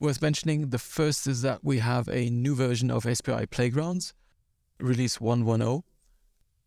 worth 0.00 0.22
mentioning. 0.22 0.70
The 0.70 0.78
first 0.78 1.26
is 1.26 1.42
that 1.42 1.62
we 1.62 1.80
have 1.80 2.08
a 2.08 2.30
new 2.30 2.54
version 2.54 2.90
of 2.90 3.04
SPI 3.04 3.44
Playgrounds, 3.50 4.14
release 4.80 5.20
110, 5.20 5.82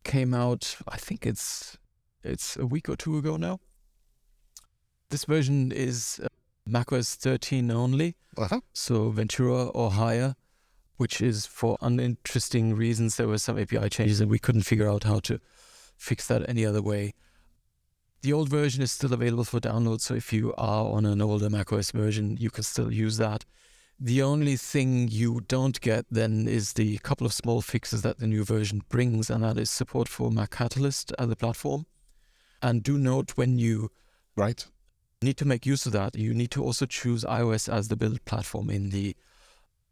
came 0.04 0.32
out. 0.32 0.76
I 0.86 0.96
think 0.96 1.26
it's 1.26 1.76
it's 2.22 2.56
a 2.56 2.66
week 2.66 2.88
or 2.88 2.94
two 2.94 3.18
ago 3.18 3.36
now. 3.36 3.58
This 5.12 5.26
version 5.26 5.72
is 5.72 6.22
uh, 6.24 6.28
macOS 6.64 7.16
13 7.16 7.70
only, 7.70 8.16
uh-huh. 8.38 8.60
so 8.72 9.10
Ventura 9.10 9.66
or 9.66 9.90
higher, 9.90 10.36
which 10.96 11.20
is 11.20 11.44
for 11.44 11.76
uninteresting 11.82 12.74
reasons. 12.74 13.16
There 13.16 13.28
were 13.28 13.36
some 13.36 13.58
API 13.58 13.90
changes 13.90 14.22
and 14.22 14.30
we 14.30 14.38
couldn't 14.38 14.62
figure 14.62 14.88
out 14.88 15.04
how 15.04 15.20
to 15.20 15.38
fix 15.98 16.26
that 16.28 16.48
any 16.48 16.64
other 16.64 16.80
way. 16.80 17.12
The 18.22 18.32
old 18.32 18.48
version 18.48 18.82
is 18.82 18.90
still 18.90 19.12
available 19.12 19.44
for 19.44 19.60
download, 19.60 20.00
so 20.00 20.14
if 20.14 20.32
you 20.32 20.54
are 20.56 20.86
on 20.86 21.04
an 21.04 21.20
older 21.20 21.50
macOS 21.50 21.90
version, 21.90 22.38
you 22.40 22.48
can 22.48 22.64
still 22.64 22.90
use 22.90 23.18
that. 23.18 23.44
The 24.00 24.22
only 24.22 24.56
thing 24.56 25.08
you 25.08 25.42
don't 25.46 25.78
get 25.82 26.06
then 26.10 26.48
is 26.48 26.72
the 26.72 26.96
couple 27.00 27.26
of 27.26 27.34
small 27.34 27.60
fixes 27.60 28.00
that 28.00 28.16
the 28.16 28.26
new 28.26 28.44
version 28.44 28.80
brings, 28.88 29.28
and 29.28 29.44
that 29.44 29.58
is 29.58 29.68
support 29.68 30.08
for 30.08 30.30
Mac 30.30 30.52
Catalyst 30.52 31.12
as 31.18 31.28
a 31.28 31.36
platform. 31.36 31.84
And 32.62 32.82
do 32.82 32.96
note 32.96 33.32
when 33.36 33.58
you 33.58 33.90
right 34.36 34.64
need 35.22 35.36
to 35.38 35.44
make 35.44 35.66
use 35.66 35.86
of 35.86 35.92
that, 35.92 36.16
you 36.16 36.34
need 36.34 36.50
to 36.52 36.62
also 36.62 36.86
choose 36.86 37.24
iOS 37.24 37.72
as 37.72 37.88
the 37.88 37.96
build 37.96 38.24
platform 38.24 38.70
in 38.70 38.90
the 38.90 39.16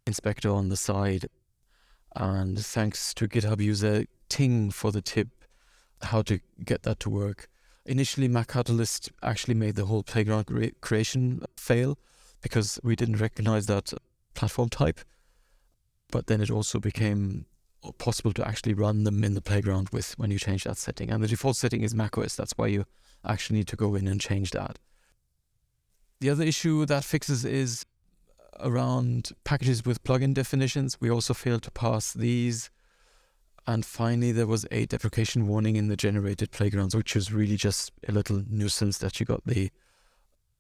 inspector 0.07 0.51
on 0.51 0.69
the 0.69 0.77
side. 0.77 1.27
And 2.17 2.59
thanks 2.59 3.15
to 3.15 3.29
GitHub 3.29 3.61
user 3.61 4.05
Ting 4.29 4.71
for 4.71 4.93
the 4.93 5.03
tip 5.03 5.29
how 6.03 6.23
to 6.23 6.41
get 6.65 6.83
that 6.85 7.01
to 7.01 7.11
work. 7.11 7.49
Initially, 7.85 8.29
Mac 8.29 8.49
Catalyst 8.49 9.11
actually 9.23 9.55
made 9.55 9.75
the 9.75 9.87
whole 9.87 10.03
playground 10.03 10.47
creation 10.81 11.43
fail 11.57 11.99
because 12.43 12.79
we 12.83 12.97
didn't 12.97 13.17
recognize 13.17 13.67
that 13.67 13.93
platform 14.35 14.69
type. 14.69 15.01
But 16.11 16.27
then 16.27 16.41
it 16.41 16.51
also 16.51 16.79
became 16.79 17.47
possible 17.99 18.33
to 18.35 18.47
actually 18.47 18.75
run 18.75 19.05
them 19.05 19.25
in 19.25 19.35
the 19.35 19.41
playground 19.41 19.89
with 19.91 20.19
when 20.19 20.31
you 20.31 20.39
change 20.39 20.65
that 20.65 20.77
setting. 20.77 21.11
And 21.11 21.23
the 21.23 21.29
default 21.29 21.57
setting 21.57 21.83
is 21.83 21.95
macOS. 21.95 22.37
That's 22.37 22.53
why 22.57 22.69
you 22.69 22.85
actually 23.25 23.59
need 23.59 23.69
to 23.69 23.77
go 23.77 23.95
in 23.95 24.07
and 24.07 24.21
change 24.21 24.51
that. 24.53 24.79
The 26.21 26.29
other 26.29 26.45
issue 26.45 26.85
that 26.85 27.05
fixes 27.05 27.47
is 27.47 27.87
around 28.59 29.31
packages 29.45 29.87
with 29.87 30.05
plugin 30.05 30.35
definitions. 30.35 31.01
We 31.01 31.11
also 31.11 31.33
failed 31.33 31.63
to 31.63 31.71
pass 31.71 32.13
these. 32.13 32.71
And 33.67 33.87
finally, 33.87 34.31
there 34.31 34.47
was 34.47 34.67
a 34.71 34.85
deprecation 34.85 35.47
warning 35.47 35.77
in 35.77 35.89
the 35.89 35.97
generated 35.97 36.51
playgrounds, 36.51 36.95
which 36.95 37.15
was 37.15 37.33
really 37.33 37.57
just 37.57 37.93
a 38.07 38.13
little 38.13 38.43
nuisance 38.49 38.99
that 38.99 39.19
you 39.19 39.25
got 39.25 39.47
the 39.47 39.71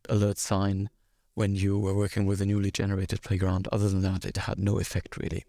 alert 0.09 0.38
sign 0.38 0.88
when 1.35 1.55
you 1.55 1.79
were 1.79 1.94
working 1.94 2.25
with 2.25 2.40
a 2.40 2.46
newly 2.46 2.70
generated 2.70 3.20
playground. 3.20 3.68
Other 3.70 3.90
than 3.90 4.01
that, 4.01 4.25
it 4.25 4.38
had 4.38 4.59
no 4.59 4.79
effect 4.79 5.18
really. 5.18 5.44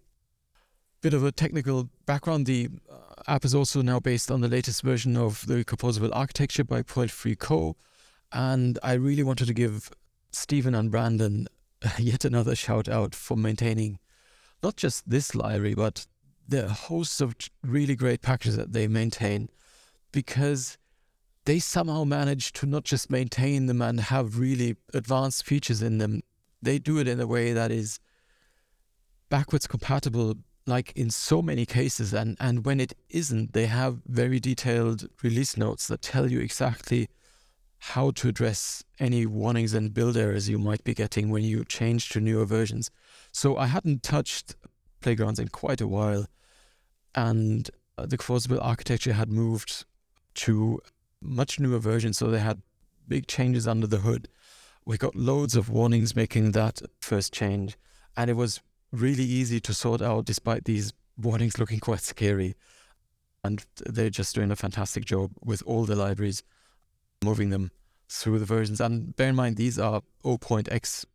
Bit 1.02 1.14
of 1.14 1.24
a 1.24 1.32
technical 1.32 1.90
background 2.06 2.46
the 2.46 2.68
uh, 2.90 2.96
app 3.28 3.46
is 3.46 3.56
also 3.56 3.82
now 3.82 4.00
based 4.00 4.30
on 4.30 4.42
the 4.42 4.48
latest 4.48 4.84
version 4.84 5.16
of 5.16 5.46
the 5.48 5.64
composable 5.64 6.12
architecture 6.14 6.66
by 6.66 6.82
Point 6.82 7.12
Free 7.12 7.36
Co. 7.36 7.76
And 8.32 8.78
I 8.84 8.94
really 8.94 9.24
wanted 9.24 9.48
to 9.48 9.54
give 9.54 9.90
Stephen 10.32 10.76
and 10.76 10.92
Brandon 10.92 11.48
yet 12.00 12.26
another 12.26 12.56
shout 12.56 12.88
out 12.88 13.16
for 13.16 13.36
maintaining 13.38 14.00
not 14.64 14.76
just 14.76 15.10
this 15.10 15.34
library, 15.34 15.74
but 15.74 16.06
the 16.48 16.70
hosts 16.70 17.22
of 17.22 17.36
really 17.64 17.96
great 17.96 18.22
packages 18.22 18.58
that 18.58 18.74
they 18.74 18.88
maintain 18.88 19.50
because 20.12 20.78
they 21.46 21.60
somehow 21.60 22.04
manage 22.04 22.52
to 22.54 22.66
not 22.66 22.84
just 22.84 23.10
maintain 23.10 23.66
them 23.66 23.82
and 23.82 24.00
have 24.00 24.38
really 24.38 24.76
advanced 24.94 25.46
features 25.46 25.82
in 25.82 25.98
them. 25.98 26.22
They 26.62 26.78
do 26.78 27.00
it 27.00 27.08
in 27.08 27.20
a 27.20 27.26
way 27.26 27.54
that 27.54 27.72
is 27.72 28.00
backwards 29.30 29.66
compatible, 29.66 30.36
like 30.68 30.92
in 30.96 31.10
so 31.10 31.42
many 31.42 31.66
cases. 31.66 32.14
And, 32.14 32.38
and 32.40 32.66
when 32.66 32.80
it 32.80 32.94
isn't, 33.10 33.54
they 33.54 33.66
have 33.66 34.02
very 34.06 34.40
detailed 34.40 35.08
release 35.24 35.58
notes 35.58 35.88
that 35.88 36.04
tell 36.04 36.30
you 36.30 36.40
exactly 36.40 37.10
how 37.86 38.12
to 38.12 38.28
address 38.28 38.84
any 39.00 39.26
warnings 39.26 39.74
and 39.74 39.92
build 39.92 40.16
errors 40.16 40.48
you 40.48 40.60
might 40.60 40.84
be 40.84 40.94
getting 40.94 41.32
when 41.32 41.44
you 41.44 41.66
change 41.66 42.10
to 42.10 42.20
newer 42.20 42.46
versions. 42.46 42.92
So 43.32 43.58
I 43.58 43.66
hadn't 43.66 44.04
touched 44.04 44.56
Playgrounds 45.02 45.40
in 45.40 45.48
quite 45.48 45.82
a 45.82 45.88
while, 45.88 46.28
and 47.16 47.68
uh, 47.98 48.06
the 48.06 48.20
composable 48.20 48.60
architecture 48.62 49.14
had 49.14 49.30
moved 49.30 49.86
to 50.36 50.80
much 51.22 51.60
newer 51.60 51.80
versions, 51.80 52.20
so 52.20 52.28
they 52.28 52.40
had 52.40 52.62
big 53.08 53.26
changes 53.26 53.68
under 53.68 53.88
the 53.88 53.98
hood. 53.98 54.28
We 54.86 55.00
got 55.00 55.16
loads 55.16 55.56
of 55.56 55.68
warnings 55.72 56.16
making 56.16 56.52
that 56.52 56.84
first 57.00 57.34
change, 57.34 57.78
and 58.16 58.30
it 58.30 58.36
was 58.36 58.62
really 58.92 59.24
easy 59.24 59.60
to 59.60 59.74
sort 59.74 60.04
out 60.04 60.26
despite 60.26 60.66
these 60.66 60.94
warnings 61.18 61.58
looking 61.58 61.80
quite 61.80 62.02
scary. 62.02 62.54
And 63.44 63.66
they're 63.88 64.12
just 64.12 64.36
doing 64.36 64.52
a 64.52 64.56
fantastic 64.56 65.04
job 65.04 65.32
with 65.44 65.64
all 65.66 65.86
the 65.86 65.96
libraries 65.96 66.44
moving 67.24 67.50
them 67.50 67.72
through 68.10 68.40
the 68.40 68.46
versions. 68.46 68.82
And 68.82 69.16
bear 69.16 69.30
in 69.30 69.36
mind, 69.36 69.58
these 69.58 69.80
are 69.80 70.02
0.x 70.24 71.06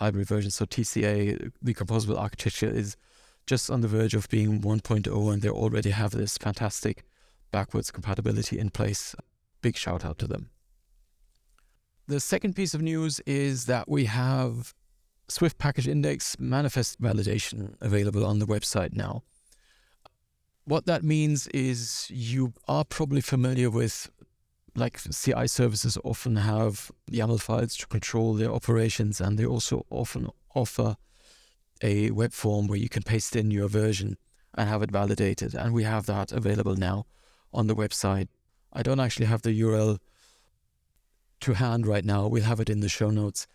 library 0.00 0.24
versions. 0.24 0.54
So 0.54 0.66
TCA, 0.66 1.52
the 1.62 1.74
composable 1.74 2.18
architecture, 2.18 2.68
is 2.68 2.96
just 3.46 3.70
on 3.70 3.80
the 3.80 3.88
verge 3.88 4.14
of 4.14 4.28
being 4.28 4.60
1.0, 4.60 5.32
and 5.32 5.42
they 5.42 5.48
already 5.48 5.90
have 5.90 6.10
this 6.10 6.36
fantastic 6.36 7.04
backwards 7.52 7.90
compatibility 7.90 8.58
in 8.58 8.70
place. 8.70 9.14
Big 9.62 9.76
shout 9.76 10.04
out 10.04 10.18
to 10.18 10.26
them. 10.26 10.50
The 12.08 12.20
second 12.20 12.54
piece 12.54 12.74
of 12.74 12.82
news 12.82 13.20
is 13.26 13.66
that 13.66 13.88
we 13.88 14.04
have 14.04 14.74
Swift 15.28 15.58
Package 15.58 15.88
Index 15.88 16.38
manifest 16.38 17.00
validation 17.00 17.74
available 17.80 18.24
on 18.24 18.38
the 18.38 18.46
website 18.46 18.92
now. 18.92 19.22
What 20.64 20.86
that 20.86 21.02
means 21.02 21.46
is 21.48 22.08
you 22.10 22.52
are 22.68 22.84
probably 22.84 23.20
familiar 23.20 23.70
with 23.70 24.10
like 24.76 25.00
CI 25.00 25.46
services 25.46 25.98
often 26.04 26.36
have 26.36 26.90
YAML 27.10 27.40
files 27.40 27.76
to 27.76 27.86
control 27.86 28.34
their 28.34 28.52
operations, 28.52 29.20
and 29.20 29.38
they 29.38 29.46
also 29.46 29.86
often 29.90 30.28
offer 30.54 30.96
a 31.82 32.10
web 32.10 32.32
form 32.32 32.66
where 32.66 32.78
you 32.78 32.88
can 32.88 33.02
paste 33.02 33.36
in 33.36 33.50
your 33.50 33.68
version 33.68 34.16
and 34.54 34.68
have 34.68 34.82
it 34.82 34.90
validated. 34.90 35.54
And 35.54 35.72
we 35.72 35.84
have 35.84 36.06
that 36.06 36.32
available 36.32 36.76
now 36.76 37.06
on 37.52 37.66
the 37.66 37.74
website. 37.74 38.28
I 38.72 38.82
don't 38.82 39.00
actually 39.00 39.26
have 39.26 39.42
the 39.42 39.58
URL 39.60 39.98
to 41.40 41.54
hand 41.54 41.86
right 41.86 42.04
now. 42.04 42.26
We'll 42.26 42.44
have 42.44 42.60
it 42.60 42.70
in 42.70 42.80
the 42.80 42.88
show 42.88 43.10
notes. 43.10 43.46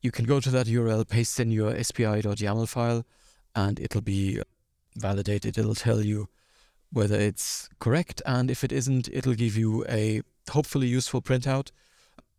You 0.00 0.10
can 0.10 0.24
go 0.24 0.40
to 0.40 0.50
that 0.50 0.66
URL, 0.66 1.08
paste 1.08 1.40
in 1.40 1.50
your 1.50 1.72
spi.yaml 1.82 2.68
file, 2.68 3.04
and 3.54 3.80
it'll 3.80 4.02
be 4.02 4.40
validated. 4.96 5.58
It'll 5.58 5.74
tell 5.74 6.02
you 6.02 6.28
whether 6.92 7.18
it's 7.18 7.68
correct, 7.78 8.22
and 8.24 8.50
if 8.50 8.62
it 8.62 8.72
isn't, 8.72 9.08
it'll 9.12 9.34
give 9.34 9.56
you 9.56 9.84
a 9.88 10.22
hopefully 10.50 10.86
useful 10.86 11.22
printout. 11.22 11.70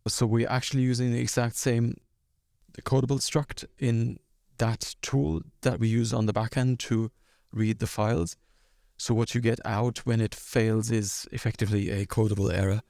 So 0.06 0.26
we're 0.26 0.48
actually 0.48 0.82
using 0.82 1.12
the 1.12 1.20
exact 1.20 1.56
same 1.56 1.96
codable 2.82 3.20
struct 3.20 3.64
in 3.78 4.18
that 4.58 4.94
tool 5.02 5.42
that 5.62 5.78
we 5.78 5.88
use 5.88 6.12
on 6.12 6.26
the 6.26 6.32
backend 6.32 6.78
to 6.78 7.10
read 7.52 7.78
the 7.78 7.86
files. 7.86 8.36
So 8.96 9.14
what 9.14 9.34
you 9.34 9.40
get 9.40 9.60
out 9.64 9.98
when 9.98 10.20
it 10.20 10.34
fails 10.34 10.90
is 10.90 11.28
effectively 11.30 11.90
a 11.90 12.06
codable 12.06 12.52
error, 12.52 12.82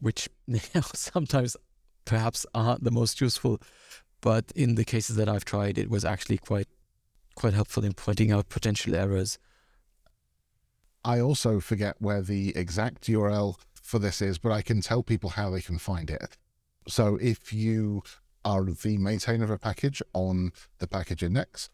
which 0.00 0.28
sometimes 0.94 1.56
perhaps 2.04 2.46
aren't 2.54 2.84
the 2.84 2.90
most 2.90 3.20
useful, 3.20 3.60
but 4.20 4.50
in 4.56 4.74
the 4.74 4.84
cases 4.84 5.16
that 5.16 5.28
I've 5.28 5.44
tried, 5.44 5.78
it 5.78 5.90
was 5.90 6.04
actually 6.04 6.38
quite 6.38 6.68
quite 7.34 7.54
helpful 7.54 7.84
in 7.84 7.92
pointing 7.92 8.32
out 8.32 8.48
potential 8.48 8.96
errors. 8.96 9.38
I 11.04 11.20
also 11.20 11.60
forget 11.60 11.94
where 12.00 12.20
the 12.20 12.56
exact 12.56 13.06
URL 13.06 13.54
for 13.88 13.98
this 13.98 14.20
is, 14.20 14.36
but 14.36 14.52
I 14.52 14.60
can 14.60 14.82
tell 14.82 15.02
people 15.02 15.30
how 15.30 15.48
they 15.48 15.62
can 15.62 15.78
find 15.78 16.10
it. 16.10 16.36
So 16.86 17.16
if 17.20 17.52
you 17.54 18.02
are 18.44 18.64
the 18.64 18.98
maintainer 18.98 19.44
of 19.44 19.50
a 19.50 19.58
package 19.58 20.02
on 20.12 20.52
the 20.78 20.86
package 20.86 21.22
index, 21.22 21.70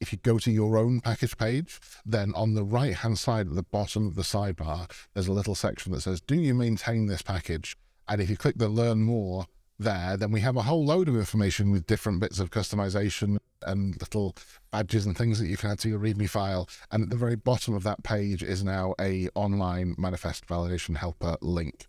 if 0.00 0.12
you 0.12 0.18
go 0.22 0.38
to 0.38 0.50
your 0.52 0.76
own 0.76 1.00
package 1.00 1.36
page, 1.36 1.80
then 2.06 2.32
on 2.34 2.54
the 2.54 2.62
right 2.62 2.94
hand 2.94 3.18
side 3.18 3.48
at 3.48 3.56
the 3.56 3.64
bottom 3.64 4.06
of 4.06 4.14
the 4.14 4.22
sidebar, 4.22 4.88
there's 5.14 5.26
a 5.26 5.32
little 5.32 5.56
section 5.56 5.92
that 5.92 6.02
says, 6.02 6.20
Do 6.20 6.36
you 6.36 6.54
maintain 6.54 7.06
this 7.06 7.22
package? 7.22 7.76
And 8.08 8.20
if 8.20 8.30
you 8.30 8.36
click 8.36 8.58
the 8.58 8.68
learn 8.68 9.02
more 9.02 9.46
there, 9.82 10.16
then 10.16 10.30
we 10.30 10.40
have 10.40 10.56
a 10.56 10.62
whole 10.62 10.84
load 10.84 11.08
of 11.08 11.16
information 11.16 11.70
with 11.70 11.86
different 11.86 12.20
bits 12.20 12.40
of 12.40 12.50
customization 12.50 13.38
and 13.64 14.00
little 14.00 14.34
badges 14.70 15.06
and 15.06 15.16
things 15.16 15.38
that 15.38 15.46
you 15.46 15.56
can 15.56 15.70
add 15.70 15.78
to 15.80 15.88
your 15.88 15.98
README 15.98 16.28
file. 16.28 16.68
And 16.90 17.02
at 17.02 17.10
the 17.10 17.16
very 17.16 17.36
bottom 17.36 17.74
of 17.74 17.82
that 17.84 18.02
page 18.02 18.42
is 18.42 18.64
now 18.64 18.94
a 19.00 19.28
online 19.34 19.94
manifest 19.98 20.46
validation 20.46 20.96
helper 20.96 21.36
link. 21.40 21.86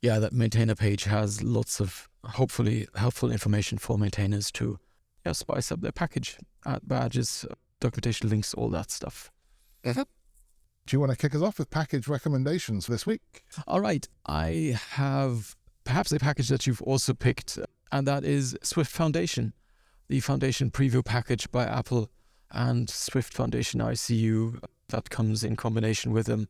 Yeah, 0.00 0.18
that 0.18 0.32
maintainer 0.32 0.74
page 0.74 1.04
has 1.04 1.42
lots 1.42 1.80
of 1.80 2.08
hopefully 2.24 2.88
helpful 2.96 3.30
information 3.30 3.78
for 3.78 3.98
maintainers 3.98 4.50
to 4.52 4.78
yeah, 5.24 5.32
spice 5.32 5.70
up 5.70 5.80
their 5.80 5.92
package, 5.92 6.38
add 6.66 6.82
badges, 6.84 7.46
documentation 7.80 8.28
links, 8.28 8.54
all 8.54 8.68
that 8.70 8.90
stuff. 8.90 9.30
Mm-hmm. 9.84 10.02
Do 10.86 10.96
you 10.96 11.00
want 11.00 11.12
to 11.12 11.18
kick 11.18 11.34
us 11.34 11.42
off 11.42 11.58
with 11.58 11.70
package 11.70 12.08
recommendations 12.08 12.86
this 12.86 13.06
week? 13.06 13.44
All 13.68 13.80
right. 13.80 14.06
I 14.26 14.78
have 14.90 15.54
perhaps 15.84 16.12
a 16.12 16.18
package 16.18 16.48
that 16.48 16.66
you've 16.66 16.82
also 16.82 17.14
picked, 17.14 17.58
and 17.90 18.06
that 18.06 18.24
is 18.24 18.56
Swift 18.62 18.90
Foundation, 18.90 19.52
the 20.08 20.20
Foundation 20.20 20.70
preview 20.70 21.04
package 21.04 21.50
by 21.50 21.64
Apple 21.64 22.10
and 22.50 22.88
Swift 22.88 23.32
Foundation 23.32 23.80
ICU 23.80 24.62
that 24.88 25.10
comes 25.10 25.42
in 25.42 25.56
combination 25.56 26.12
with 26.12 26.26
them. 26.26 26.48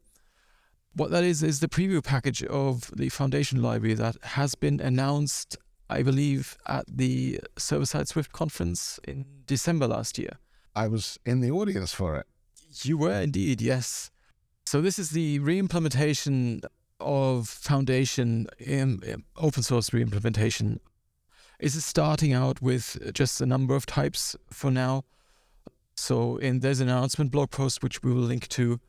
What 0.95 1.11
that 1.11 1.25
is, 1.25 1.43
is 1.43 1.61
the 1.61 1.69
preview 1.69 2.05
package 2.05 2.43
of 2.45 2.91
the 2.95 3.09
Foundation 3.09 3.63
library 3.63 3.95
that 3.95 4.17
has 4.23 4.55
been 4.55 4.81
announced, 4.81 5.57
I 5.89 6.03
believe, 6.03 6.59
at 6.67 6.85
the 6.87 7.41
server 7.57 7.87
side 7.87 8.09
Swift 8.09 8.33
conference 8.33 9.01
in 9.05 9.25
December 9.47 9.87
last 9.87 10.19
year. 10.19 10.39
I 10.75 10.89
was 10.89 11.19
in 11.25 11.41
the 11.41 11.51
audience 11.51 11.95
for 11.95 12.17
it. 12.17 12.27
You 12.83 12.99
were 12.99 13.21
indeed, 13.21 13.63
yes. 13.63 14.11
So, 14.67 14.81
this 14.81 14.99
is 14.99 15.11
the 15.11 15.39
re 15.39 15.59
implementation 15.59 16.63
of 17.03 17.49
Foundation 17.49 18.47
in, 18.59 19.25
open 19.37 19.63
source 19.63 19.93
re-implementation 19.93 20.81
is 21.63 21.83
starting 21.85 22.33
out 22.33 22.61
with 22.61 23.13
just 23.15 23.41
a 23.41 23.47
number 23.47 23.75
of 23.75 23.87
types 23.87 24.37
for 24.51 24.71
now. 24.71 25.05
So 25.95 26.37
in 26.39 26.61
there's 26.61 26.81
an 26.81 26.89
announcement 26.89 27.31
blog 27.31 27.51
post 27.51 27.83
which 27.83 28.03
we 28.03 28.13
will 28.13 28.23
link 28.23 28.49
to. 28.49 28.81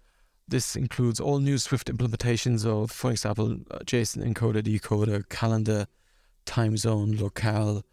This 0.47 0.75
includes 0.75 1.19
all 1.19 1.39
new 1.39 1.57
Swift 1.57 1.87
implementations 1.87 2.65
of, 2.65 2.91
for 2.91 3.11
example, 3.11 3.57
uh, 3.71 3.79
JSON 3.79 4.23
encoder, 4.25 4.61
decoder, 4.61 5.27
calendar, 5.29 5.87
time 6.45 6.75
zone, 6.75 7.15
locale. 7.17 7.83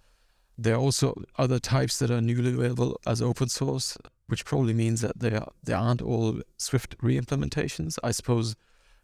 There 0.59 0.75
are 0.75 0.81
also 0.81 1.23
other 1.39 1.59
types 1.59 1.99
that 1.99 2.11
are 2.11 2.21
newly 2.21 2.53
available 2.53 2.99
as 3.07 3.23
open 3.23 3.49
source, 3.49 3.97
which 4.27 4.45
probably 4.45 4.75
means 4.75 5.01
that 5.03 5.19
there 5.19 5.45
there 5.63 5.77
aren't 5.77 6.03
all 6.03 6.41
Swift 6.57 6.97
re-implementations. 7.01 7.99
I 8.03 8.11
suppose 8.11 8.57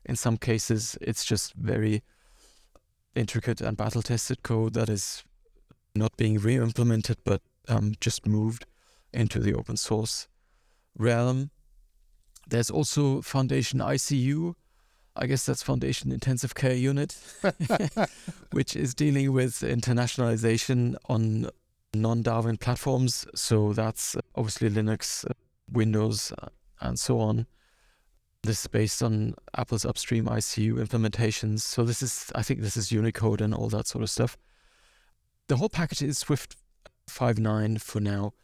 in 0.09 0.17
some 0.17 0.37
cases, 0.37 0.97
it's 1.01 1.25
just 1.25 1.55
very 1.55 2.03
intricate 3.15 3.61
and 3.61 3.77
battle 3.77 4.03
tested 4.03 4.43
code 4.43 4.75
that 4.75 4.89
is 4.89 5.25
not 5.95 6.17
being 6.17 6.39
re 6.39 6.57
implemented 6.57 7.17
but 7.25 7.41
um, 7.69 7.95
just 8.01 8.27
moved 8.27 8.67
into 9.13 9.41
the 9.41 9.55
open 9.55 9.77
source 9.77 10.29
realm. 10.97 11.51
There's 12.49 12.71
also 12.71 13.23
Foundation 13.23 13.81
ICU. 13.81 14.55
I 15.17 15.27
guess 15.27 15.47
that's 15.47 15.63
Foundation 15.63 16.13
Intensive 16.13 16.55
Care 16.55 16.75
Unit, 16.75 17.17
which 18.53 18.77
is 18.77 18.95
dealing 18.95 19.33
with 19.33 19.61
internationalization 19.61 20.95
on 21.09 21.49
non 21.95 22.23
Darwin 22.23 22.59
platforms. 22.59 23.27
So 23.35 23.73
that's 23.73 24.17
obviously 24.35 24.69
Linux, 24.69 25.25
Windows, 25.73 26.33
and 26.81 26.99
so 26.99 27.19
on. 27.19 27.47
This 28.47 28.61
is 28.61 28.69
based 28.69 29.03
on 29.03 29.35
Apple's 29.57 29.85
upstream 29.85 30.27
ICU 30.27 30.75
implementations. 30.75 31.61
So 31.63 31.83
this 31.83 32.01
is, 32.01 32.31
I 32.33 32.43
think 32.43 32.61
this 32.61 32.77
is 32.77 32.93
Unicode 32.93 33.41
and 33.41 33.53
all 33.53 33.69
that 33.71 33.89
sort 33.89 34.05
of 34.05 34.11
stuff. 34.11 34.39
The 35.49 35.57
whole 35.57 35.69
package 35.69 36.03
is 36.03 36.19
Swift 36.19 36.55
5.9 37.11 37.81
for 37.81 37.99
now. 37.99 38.35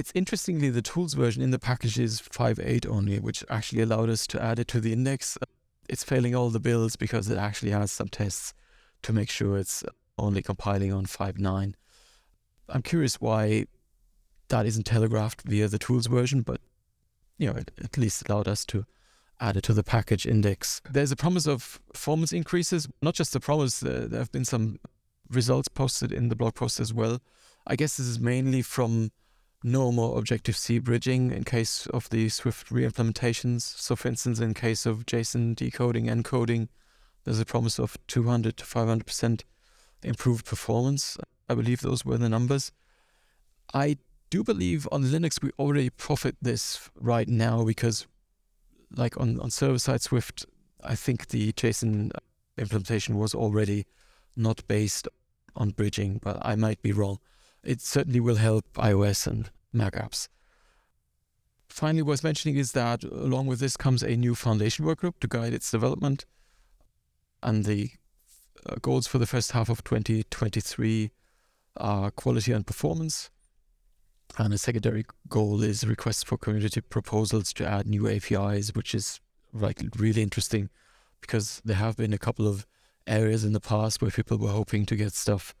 It's 0.00 0.10
interestingly 0.16 0.68
the 0.68 0.82
tools 0.82 1.14
version 1.14 1.44
in 1.44 1.52
the 1.52 1.60
package 1.60 1.96
is 1.96 2.20
5.8 2.22 2.88
only, 2.88 3.20
which 3.20 3.44
actually 3.48 3.82
allowed 3.82 4.10
us 4.10 4.26
to 4.26 4.42
add 4.42 4.58
it 4.58 4.66
to 4.68 4.80
the 4.80 4.92
index. 4.92 5.38
It's 5.88 6.02
failing 6.02 6.34
all 6.34 6.50
the 6.50 6.58
builds 6.58 6.96
because 6.96 7.30
it 7.30 7.38
actually 7.38 7.70
has 7.70 7.92
some 7.92 8.08
tests 8.08 8.52
to 9.02 9.12
make 9.12 9.30
sure 9.30 9.58
it's 9.58 9.84
only 10.18 10.42
compiling 10.42 10.92
on 10.92 11.06
5.9. 11.06 11.74
I'm 12.68 12.82
curious 12.82 13.20
why 13.20 13.66
that 14.48 14.66
isn't 14.66 14.86
telegraphed 14.86 15.42
via 15.42 15.68
the 15.68 15.78
tools 15.78 16.06
version, 16.06 16.42
but 16.42 16.60
you 17.38 17.46
know, 17.46 17.56
it 17.56 17.70
at 17.80 17.96
least 17.96 18.28
allowed 18.28 18.48
us 18.48 18.64
to 18.66 18.86
add 19.40 19.56
it 19.56 19.62
to 19.64 19.72
the 19.72 19.82
package 19.82 20.26
index. 20.26 20.80
There's 20.90 21.12
a 21.12 21.16
promise 21.16 21.46
of 21.46 21.80
performance 21.92 22.32
increases, 22.32 22.88
not 23.02 23.14
just 23.14 23.32
the 23.32 23.40
promise, 23.40 23.82
uh, 23.82 24.06
there 24.08 24.20
have 24.20 24.32
been 24.32 24.44
some 24.44 24.78
results 25.30 25.68
posted 25.68 26.12
in 26.12 26.28
the 26.28 26.36
blog 26.36 26.54
post 26.54 26.80
as 26.80 26.92
well. 26.92 27.20
I 27.66 27.76
guess 27.76 27.96
this 27.96 28.06
is 28.06 28.20
mainly 28.20 28.62
from 28.62 29.10
no 29.62 29.90
more 29.90 30.18
Objective 30.18 30.56
C 30.56 30.78
bridging 30.78 31.32
in 31.32 31.44
case 31.44 31.86
of 31.86 32.10
the 32.10 32.28
Swift 32.28 32.70
re-implementations. 32.70 33.62
So, 33.62 33.96
for 33.96 34.08
instance, 34.08 34.38
in 34.38 34.52
case 34.52 34.84
of 34.84 35.06
JSON 35.06 35.56
decoding, 35.56 36.06
encoding, 36.06 36.68
there's 37.24 37.40
a 37.40 37.46
promise 37.46 37.78
of 37.78 37.96
200 38.06 38.58
to 38.58 38.64
500% 38.64 39.42
improved 40.02 40.44
performance. 40.44 41.16
I 41.48 41.54
believe 41.54 41.80
those 41.80 42.04
were 42.04 42.18
the 42.18 42.28
numbers. 42.28 42.72
I 43.72 43.96
do 44.28 44.44
believe 44.44 44.86
on 44.92 45.04
Linux 45.04 45.42
we 45.42 45.50
already 45.58 45.88
profit 45.88 46.36
this 46.42 46.90
right 47.00 47.28
now 47.28 47.64
because, 47.64 48.06
like 48.96 49.18
on, 49.18 49.40
on 49.40 49.50
server 49.50 49.78
side 49.78 50.02
Swift, 50.02 50.46
I 50.82 50.94
think 50.94 51.28
the 51.28 51.52
JSON 51.52 52.10
implementation 52.58 53.16
was 53.18 53.34
already 53.34 53.86
not 54.36 54.66
based 54.68 55.08
on 55.56 55.70
bridging, 55.70 56.20
but 56.22 56.38
I 56.42 56.56
might 56.56 56.82
be 56.82 56.92
wrong. 56.92 57.18
It 57.62 57.80
certainly 57.80 58.20
will 58.20 58.36
help 58.36 58.66
iOS 58.74 59.26
and 59.26 59.50
Mac 59.72 59.94
apps. 59.94 60.28
Finally, 61.68 62.02
worth 62.02 62.22
mentioning 62.22 62.56
is 62.56 62.72
that 62.72 63.02
along 63.02 63.46
with 63.46 63.58
this 63.58 63.76
comes 63.76 64.02
a 64.02 64.16
new 64.16 64.34
foundation 64.34 64.84
workgroup 64.84 65.14
to 65.20 65.26
guide 65.26 65.52
its 65.52 65.70
development. 65.70 66.24
And 67.42 67.64
the 67.64 67.90
uh, 68.66 68.76
goals 68.80 69.06
for 69.06 69.18
the 69.18 69.26
first 69.26 69.52
half 69.52 69.68
of 69.68 69.82
2023 69.82 71.10
are 71.76 72.10
quality 72.10 72.52
and 72.52 72.66
performance. 72.66 73.30
And 74.36 74.52
a 74.52 74.58
secondary 74.58 75.04
goal 75.28 75.62
is 75.62 75.86
requests 75.86 76.24
for 76.24 76.36
community 76.36 76.80
proposals 76.80 77.52
to 77.54 77.66
add 77.66 77.86
new 77.86 78.08
APIs, 78.08 78.74
which 78.74 78.94
is 78.94 79.20
like 79.52 79.80
really 79.96 80.22
interesting 80.22 80.70
because 81.20 81.62
there 81.64 81.76
have 81.76 81.96
been 81.96 82.12
a 82.12 82.18
couple 82.18 82.46
of 82.48 82.66
areas 83.06 83.44
in 83.44 83.52
the 83.52 83.60
past 83.60 84.02
where 84.02 84.10
people 84.10 84.36
were 84.36 84.50
hoping 84.50 84.86
to 84.86 84.96
get 84.96 85.12
stuff 85.12 85.54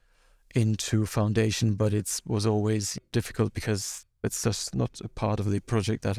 into 0.54 1.06
Foundation, 1.06 1.74
but 1.74 1.94
it 1.94 2.20
was 2.26 2.46
always 2.46 2.98
difficult 3.12 3.54
because 3.54 4.06
it's 4.22 4.42
just 4.42 4.74
not 4.74 5.00
a 5.02 5.08
part 5.08 5.40
of 5.40 5.50
the 5.50 5.60
project 5.60 6.02
that 6.02 6.18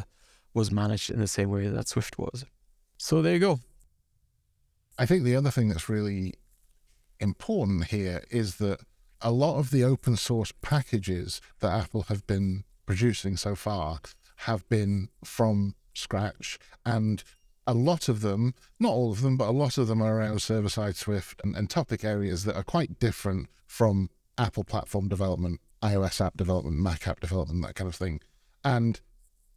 was 0.54 0.72
managed 0.72 1.10
in 1.10 1.20
the 1.20 1.28
same 1.28 1.50
way 1.50 1.68
that 1.68 1.88
Swift 1.88 2.18
was. 2.18 2.46
So 2.98 3.22
there 3.22 3.34
you 3.34 3.40
go. 3.40 3.60
I 4.98 5.06
think 5.06 5.24
the 5.24 5.36
other 5.36 5.52
thing 5.52 5.68
that's 5.68 5.90
really 5.90 6.36
important 7.20 7.86
here 7.86 8.24
is 8.30 8.56
that 8.58 8.80
a 9.22 9.32
lot 9.32 9.58
of 9.58 9.72
the 9.72 9.84
open 9.84 10.16
source 10.16 10.52
packages 10.62 11.42
that 11.60 11.74
Apple 11.74 12.04
have 12.04 12.26
been 12.28 12.64
producing 12.86 13.38
so 13.38 13.56
far 13.56 14.00
have 14.40 14.68
been 14.70 15.10
from 15.24 15.76
scratch 15.94 16.60
and 16.86 17.24
a 17.68 17.74
lot 17.74 18.08
of 18.10 18.22
them, 18.22 18.54
not 18.80 18.92
all 18.92 19.12
of 19.12 19.22
them, 19.22 19.38
but 19.38 19.48
a 19.48 19.52
lot 19.52 19.78
of 19.78 19.88
them 19.88 20.02
are 20.02 20.18
around 20.20 20.42
server 20.42 20.70
side 20.70 20.96
Swift 20.96 21.42
and, 21.44 21.56
and 21.56 21.70
topic 21.70 22.04
areas 22.04 22.44
that 22.44 22.56
are 22.56 22.64
quite 22.64 23.00
different 23.00 23.48
from 23.66 24.10
Apple 24.38 24.64
platform 24.64 25.08
development, 25.08 25.60
iOS 25.82 26.24
app 26.24 26.38
development, 26.38 26.78
Mac 26.78 27.08
app 27.08 27.20
development, 27.20 27.66
that 27.66 27.76
kind 27.76 27.88
of 27.88 27.96
thing. 27.96 28.22
And 28.64 29.02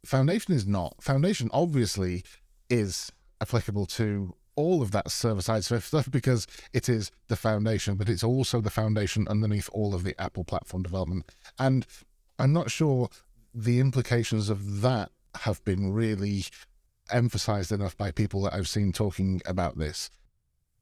Foundation 0.05 0.53
is 0.53 0.65
not. 0.65 0.95
Foundation 1.01 1.49
obviously 1.53 2.23
is 2.69 3.11
applicable 3.41 3.85
to 3.85 4.33
all 4.59 4.81
of 4.81 4.91
that 4.91 5.09
server 5.09 5.41
side 5.41 5.63
Swift 5.63 5.87
stuff 5.87 6.11
because 6.19 6.45
it 6.73 6.89
is 6.89 7.11
the 7.29 7.37
foundation, 7.37 7.95
but 7.95 8.09
it's 8.09 8.23
also 8.23 8.59
the 8.59 8.69
foundation 8.69 9.27
underneath 9.29 9.69
all 9.71 9.95
of 9.95 10.03
the 10.03 10.19
Apple 10.21 10.43
platform 10.43 10.83
development. 10.83 11.25
And 11.57 11.87
I'm 12.37 12.51
not 12.51 12.69
sure 12.69 13.09
the 13.53 13.79
implications 13.79 14.49
of 14.49 14.81
that 14.81 15.11
have 15.35 15.63
been 15.63 15.93
really 15.93 16.43
emphasized 17.11 17.71
enough 17.71 17.95
by 17.97 18.11
people 18.11 18.41
that 18.43 18.53
I've 18.53 18.67
seen 18.67 18.91
talking 18.91 19.41
about 19.45 19.77
this. 19.77 20.09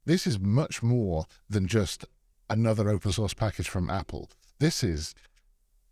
This 0.05 0.25
is 0.25 0.39
much 0.39 0.81
more 0.81 1.25
than 1.49 1.67
just 1.67 2.05
another 2.49 2.89
open 2.89 3.11
source 3.11 3.33
package 3.33 3.69
from 3.69 3.89
Apple. 3.89 4.29
This 4.59 4.83
is 4.83 5.13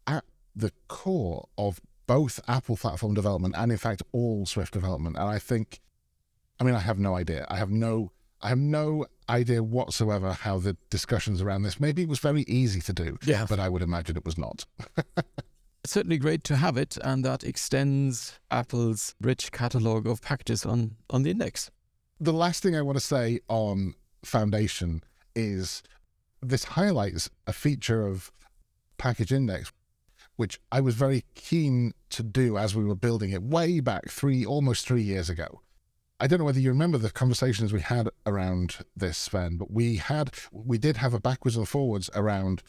at 0.08 0.24
the 0.56 0.72
core 0.88 1.48
of 1.58 1.82
both 2.08 2.40
Apple 2.48 2.78
platform 2.78 3.14
development 3.14 3.56
and, 3.58 3.72
in 3.72 3.78
fact, 3.78 4.02
all 4.12 4.46
Swift 4.46 4.74
development. 4.74 5.18
And 5.18 5.28
I 5.28 5.40
think, 5.40 5.82
I 6.60 6.64
mean, 6.64 6.76
I 6.76 6.80
have 6.80 7.00
no 7.00 7.16
idea. 7.16 7.46
I 7.50 7.58
have 7.58 7.70
no, 7.70 8.12
I 8.42 8.50
have 8.50 8.58
no 8.58 9.06
idea 9.30 9.64
whatsoever 9.64 10.34
how 10.34 10.60
the 10.60 10.78
discussions 10.90 11.42
around 11.42 11.64
this. 11.64 11.80
Maybe 11.80 12.04
it 12.04 12.10
was 12.10 12.20
very 12.20 12.44
easy 12.44 12.82
to 12.82 12.94
do, 12.94 13.18
yeah. 13.26 13.46
but 13.50 13.60
I 13.60 13.70
would 13.70 13.82
imagine 13.82 14.18
it 14.18 14.26
was 14.26 14.38
not. 14.38 14.66
it's 15.84 15.94
certainly 15.94 16.18
great 16.18 16.44
to 16.46 16.56
have 16.56 16.78
it, 16.78 16.98
and 17.04 17.26
that 17.26 17.44
extends 17.44 18.40
Apple's 18.52 19.16
rich 19.22 19.52
catalog 19.52 20.08
of 20.08 20.22
packages 20.22 20.66
on 20.66 20.96
on 21.10 21.24
the 21.24 21.32
index. 21.32 21.72
The 22.20 22.34
last 22.34 22.64
thing 22.64 22.76
I 22.76 22.82
want 22.82 22.98
to 22.98 23.04
say 23.04 23.42
on 23.50 23.96
Foundation 24.24 25.04
is 25.36 25.84
this 26.42 26.64
highlights 26.64 27.30
a 27.46 27.54
feature 27.54 28.08
of 28.08 28.32
Package 28.98 29.34
Index, 29.34 29.72
which 30.36 30.60
I 30.72 30.82
was 30.82 30.96
very 30.96 31.26
keen 31.36 31.94
to 32.12 32.24
do 32.24 32.58
as 32.58 32.76
we 32.76 32.86
were 32.86 32.96
building 32.96 33.32
it 33.32 33.44
way 33.44 33.80
back 33.80 34.10
three, 34.10 34.46
almost 34.46 34.88
three 34.88 35.02
years 35.02 35.30
ago. 35.30 35.62
I 36.20 36.28
don't 36.28 36.40
know 36.40 36.46
whether 36.46 36.60
you 36.60 36.70
remember 36.70 36.98
the 36.98 37.12
conversations 37.12 37.74
we 37.74 37.82
had 37.82 38.10
around 38.26 38.78
this, 38.96 39.18
Sven, 39.18 39.58
but 39.58 39.70
we 39.70 39.98
had, 39.98 40.32
we 40.52 40.78
did 40.78 40.98
have 40.98 41.14
a 41.14 41.20
backwards 41.20 41.58
and 41.58 41.68
forwards 41.68 42.10
around 42.16 42.64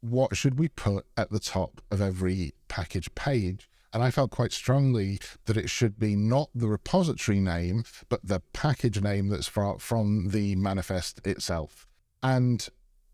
what 0.00 0.36
should 0.36 0.58
we 0.58 0.68
put 0.68 1.06
at 1.16 1.30
the 1.30 1.40
top 1.40 1.80
of 1.90 2.00
every 2.00 2.52
package 2.68 3.12
page. 3.14 3.68
And 3.92 4.02
I 4.02 4.10
felt 4.10 4.30
quite 4.30 4.52
strongly 4.52 5.18
that 5.46 5.56
it 5.56 5.68
should 5.68 5.98
be 5.98 6.16
not 6.16 6.48
the 6.54 6.68
repository 6.68 7.40
name, 7.40 7.84
but 8.08 8.20
the 8.24 8.40
package 8.52 9.02
name 9.02 9.28
that's 9.28 9.48
from 9.48 10.28
the 10.30 10.54
manifest 10.56 11.26
itself. 11.26 11.88
And 12.22 12.66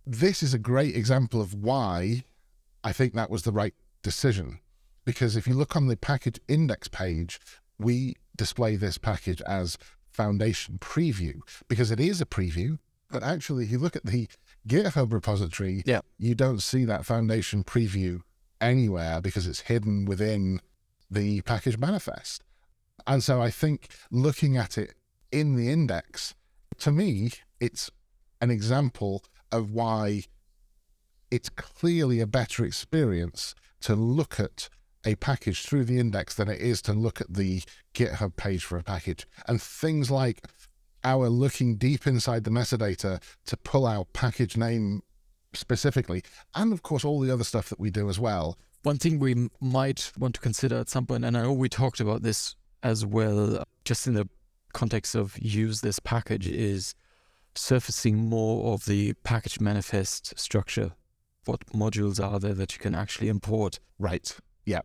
this 0.07 0.43
is 0.43 0.55
a 0.55 0.59
great 0.59 0.95
example 0.95 1.41
of 1.41 1.55
why 1.55 2.25
I 2.85 2.93
think 2.93 3.15
that 3.15 3.31
was 3.31 3.43
the 3.43 3.53
right 3.53 3.75
decision. 4.03 4.61
Because 5.05 5.35
if 5.35 5.47
you 5.47 5.55
look 5.55 5.75
on 5.75 5.87
the 5.87 5.97
package 5.97 6.39
index 6.47 6.89
page, 6.89 7.41
we 7.79 8.17
display 8.39 8.77
this 8.77 8.97
package 8.97 9.43
as 9.43 9.77
Foundation 10.11 10.79
Preview 10.79 11.41
because 11.69 11.91
it 11.91 12.01
is 12.01 12.23
a 12.23 12.27
preview. 12.27 12.79
But 13.11 13.23
actually, 13.23 13.65
if 13.65 13.71
you 13.71 13.79
look 13.79 13.97
at 13.97 14.07
the 14.07 14.29
GitHub 14.67 15.13
repository, 15.13 15.83
yeah. 15.85 16.01
you 16.19 16.35
don't 16.35 16.63
see 16.63 16.85
that 16.87 17.05
Foundation 17.05 17.65
Preview 17.65 18.23
anywhere 18.61 19.21
because 19.21 19.47
it's 19.47 19.61
hidden 19.61 20.05
within 20.07 20.61
the 21.11 21.43
package 21.43 21.79
manifest. 21.79 22.43
And 23.07 23.23
so 23.23 23.41
I 23.41 23.51
think 23.51 23.89
looking 24.11 24.57
at 24.57 24.77
it 24.77 24.95
in 25.31 25.57
the 25.57 25.71
index, 25.71 26.35
to 26.79 26.91
me, 26.91 27.31
it's 27.61 27.91
an 28.41 28.51
example 28.51 29.25
of 29.51 29.73
why 29.73 30.25
it's 31.31 31.49
clearly 31.49 32.21
a 32.21 32.27
better 32.27 32.65
experience 32.65 33.55
to 33.81 33.95
look 33.95 34.41
at 34.41 34.69
a 35.05 35.15
package 35.17 35.65
through 35.65 35.85
the 35.85 35.99
index 35.99 36.35
than 36.35 36.49
it 36.49 36.61
is 36.61 36.83
to 36.83 36.93
look 36.93 37.21
at 37.21 37.33
the 37.33 37.63
GitHub 37.95 38.37
page 38.37 38.65
for 38.65 38.79
a 38.79 38.83
package. 38.83 39.27
And 39.47 39.61
things 39.63 40.11
like 40.11 40.45
our 41.05 41.29
looking 41.29 41.77
deep 41.77 42.07
inside 42.07 42.45
the 42.45 42.51
metadata 42.51 43.23
to 43.47 43.57
pull 43.59 43.87
out 43.87 44.13
package 44.13 44.57
name 44.57 45.03
specifically, 45.55 46.23
and 46.55 46.73
of 46.73 46.83
course, 46.83 47.05
all 47.05 47.21
the 47.21 47.33
other 47.33 47.45
stuff 47.45 47.69
that 47.69 47.81
we 47.81 47.91
do 47.91 48.09
as 48.09 48.19
well. 48.19 48.59
One 48.83 48.99
thing 48.99 49.19
we 49.19 49.49
might 49.61 50.13
want 50.19 50.35
to 50.35 50.41
consider 50.41 50.77
at 50.77 50.89
some 50.89 51.07
point, 51.07 51.25
and 51.25 51.37
I 51.37 51.43
know 51.43 51.53
we 51.53 51.69
talked 51.69 52.01
about 52.01 52.23
this 52.23 52.55
as 52.83 53.05
well, 53.05 53.65
just 53.85 54.07
in 54.07 54.15
the 54.15 54.29
context 54.73 55.15
of 55.15 55.39
use 55.41 55.81
this 55.81 55.99
package, 55.99 56.47
is 56.47 56.95
surfacing 57.55 58.17
more 58.17 58.73
of 58.73 58.85
the 58.85 59.15
package 59.25 59.61
manifest 59.61 60.39
structure. 60.39 60.93
What 61.45 61.67
modules 61.67 62.23
are 62.23 62.39
there 62.39 62.55
that 62.55 62.75
you 62.75 62.79
can 62.79 62.95
actually 62.95 63.29
import? 63.29 63.81
Right. 63.99 64.37
Yeah. 64.69 64.83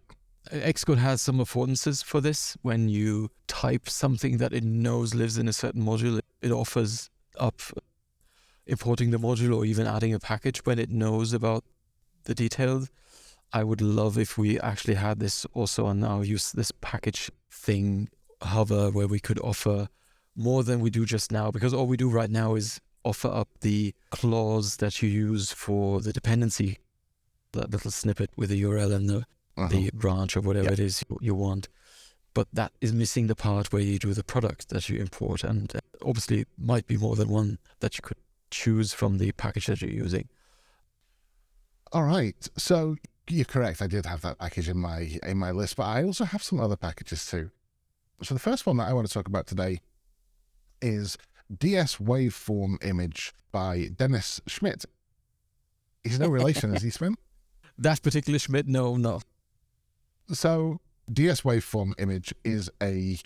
Xcode 0.49 0.99
has 0.99 1.21
some 1.21 1.39
affordances 1.39 2.01
for 2.01 2.21
this. 2.21 2.55
When 2.61 2.87
you 2.87 3.31
type 3.47 3.89
something 3.89 4.37
that 4.37 4.53
it 4.53 4.63
knows 4.63 5.13
lives 5.13 5.37
in 5.37 5.49
a 5.49 5.53
certain 5.53 5.83
module, 5.83 6.21
it 6.41 6.51
offers 6.51 7.09
up 7.37 7.59
importing 8.65 9.11
the 9.11 9.17
module 9.17 9.53
or 9.53 9.65
even 9.65 9.85
adding 9.85 10.13
a 10.13 10.19
package 10.19 10.65
when 10.65 10.79
it 10.79 10.89
knows 10.89 11.33
about 11.33 11.65
the 12.23 12.33
details. 12.33 12.89
I 13.51 13.65
would 13.65 13.81
love 13.81 14.17
if 14.17 14.37
we 14.37 14.57
actually 14.57 14.93
had 14.93 15.19
this 15.19 15.45
also 15.53 15.85
on 15.85 16.01
our 16.01 16.23
use 16.23 16.53
this 16.53 16.71
package 16.79 17.29
thing 17.51 18.07
hover 18.41 18.89
where 18.89 19.07
we 19.07 19.19
could 19.19 19.39
offer 19.39 19.89
more 20.33 20.63
than 20.63 20.79
we 20.79 20.91
do 20.91 21.05
just 21.05 21.29
now 21.29 21.51
because 21.51 21.73
all 21.73 21.87
we 21.87 21.97
do 21.97 22.09
right 22.09 22.31
now 22.31 22.55
is 22.55 22.79
offer 23.03 23.27
up 23.27 23.49
the 23.59 23.93
clause 24.11 24.77
that 24.77 25.01
you 25.01 25.09
use 25.09 25.51
for 25.51 25.99
the 25.99 26.13
dependency 26.13 26.79
that 27.51 27.69
little 27.71 27.91
snippet 27.91 28.31
with 28.35 28.49
the 28.49 28.63
URL 28.63 28.93
and 28.93 29.09
the, 29.09 29.25
uh-huh. 29.57 29.67
the 29.67 29.89
branch 29.93 30.35
or 30.35 30.41
whatever 30.41 30.71
it 30.71 30.79
is 30.79 31.03
you, 31.09 31.17
you 31.21 31.35
want 31.35 31.69
but 32.33 32.47
that 32.51 32.71
is 32.81 32.91
missing 32.91 33.27
the 33.27 33.35
part 33.35 33.71
where 33.71 33.81
you 33.81 33.99
do 33.99 34.13
the 34.13 34.23
product 34.23 34.69
that 34.69 34.89
you 34.89 34.99
import 34.99 35.43
and 35.43 35.73
obviously, 36.01 36.41
it 36.41 36.47
might 36.57 36.87
be 36.87 36.97
more 36.97 37.15
than 37.15 37.29
one 37.29 37.59
that 37.79 37.95
you 37.95 38.01
could 38.01 38.17
choose 38.49 38.93
from 38.93 39.17
the 39.17 39.31
package 39.33 39.67
that 39.67 39.81
you're 39.81 39.91
using 39.91 40.27
all 41.91 42.03
right 42.03 42.49
so 42.57 42.95
you're 43.29 43.45
correct 43.45 43.81
i 43.81 43.87
did 43.87 44.05
have 44.05 44.21
that 44.21 44.37
package 44.37 44.67
in 44.67 44.77
my 44.77 45.17
in 45.23 45.37
my 45.37 45.51
list 45.51 45.75
but 45.75 45.83
i 45.83 46.03
also 46.03 46.25
have 46.25 46.43
some 46.43 46.59
other 46.59 46.75
packages 46.75 47.25
too 47.25 47.49
so 48.21 48.33
the 48.33 48.39
first 48.39 48.65
one 48.65 48.77
that 48.77 48.87
i 48.87 48.93
want 48.93 49.07
to 49.07 49.13
talk 49.13 49.27
about 49.27 49.47
today 49.47 49.79
is 50.81 51.17
DS 51.59 51.97
Waveform 51.97 52.83
Image 52.83 53.33
by 53.51 53.89
Dennis 53.95 54.41
Schmidt. 54.47 54.85
He's 56.03 56.19
no 56.19 56.27
relation, 56.27 56.75
is 56.75 56.83
he, 56.83 56.89
Sven? 56.89 57.15
That 57.79 58.03
particular 58.03 58.37
Schmidt? 58.37 58.67
No, 58.67 58.97
no. 58.97 59.19
So 60.33 60.79
DS 61.11 61.41
Waveform 61.41 61.93
Image 61.99 62.33
is 62.43 62.69
a 62.81 63.17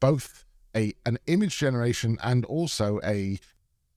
both 0.00 0.44
a 0.76 0.92
an 1.06 1.18
image 1.26 1.58
generation 1.58 2.18
and 2.22 2.44
also 2.44 3.00
a 3.04 3.38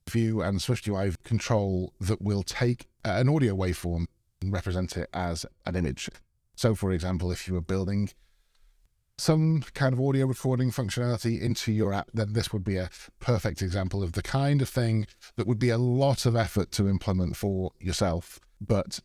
view 0.09 0.41
and 0.41 0.59
SwiftUI 0.59 1.15
control 1.23 1.93
that 1.99 2.21
will 2.21 2.43
take 2.43 2.87
an 3.03 3.29
audio 3.29 3.55
waveform 3.55 4.05
and 4.41 4.53
represent 4.53 4.95
it 4.95 5.09
as 5.13 5.45
an 5.65 5.75
image. 5.75 6.09
So, 6.55 6.75
for 6.75 6.91
example, 6.91 7.31
if 7.31 7.47
you 7.47 7.53
were 7.53 7.61
building 7.61 8.09
some 9.17 9.63
kind 9.73 9.93
of 9.93 9.99
audio 9.99 10.27
recording 10.27 10.71
functionality 10.71 11.41
into 11.41 11.71
your 11.71 11.93
app, 11.93 12.09
then 12.13 12.33
this 12.33 12.53
would 12.53 12.63
be 12.63 12.77
a 12.77 12.89
perfect 13.19 13.61
example 13.61 14.03
of 14.03 14.13
the 14.13 14.21
kind 14.21 14.61
of 14.61 14.69
thing 14.69 15.07
that 15.35 15.47
would 15.47 15.59
be 15.59 15.69
a 15.69 15.77
lot 15.77 16.25
of 16.25 16.35
effort 16.35 16.71
to 16.71 16.87
implement 16.87 17.35
for 17.35 17.71
yourself, 17.79 18.39
but 18.61 18.99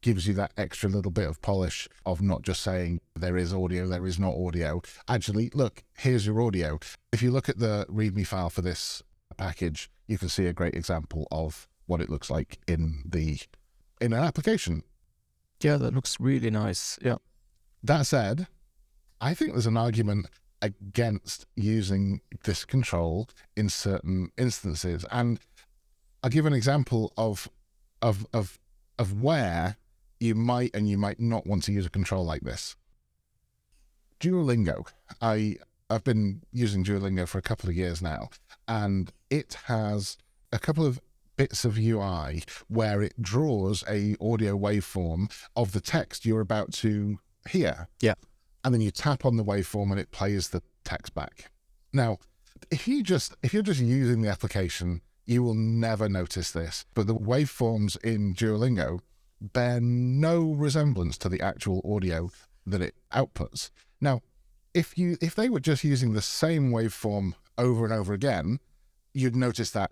gives 0.00 0.26
you 0.26 0.34
that 0.34 0.52
extra 0.56 0.88
little 0.88 1.10
bit 1.10 1.28
of 1.28 1.40
polish 1.42 1.88
of 2.06 2.22
not 2.22 2.42
just 2.42 2.62
saying 2.62 3.00
there 3.14 3.36
is 3.36 3.52
audio, 3.52 3.86
there 3.86 4.06
is 4.06 4.18
not 4.18 4.34
audio. 4.34 4.80
Actually, 5.08 5.50
look, 5.54 5.82
here's 5.96 6.26
your 6.26 6.40
audio. 6.40 6.78
If 7.12 7.22
you 7.22 7.30
look 7.30 7.48
at 7.48 7.58
the 7.58 7.86
README 7.88 8.26
file 8.26 8.50
for 8.50 8.62
this 8.62 9.02
package, 9.36 9.90
you 10.06 10.18
can 10.18 10.28
see 10.28 10.46
a 10.46 10.52
great 10.52 10.74
example 10.74 11.26
of 11.30 11.68
what 11.86 12.00
it 12.00 12.10
looks 12.10 12.30
like 12.30 12.58
in 12.66 13.02
the 13.04 13.38
in 14.00 14.12
an 14.12 14.22
application. 14.22 14.82
Yeah, 15.60 15.76
that 15.76 15.94
looks 15.94 16.20
really 16.20 16.50
nice. 16.50 16.98
Yeah. 17.02 17.16
That 17.82 18.06
said, 18.06 18.46
I 19.20 19.34
think 19.34 19.52
there's 19.52 19.66
an 19.66 19.76
argument 19.76 20.26
against 20.62 21.46
using 21.56 22.20
this 22.44 22.64
control 22.64 23.28
in 23.56 23.68
certain 23.68 24.30
instances. 24.36 25.04
And 25.10 25.40
I'll 26.22 26.30
give 26.30 26.46
an 26.46 26.52
example 26.52 27.12
of 27.16 27.48
of 28.02 28.26
of 28.32 28.58
of 28.98 29.22
where 29.22 29.76
you 30.20 30.34
might 30.34 30.70
and 30.74 30.88
you 30.88 30.98
might 30.98 31.20
not 31.20 31.46
want 31.46 31.64
to 31.64 31.72
use 31.72 31.86
a 31.86 31.90
control 31.90 32.24
like 32.24 32.42
this. 32.42 32.76
Duolingo. 34.20 34.86
I 35.20 35.56
I've 35.90 36.04
been 36.04 36.42
using 36.52 36.84
Duolingo 36.84 37.26
for 37.26 37.38
a 37.38 37.42
couple 37.42 37.68
of 37.68 37.76
years 37.76 38.02
now, 38.02 38.28
and 38.66 39.12
it 39.30 39.56
has 39.64 40.18
a 40.52 40.58
couple 40.58 40.84
of 40.84 41.00
bits 41.36 41.64
of 41.64 41.78
UI 41.78 42.42
where 42.66 43.00
it 43.00 43.22
draws 43.22 43.84
a 43.88 44.16
audio 44.20 44.58
waveform 44.58 45.32
of 45.54 45.72
the 45.72 45.80
text 45.80 46.26
you're 46.26 46.40
about 46.40 46.72
to 46.72 47.20
hear. 47.48 47.88
Yeah 48.00 48.14
and 48.64 48.74
then 48.74 48.80
you 48.80 48.90
tap 48.90 49.24
on 49.24 49.36
the 49.36 49.44
waveform 49.44 49.90
and 49.90 50.00
it 50.00 50.10
plays 50.10 50.48
the 50.48 50.62
text 50.84 51.14
back. 51.14 51.50
Now, 51.92 52.18
if 52.70 52.88
you 52.88 53.02
just 53.02 53.34
if 53.42 53.54
you're 53.54 53.62
just 53.62 53.80
using 53.80 54.22
the 54.22 54.28
application, 54.28 55.00
you 55.24 55.42
will 55.42 55.54
never 55.54 56.08
notice 56.08 56.50
this. 56.50 56.84
But 56.94 57.06
the 57.06 57.14
waveforms 57.14 57.96
in 58.02 58.34
Duolingo 58.34 59.00
bear 59.40 59.80
no 59.80 60.52
resemblance 60.52 61.16
to 61.18 61.28
the 61.28 61.40
actual 61.40 61.80
audio 61.84 62.30
that 62.66 62.82
it 62.82 62.94
outputs. 63.12 63.70
Now, 64.00 64.22
if 64.74 64.98
you 64.98 65.16
if 65.20 65.34
they 65.34 65.48
were 65.48 65.60
just 65.60 65.84
using 65.84 66.12
the 66.12 66.22
same 66.22 66.70
waveform 66.70 67.34
over 67.56 67.84
and 67.84 67.92
over 67.92 68.12
again, 68.12 68.60
you'd 69.14 69.36
notice 69.36 69.70
that 69.72 69.90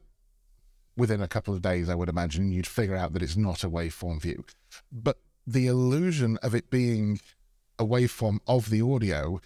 within 0.97 1.21
a 1.21 1.29
couple 1.29 1.55
of 1.55 1.63
days, 1.63 1.89
I 1.89 1.95
would 1.95 2.09
imagine, 2.09 2.53
you'd 2.53 2.67
figure 2.67 2.97
out 2.97 3.13
that 3.13 3.23
it's 3.23 3.37
not 3.37 3.65
a 3.65 3.71
waveform 3.71 4.21
view. 4.21 4.45
But 4.91 5.19
the 5.47 5.67
illusion 5.67 6.39
of 6.43 6.55
it 6.55 6.71
being 6.71 7.21
a 7.79 7.85
waveform 7.85 8.39
of 8.47 8.71
the 8.71 8.81
audio 8.81 9.41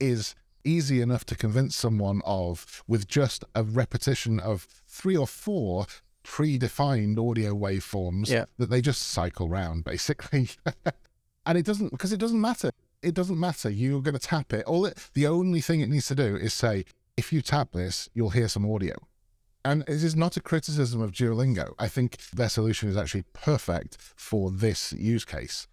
is 0.00 0.34
easy 0.64 1.02
enough 1.02 1.26
to 1.26 1.36
convince 1.36 1.76
someone 1.76 2.22
of 2.24 2.82
with 2.88 3.06
just 3.06 3.44
a 3.54 3.62
repetition 3.62 4.40
of 4.40 4.66
three 4.88 5.16
or 5.16 5.26
four 5.26 5.86
predefined 6.24 7.18
audio 7.18 7.54
waveforms 7.54 8.28
yeah. 8.28 8.44
that 8.58 8.70
they 8.70 8.80
just 8.80 9.02
cycle 9.02 9.48
round 9.48 9.84
basically. 9.84 10.50
and 11.46 11.58
it 11.58 11.64
doesn't 11.64 11.90
because 11.90 12.12
it 12.12 12.20
doesn't 12.20 12.40
matter. 12.40 12.70
It 13.02 13.14
doesn't 13.14 13.38
matter. 13.38 13.68
You're 13.70 14.00
going 14.00 14.14
to 14.14 14.20
tap 14.20 14.52
it. 14.52 14.64
All 14.64 14.86
it, 14.86 15.10
the 15.12 15.26
only 15.26 15.60
thing 15.60 15.80
it 15.80 15.90
needs 15.90 16.06
to 16.08 16.14
do 16.14 16.36
is 16.36 16.54
say, 16.54 16.86
if 17.16 17.32
you 17.32 17.42
tap 17.42 17.72
this, 17.72 18.08
you'll 18.14 18.30
hear 18.30 18.48
some 18.48 18.70
audio. 18.70 18.96
And 19.62 19.82
it 19.82 20.02
is 20.02 20.16
not 20.16 20.36
a 20.36 20.40
criticism 20.40 21.00
of 21.00 21.12
Duolingo. 21.12 21.74
I 21.78 21.88
think 21.88 22.16
their 22.30 22.48
solution 22.48 22.88
is 22.88 22.96
actually 22.96 23.24
perfect 23.34 23.98
for 24.16 24.50
this 24.50 24.92
use 24.94 25.24
case 25.24 25.68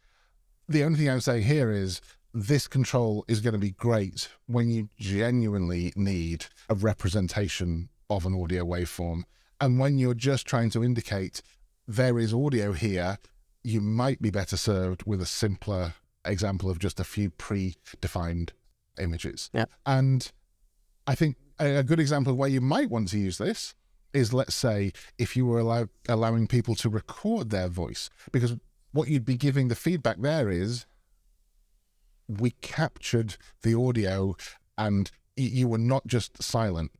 the 0.71 0.83
only 0.83 0.99
thing 0.99 1.09
I'm 1.09 1.21
saying 1.21 1.43
here 1.43 1.71
is 1.71 2.01
this 2.33 2.67
control 2.67 3.25
is 3.27 3.41
going 3.41 3.53
to 3.53 3.59
be 3.59 3.71
great 3.71 4.29
when 4.47 4.69
you 4.69 4.89
genuinely 4.97 5.91
need 5.95 6.45
a 6.69 6.75
representation 6.75 7.89
of 8.09 8.25
an 8.25 8.39
audio 8.41 8.63
waveform. 8.65 9.23
And 9.61 9.79
when 9.79 9.99
you're 9.99 10.15
just 10.15 10.47
trying 10.47 10.71
to 10.71 10.83
indicate 10.83 11.41
there 11.87 12.17
is 12.17 12.33
audio 12.33 12.73
here, 12.73 13.19
you 13.63 13.79
might 13.79 14.21
be 14.21 14.31
better 14.31 14.57
served 14.57 15.03
with 15.05 15.21
a 15.21 15.25
simpler 15.25 15.93
example 16.25 16.69
of 16.69 16.79
just 16.79 16.99
a 16.99 17.03
few 17.03 17.29
predefined 17.31 18.49
images. 18.99 19.49
Yeah. 19.53 19.65
And 19.85 20.31
I 21.05 21.15
think 21.15 21.35
a 21.59 21.83
good 21.83 21.99
example 21.99 22.33
of 22.33 22.39
where 22.39 22.49
you 22.49 22.61
might 22.61 22.89
want 22.89 23.09
to 23.09 23.19
use 23.19 23.37
this 23.37 23.75
is 24.13 24.33
let's 24.33 24.55
say 24.55 24.91
if 25.17 25.37
you 25.37 25.45
were 25.45 25.59
allow- 25.59 25.87
allowing 26.09 26.47
people 26.47 26.75
to 26.75 26.89
record 26.89 27.49
their 27.49 27.67
voice 27.67 28.09
because 28.31 28.55
what 28.91 29.07
you'd 29.07 29.25
be 29.25 29.37
giving 29.37 29.67
the 29.67 29.75
feedback 29.75 30.17
there 30.19 30.49
is 30.49 30.85
we 32.27 32.51
captured 32.61 33.37
the 33.61 33.75
audio 33.75 34.35
and 34.77 35.11
you 35.35 35.67
were 35.67 35.77
not 35.77 36.07
just 36.07 36.41
silent. 36.41 36.91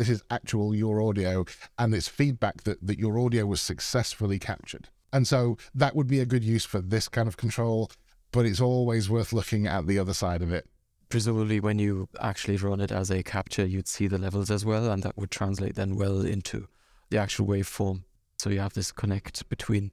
This 0.00 0.08
is 0.08 0.22
actual 0.30 0.74
your 0.74 1.02
audio 1.02 1.44
and 1.78 1.94
it's 1.94 2.08
feedback 2.08 2.62
that, 2.62 2.78
that 2.86 2.98
your 2.98 3.18
audio 3.18 3.44
was 3.44 3.60
successfully 3.60 4.38
captured. 4.38 4.88
And 5.12 5.28
so 5.28 5.58
that 5.74 5.94
would 5.94 6.06
be 6.06 6.20
a 6.20 6.24
good 6.24 6.42
use 6.42 6.64
for 6.64 6.80
this 6.80 7.06
kind 7.06 7.28
of 7.28 7.36
control, 7.36 7.90
but 8.32 8.46
it's 8.46 8.62
always 8.62 9.10
worth 9.10 9.30
looking 9.30 9.66
at 9.66 9.86
the 9.86 9.98
other 9.98 10.14
side 10.14 10.40
of 10.40 10.54
it. 10.54 10.66
Presumably, 11.10 11.60
when 11.60 11.78
you 11.78 12.08
actually 12.18 12.56
run 12.56 12.80
it 12.80 12.90
as 12.90 13.10
a 13.10 13.22
capture, 13.22 13.66
you'd 13.66 13.88
see 13.88 14.06
the 14.06 14.16
levels 14.16 14.50
as 14.50 14.64
well, 14.64 14.90
and 14.90 15.02
that 15.02 15.18
would 15.18 15.30
translate 15.30 15.74
then 15.74 15.96
well 15.96 16.22
into 16.22 16.66
the 17.10 17.18
actual 17.18 17.46
waveform. 17.46 18.04
So 18.38 18.48
you 18.48 18.60
have 18.60 18.72
this 18.72 18.92
connect 18.92 19.46
between 19.50 19.92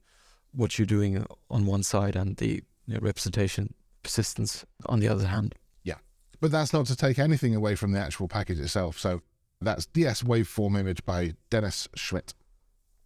what 0.54 0.80
you're 0.80 0.86
doing 0.86 1.26
on 1.50 1.66
one 1.66 1.84
side 1.84 2.16
and 2.16 2.38
the 2.38 2.64
you 2.86 2.94
know, 2.94 3.00
representation 3.02 3.74
persistence 4.04 4.66
on 4.86 5.02
the 5.02 5.10
other 5.10 5.28
hand. 5.28 5.56
Yeah. 5.84 5.98
But 6.40 6.52
that's 6.52 6.72
not 6.72 6.86
to 6.86 6.96
take 6.96 7.20
anything 7.20 7.54
away 7.56 7.76
from 7.76 7.92
the 7.92 8.00
actual 8.00 8.30
package 8.30 8.62
itself. 8.62 8.98
So 8.98 9.22
that's 9.62 9.86
DS 9.88 10.24
Waveform 10.24 10.80
Image 10.80 11.04
by 11.06 11.34
Dennis 11.50 11.88
Schmidt. 11.96 12.34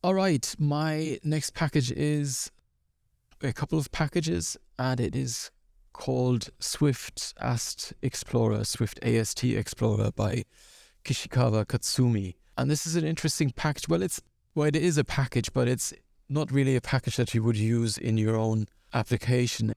All 0.04 0.14
right. 0.14 0.56
My 0.58 1.20
next 1.24 1.54
package 1.54 1.91
is 1.91 2.52
a 3.41 3.54
couple 3.54 3.80
of 3.80 3.91
packages, 3.91 4.58
and 4.78 4.99
it 4.99 5.16
is 5.16 5.52
called 5.93 6.49
Swift 6.60 7.34
AST 7.39 7.93
Explorer, 8.02 8.64
Swift 8.64 8.99
AST 9.04 9.43
Explorer 9.43 10.12
by 10.12 10.43
Kishikawa 11.06 11.66
Katsumi. 11.66 12.36
And 12.58 12.70
this 12.70 12.86
is 12.86 12.95
an 12.95 13.06
interesting 13.06 13.52
package. 13.52 13.88
Well, 13.88 14.02
it's 14.02 14.22
well, 14.54 14.68
it 14.68 14.76
is 14.76 14.97
a 14.97 15.04
package, 15.04 15.54
but 15.54 15.68
it's 15.68 15.93
not 16.28 16.52
really 16.52 16.76
a 16.76 16.82
package 16.82 17.16
that 17.18 17.34
you 17.34 17.43
would 17.43 17.58
use 17.58 17.97
in 17.97 18.18
your 18.18 18.36
own 18.36 18.68
application. 18.93 19.74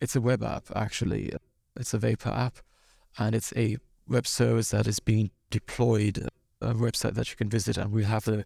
It's 0.00 0.16
a 0.16 0.20
web 0.20 0.42
app, 0.42 0.64
actually. 0.74 1.32
It's 1.76 1.94
a 1.94 1.98
Vapor 1.98 2.30
app, 2.30 2.58
and 3.18 3.34
it's 3.34 3.52
a 3.56 3.76
web 4.08 4.26
service 4.26 4.70
that 4.70 4.86
is 4.86 5.00
being 5.00 5.30
deployed, 5.50 6.28
a 6.60 6.74
website 6.74 7.14
that 7.14 7.30
you 7.30 7.36
can 7.36 7.48
visit, 7.48 7.76
and 7.76 7.92
we'll 7.92 8.06
have 8.06 8.24
the 8.24 8.44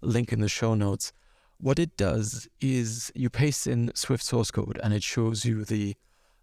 link 0.00 0.32
in 0.32 0.40
the 0.40 0.48
show 0.48 0.74
notes. 0.74 1.12
What 1.58 1.78
it 1.78 1.96
does 1.96 2.48
is 2.60 3.12
you 3.14 3.30
paste 3.30 3.66
in 3.66 3.90
Swift 3.94 4.24
source 4.24 4.50
code, 4.50 4.78
and 4.82 4.92
it 4.92 5.02
shows 5.02 5.44
you 5.44 5.64
the 5.64 5.96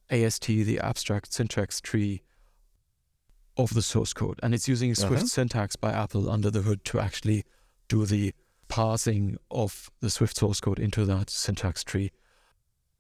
AST, 0.10 0.46
the 0.48 0.80
abstract 0.80 1.34
syntax 1.34 1.80
tree 1.82 2.22
of 3.58 3.74
the 3.74 3.82
source 3.82 4.14
code. 4.14 4.40
And 4.42 4.54
it's 4.54 4.68
using 4.68 4.96
Swift 4.96 5.14
Uh-huh. 5.14 5.26
syntax 5.28 5.76
by 5.76 5.92
Apple 5.92 6.30
under 6.30 6.50
the 6.50 6.62
hood 6.62 6.84
to 6.86 7.00
actually 7.00 7.44
do 7.88 8.06
the 8.06 8.34
parsing 8.68 9.38
of 9.52 9.92
the 10.00 10.10
Swift 10.10 10.38
source 10.38 10.62
code 10.62 10.80
into 10.80 11.06
that 11.06 11.30
syntax 11.30 11.84
tree. 11.84 12.12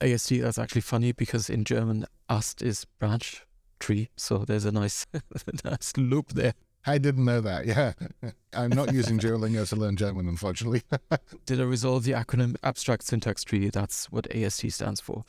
AST, 0.01 0.41
that's 0.41 0.57
actually 0.57 0.82
funny 0.82 1.12
because 1.14 1.49
in 1.49 1.64
German, 1.64 2.05
AST 2.30 2.62
is 2.62 2.86
branch 2.99 3.45
tree. 3.82 4.09
So 4.15 4.39
there's 4.39 4.65
a 4.65 4.71
nice, 4.71 5.05
nice 5.65 5.93
loop 5.97 6.29
there. 6.29 6.53
I 6.86 6.97
didn't 6.97 7.25
know 7.25 7.41
that. 7.41 7.65
Yeah. 7.65 7.93
I'm 8.53 8.71
not 8.71 8.93
using 8.93 9.19
Duolingo 9.19 9.67
to 9.69 9.75
learn 9.75 9.97
German, 9.97 10.27
unfortunately. 10.27 10.84
Did 11.45 11.61
I 11.61 11.63
resolve 11.63 12.03
the 12.03 12.13
acronym 12.13 12.55
abstract 12.63 13.03
syntax 13.03 13.43
tree? 13.43 13.69
That's 13.69 14.11
what 14.11 14.34
AST 14.34 14.71
stands 14.71 14.99
for. 14.99 15.23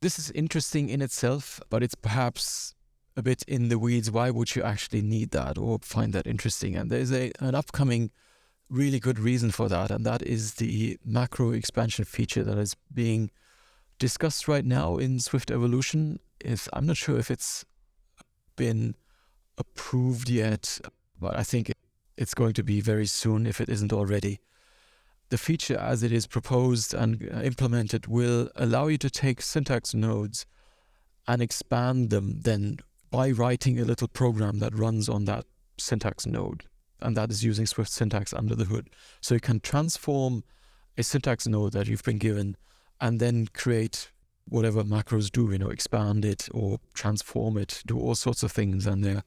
This 0.00 0.18
is 0.18 0.30
interesting 0.32 0.90
in 0.90 1.00
itself, 1.00 1.60
but 1.70 1.82
it's 1.82 1.94
perhaps 1.94 2.74
a 3.16 3.22
bit 3.22 3.42
in 3.48 3.68
the 3.68 3.78
weeds. 3.78 4.10
Why 4.10 4.30
would 4.30 4.54
you 4.54 4.62
actually 4.62 5.02
need 5.02 5.30
that 5.30 5.58
or 5.58 5.78
find 5.82 6.12
that 6.12 6.26
interesting? 6.26 6.76
And 6.76 6.90
there's 6.90 7.12
a 7.12 7.32
an 7.40 7.54
upcoming 7.54 8.10
really 8.70 9.00
good 9.00 9.18
reason 9.18 9.50
for 9.50 9.68
that, 9.68 9.90
and 9.90 10.04
that 10.06 10.22
is 10.22 10.54
the 10.54 10.98
macro 11.04 11.50
expansion 11.50 12.04
feature 12.04 12.44
that 12.44 12.58
is 12.58 12.76
being 12.92 13.30
discussed 13.98 14.48
right 14.48 14.64
now 14.64 14.96
in 14.96 15.18
Swift 15.20 15.50
Evolution. 15.50 16.20
If 16.40 16.68
I'm 16.72 16.86
not 16.86 16.96
sure 16.96 17.18
if 17.18 17.30
it's 17.30 17.64
been 18.56 18.94
approved 19.56 20.28
yet, 20.28 20.80
but 21.20 21.36
I 21.36 21.42
think 21.42 21.72
it's 22.16 22.34
going 22.34 22.52
to 22.54 22.62
be 22.62 22.80
very 22.80 23.06
soon 23.06 23.46
if 23.46 23.60
it 23.60 23.68
isn't 23.68 23.92
already. 23.92 24.40
The 25.30 25.38
feature 25.38 25.76
as 25.76 26.02
it 26.02 26.12
is 26.12 26.26
proposed 26.26 26.94
and 26.94 27.22
implemented 27.22 28.06
will 28.06 28.50
allow 28.56 28.86
you 28.86 28.98
to 28.98 29.10
take 29.10 29.42
syntax 29.42 29.94
nodes 29.94 30.46
and 31.26 31.42
expand 31.42 32.10
them 32.10 32.40
then 32.40 32.78
by 33.10 33.30
writing 33.30 33.78
a 33.78 33.84
little 33.84 34.08
program 34.08 34.58
that 34.60 34.76
runs 34.76 35.08
on 35.08 35.26
that 35.26 35.44
syntax 35.78 36.26
node. 36.26 36.64
And 37.00 37.16
that 37.16 37.30
is 37.30 37.44
using 37.44 37.66
SwiftSyntax 37.66 38.36
under 38.36 38.54
the 38.54 38.64
hood. 38.64 38.90
So 39.20 39.34
you 39.34 39.40
can 39.40 39.60
transform 39.60 40.44
a 40.96 41.02
syntax 41.02 41.46
node 41.46 41.72
that 41.72 41.86
you've 41.86 42.02
been 42.02 42.18
given 42.18 42.56
and 43.00 43.20
then 43.20 43.46
create 43.52 44.10
whatever 44.48 44.82
macros 44.82 45.30
do, 45.30 45.50
you 45.50 45.58
know, 45.58 45.68
expand 45.68 46.24
it 46.24 46.48
or 46.52 46.78
transform 46.94 47.56
it, 47.56 47.82
do 47.86 47.98
all 47.98 48.14
sorts 48.14 48.42
of 48.42 48.50
things. 48.50 48.86
And 48.86 49.04
there 49.04 49.16
are 49.16 49.24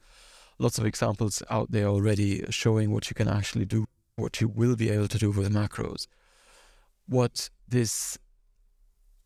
lots 0.60 0.78
of 0.78 0.86
examples 0.86 1.44
out 1.50 1.72
there 1.72 1.88
already 1.88 2.44
showing 2.50 2.92
what 2.92 3.10
you 3.10 3.14
can 3.14 3.28
actually 3.28 3.66
do, 3.66 3.86
what 4.16 4.42
you 4.42 4.48
will 4.48 4.76
be 4.76 4.90
able 4.90 5.08
to 5.08 5.18
do 5.18 5.32
with 5.32 5.54
macros. 5.54 6.08
What 7.08 7.50
this 7.68 8.18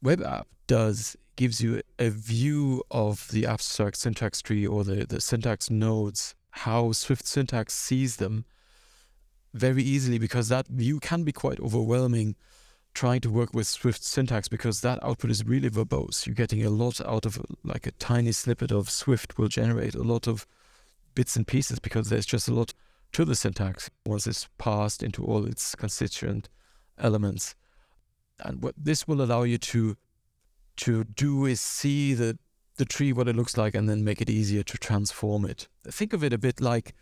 web 0.02 0.22
app 0.22 0.48
does 0.68 1.16
gives 1.36 1.62
you 1.62 1.82
a 2.00 2.10
view 2.10 2.84
of 2.91 3.28
the 3.32 3.46
abstract 3.46 3.98
syntax 3.98 4.41
tree 4.41 4.66
or 4.66 4.84
the, 4.84 5.06
the 5.06 5.20
syntax 5.20 5.70
nodes, 5.70 6.36
how 6.52 6.86
SwiftSyntax 6.86 7.72
sees 7.72 8.18
them 8.18 8.46
very 9.54 9.84
easily 9.84 10.18
because 10.18 10.50
that 10.50 10.68
view 10.68 11.00
can 11.00 11.24
be 11.24 11.32
quite 11.32 11.60
overwhelming 11.60 12.36
trying 12.96 13.22
to 13.22 13.30
work 13.30 13.54
with 13.54 13.68
SwiftSyntax 13.68 14.50
because 14.50 14.82
that 14.82 15.04
output 15.04 15.30
is 15.30 15.46
really 15.46 15.70
verbose. 15.70 16.26
You're 16.26 16.34
getting 16.34 16.66
a 16.66 16.70
lot 16.70 17.00
out 17.02 17.26
of 17.26 17.39
like 17.64 17.86
a 17.86 17.91
tiny 17.91 18.32
snippet 18.32 18.72
of 18.72 18.89
Swift 18.89 19.38
will 19.38 19.50
generate 19.50 19.93
a 19.93 20.02
lot 20.02 20.28
of 20.28 20.48
bits 21.14 21.36
and 21.36 21.46
pieces 21.46 21.78
because 21.78 22.10
there's 22.10 22.26
just 22.26 22.48
a 22.48 22.54
lot 22.54 22.74
to 23.12 23.26
the 23.26 23.36
syntax 23.36 23.89
once 24.06 24.26
it's 24.26 24.48
passed 24.58 25.04
into 25.04 25.24
all 25.24 25.46
its 25.46 25.76
constituent 25.76 26.50
elements. 26.98 27.54
And 28.39 28.64
what 28.64 28.76
this 28.78 29.08
will 29.08 29.22
allow 29.22 29.43
you 29.43 29.58
to 29.58 29.98
to 30.78 31.04
do 31.06 31.46
is 31.46 31.62
see 31.62 32.14
the 32.14 32.38
the 32.78 32.86
tree 32.86 33.14
what 33.14 33.30
it 33.30 33.36
looks 33.36 33.56
like 33.56 33.76
and 33.76 33.88
then 33.89 34.04
make 34.04 34.22
it 34.22 34.30
easier 34.30 34.64
to 34.64 34.78
transform 34.78 35.46
it. 35.46 35.68
Think 35.88 36.12
of 36.12 36.24
it 36.24 36.34
a 36.34 36.38
bit 36.38 36.60
like 36.60 36.93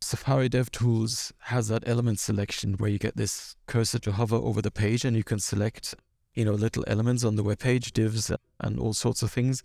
Safari 0.00 0.48
DevTools 0.48 1.32
has 1.40 1.68
that 1.68 1.82
element 1.86 2.20
selection 2.20 2.74
where 2.74 2.88
you 2.88 2.98
get 2.98 3.16
this 3.16 3.56
cursor 3.66 3.98
to 3.98 4.12
hover 4.12 4.36
over 4.36 4.62
the 4.62 4.70
page 4.70 5.04
and 5.04 5.16
you 5.16 5.24
can 5.24 5.38
select, 5.38 5.94
you 6.34 6.44
know, 6.44 6.52
little 6.52 6.84
elements 6.86 7.24
on 7.24 7.36
the 7.36 7.42
web 7.42 7.58
page, 7.58 7.92
divs 7.92 8.30
and 8.60 8.78
all 8.78 8.94
sorts 8.94 9.22
of 9.22 9.30
things, 9.30 9.62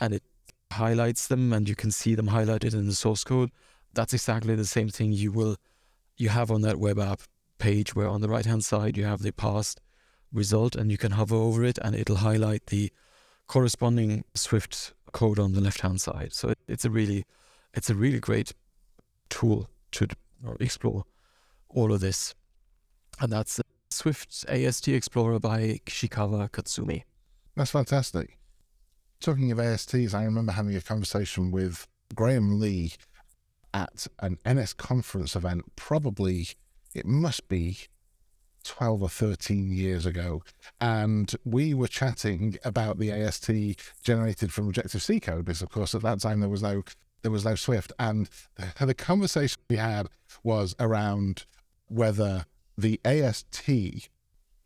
and 0.00 0.14
it 0.14 0.22
highlights 0.72 1.26
them 1.28 1.52
and 1.52 1.68
you 1.68 1.76
can 1.76 1.90
see 1.90 2.14
them 2.14 2.28
highlighted 2.28 2.72
in 2.72 2.86
the 2.86 2.94
source 2.94 3.24
code. 3.24 3.50
That's 3.92 4.14
exactly 4.14 4.56
the 4.56 4.64
same 4.64 4.88
thing 4.88 5.12
you 5.12 5.30
will 5.30 5.56
you 6.16 6.30
have 6.30 6.50
on 6.50 6.62
that 6.62 6.78
web 6.78 6.98
app 6.98 7.20
page 7.58 7.94
where 7.94 8.08
on 8.08 8.20
the 8.20 8.28
right 8.28 8.46
hand 8.46 8.64
side 8.64 8.96
you 8.96 9.04
have 9.04 9.22
the 9.22 9.32
parsed 9.32 9.80
result 10.32 10.74
and 10.74 10.90
you 10.90 10.98
can 10.98 11.12
hover 11.12 11.36
over 11.36 11.64
it 11.64 11.78
and 11.82 11.94
it'll 11.94 12.16
highlight 12.16 12.66
the 12.66 12.90
corresponding 13.46 14.24
Swift 14.34 14.92
code 15.12 15.38
on 15.38 15.52
the 15.52 15.60
left 15.60 15.82
hand 15.82 16.00
side. 16.00 16.32
So 16.32 16.48
it, 16.48 16.58
it's 16.66 16.84
a 16.84 16.90
really 16.90 17.24
it's 17.74 17.90
a 17.90 17.94
really 17.94 18.20
great 18.20 18.52
tool 19.28 19.68
to 19.94 20.08
explore 20.60 21.04
all 21.68 21.92
of 21.92 22.00
this. 22.00 22.34
And 23.20 23.32
that's 23.32 23.60
Swift 23.90 24.44
AST 24.48 24.88
Explorer 24.88 25.38
by 25.38 25.80
Kishikawa 25.86 26.50
Katsumi. 26.50 27.04
That's 27.56 27.70
fantastic. 27.70 28.38
Talking 29.20 29.52
of 29.52 29.60
ASTs, 29.60 30.12
I 30.12 30.24
remember 30.24 30.52
having 30.52 30.76
a 30.76 30.80
conversation 30.80 31.50
with 31.50 31.86
Graham 32.14 32.60
Lee 32.60 32.92
at 33.72 34.06
an 34.20 34.38
NSConference 34.44 35.34
event, 35.34 35.64
probably, 35.76 36.48
it 36.94 37.06
must 37.06 37.48
be 37.48 37.78
12 38.64 39.02
or 39.02 39.08
13 39.08 39.70
years 39.72 40.06
ago. 40.06 40.42
And 40.80 41.34
we 41.44 41.74
were 41.74 41.88
chatting 41.88 42.58
about 42.64 42.98
the 42.98 43.10
AST 43.10 43.50
generated 44.02 44.52
from 44.52 44.68
Objective 44.68 45.02
C 45.02 45.20
code, 45.20 45.44
because 45.44 45.62
of 45.62 45.70
course 45.70 45.94
at 45.94 46.02
that 46.02 46.20
time 46.20 46.40
there 46.40 46.48
was 46.48 46.62
no 46.62 46.82
there 47.24 47.32
was 47.32 47.44
no 47.44 47.54
Swift. 47.54 47.90
And 47.98 48.28
the, 48.78 48.94
conversation 48.94 49.60
we 49.68 49.76
had 49.76 50.08
was 50.44 50.76
around 50.78 51.46
whether 51.88 52.44
the 52.76 53.00
AST 53.02 53.70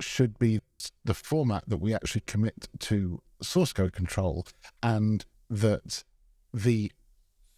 should 0.00 0.38
be 0.38 0.60
the 1.04 1.14
format 1.14 1.62
that 1.68 1.76
we 1.78 1.94
actually 1.94 2.22
commit 2.26 2.68
to 2.80 3.22
source 3.40 3.72
code 3.72 3.92
control 3.92 4.44
and 4.82 5.24
that 5.48 6.02
the 6.52 6.90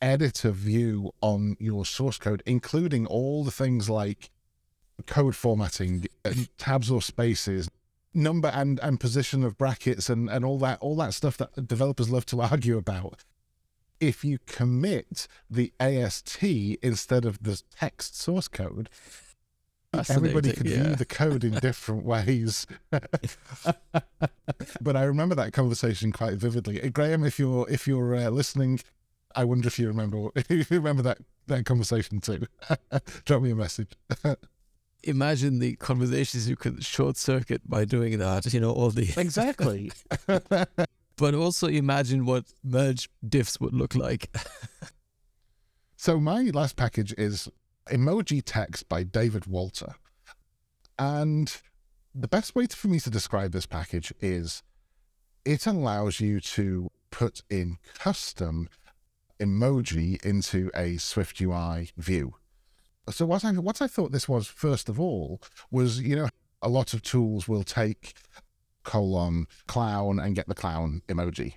editor 0.03 0.51
view 0.51 1.13
on 1.23 1.57
your 1.59 1.87
source 1.87 2.19
code, 2.19 2.43
including 2.45 3.07
all 3.07 3.43
the 3.43 3.51
things 3.51 3.89
like 3.89 4.31
code 5.07 5.35
formatting, 5.35 6.07
uh, 6.27 6.33
tabs 6.59 6.91
or 6.91 7.01
spaces, 7.01 7.71
number 8.13 8.49
and, 8.49 8.79
and 8.81 9.01
position 9.01 9.45
of 9.45 9.57
brackets 9.57 10.11
and, 10.11 10.29
and 10.29 10.45
all 10.45 10.59
that 10.59 10.79
all 10.81 10.97
that 10.97 11.15
stuff 11.15 11.37
that 11.39 11.67
developers 11.67 12.11
love 12.11 12.27
to 12.27 12.41
argue 12.43 12.77
about. 12.77 13.25
If 14.01 14.25
you 14.25 14.39
commit 14.47 15.29
the 15.49 15.73
AST 15.79 16.43
instead 16.43 17.25
of 17.25 17.43
the 17.43 17.63
text 17.71 18.19
source 18.19 18.49
code, 18.49 18.89
everybody 20.09 20.53
could 20.53 20.67
yeah. 20.67 20.83
view 20.83 20.97
the 20.97 21.05
code 21.05 21.45
in 21.45 21.55
different 21.55 22.05
ways. 22.05 22.67
but 22.91 24.97
I 24.97 25.03
remember 25.03 25.35
that 25.35 25.53
conversation 25.53 26.13
quite 26.13 26.35
vividly. 26.35 26.83
Uh, 26.83 26.89
Graham, 26.89 27.25
if 27.25 27.39
you're 27.39 27.69
if 27.69 27.87
you're 27.87 28.15
uh, 28.15 28.31
listening, 28.31 28.81
I 29.35 29.45
wonder 29.45 29.69
if 29.69 29.79
you 29.79 29.89
remember 29.89 30.29
if 30.35 30.71
you 30.71 30.79
remember 30.79 31.03
that 31.03 31.19
that 31.47 31.65
conversation 31.65 32.21
too. 32.21 32.47
Drop 33.25 33.43
me 33.43 33.51
a 33.51 33.57
message. 33.57 33.93
Imagine 35.03 35.61
the 35.61 35.77
conversations 35.77 36.49
you 36.49 36.57
could 36.57 36.85
short 36.85 37.17
circuit 37.17 37.69
by 37.69 37.87
doing 37.87 38.19
that, 38.19 38.53
you 38.53 38.61
know, 38.61 38.71
all 38.71 38.91
the 38.91 39.13
exactly. 39.17 39.91
But 41.21 41.35
also 41.35 41.66
imagine 41.66 42.25
what 42.25 42.47
merge 42.64 43.11
diffs 43.25 43.61
would 43.61 43.75
look 43.75 43.95
like. 43.95 44.35
so 45.97 46.18
my 46.18 46.45
last 46.55 46.77
package 46.77 47.12
is 47.18 47.47
Emoji 47.91 48.43
Text 48.43 48.89
by 48.89 49.03
David 49.03 49.47
Walter. 49.47 49.97
And 50.99 51.55
the 52.14 52.27
best 52.27 52.55
way 52.55 52.66
for 52.68 52.89
me 52.89 53.01
to 53.01 53.11
describe 53.11 53.53
this 53.53 53.66
package 53.66 54.14
is 54.21 54.62
it 55.45 55.66
allows 55.66 56.21
you 56.21 56.41
to 56.41 56.91
put 57.11 57.43
in 57.51 57.77
custom 57.93 58.71
emoji 59.39 60.25
into 60.25 60.71
a 60.75 60.95
SwiftUI 60.97 61.93
view. 61.99 62.37
So 63.11 63.27
what 63.27 63.45
I 63.45 63.53
what 63.53 63.83
I 63.83 63.87
thought 63.89 64.12
this 64.12 64.29
was 64.29 64.47
first 64.47 64.89
of 64.89 64.99
all 64.99 65.41
was 65.71 66.01
you 66.01 66.16
know 66.16 66.29
a 66.62 66.68
lot 66.71 66.95
of 66.95 67.03
tools 67.03 67.47
will 67.47 67.64
take 67.64 68.14
colon 68.85 69.47
clown 69.66 70.18
and 70.18 70.35
get 70.35 70.49
the 70.49 70.55
clown 70.55 71.03
emoji. 71.09 71.55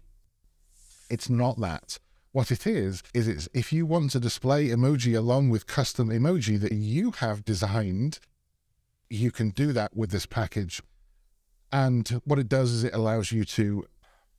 It's 1.10 1.30
not 1.30 1.60
that. 1.60 2.00
What 2.32 2.52
it 2.52 2.66
is 2.66 3.04
is 3.14 3.28
it's 3.28 3.48
if 3.54 3.72
you 3.72 3.86
want 3.86 4.12
to 4.12 4.20
display 4.20 4.70
emoji 4.70 5.16
along 5.16 5.50
with 5.50 5.68
custom 5.68 6.10
emoji 6.10 6.60
that 6.60 6.72
you 6.72 7.12
have 7.12 7.46
designed, 7.46 8.20
you 9.10 9.30
can 9.30 9.52
do 9.52 9.72
that 9.74 9.96
with 9.96 10.10
this 10.10 10.26
package. 10.26 10.82
And 11.72 12.08
what 12.26 12.40
it 12.40 12.50
does 12.50 12.72
is 12.72 12.84
it 12.84 12.94
allows 12.94 13.32
you 13.32 13.46
to 13.46 13.86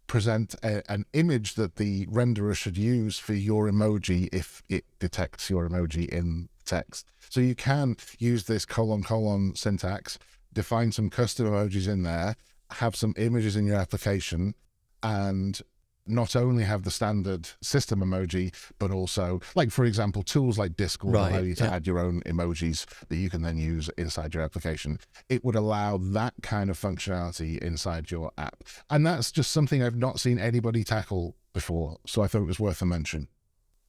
present 0.07 0.55
a, 0.63 0.83
an 0.91 1.05
image 1.13 1.55
that 1.55 1.77
the 1.77 2.07
renderer 2.07 2.55
should 2.55 2.77
use 2.77 3.19
for 3.19 3.35
your 3.35 3.69
emoji 3.69 4.29
if 4.33 4.63
it 4.69 4.85
detects 4.99 5.49
your 5.49 5.69
emoji 5.69 6.09
in 6.09 6.49
text. 6.65 7.07
So 7.31 7.41
you 7.41 7.55
can 7.55 7.97
use 8.19 8.45
this 8.45 8.65
colon 8.65 9.03
colon 9.03 9.55
syntax, 9.55 10.19
define 10.53 10.93
some 10.93 11.11
custom 11.11 11.47
emojis 11.47 11.89
in 11.89 12.03
there, 12.03 12.37
have 12.77 12.97
some 12.97 13.15
images 13.17 13.57
in 13.57 13.67
your 13.67 13.77
application, 13.77 14.55
and 15.03 15.61
not 16.07 16.37
only 16.37 16.65
have 16.65 16.83
the 16.83 16.91
standard 16.91 17.49
system 17.63 18.01
emoji, 18.01 18.55
but 18.79 18.91
also, 18.91 19.41
like 19.55 19.71
for 19.71 19.85
example, 19.85 20.23
tools 20.23 20.59
like 20.59 20.77
Discord 20.77 21.15
Right, 21.15 21.33
allow 21.33 21.41
you 21.41 21.55
to 21.55 21.65
yeah. 21.65 21.75
add 21.75 21.87
your 21.87 21.99
own 21.99 22.21
emojis 22.27 22.85
that 23.09 23.17
you 23.17 23.31
can 23.31 23.41
then 23.41 23.57
use 23.57 23.89
inside 23.97 24.35
your 24.35 24.43
application. 24.43 24.99
It 25.31 25.45
would 25.45 25.55
allow 25.55 25.97
that 25.99 26.35
kind 26.43 26.69
of 26.69 26.79
functionality 26.79 27.59
inside 27.59 28.11
your 28.11 28.33
app, 28.37 28.65
and 28.91 29.07
that's 29.07 29.33
just 29.33 29.51
something 29.51 29.83
I've 29.83 29.97
not 29.97 30.21
seen 30.21 30.39
anybody 30.39 30.85
tackle 30.85 31.37
before. 31.55 31.97
So 32.07 32.23
I 32.23 32.27
thought 32.27 32.43
it 32.43 32.47
was 32.47 32.61
worth 32.61 32.83
a 32.83 32.87
mention. 32.87 33.29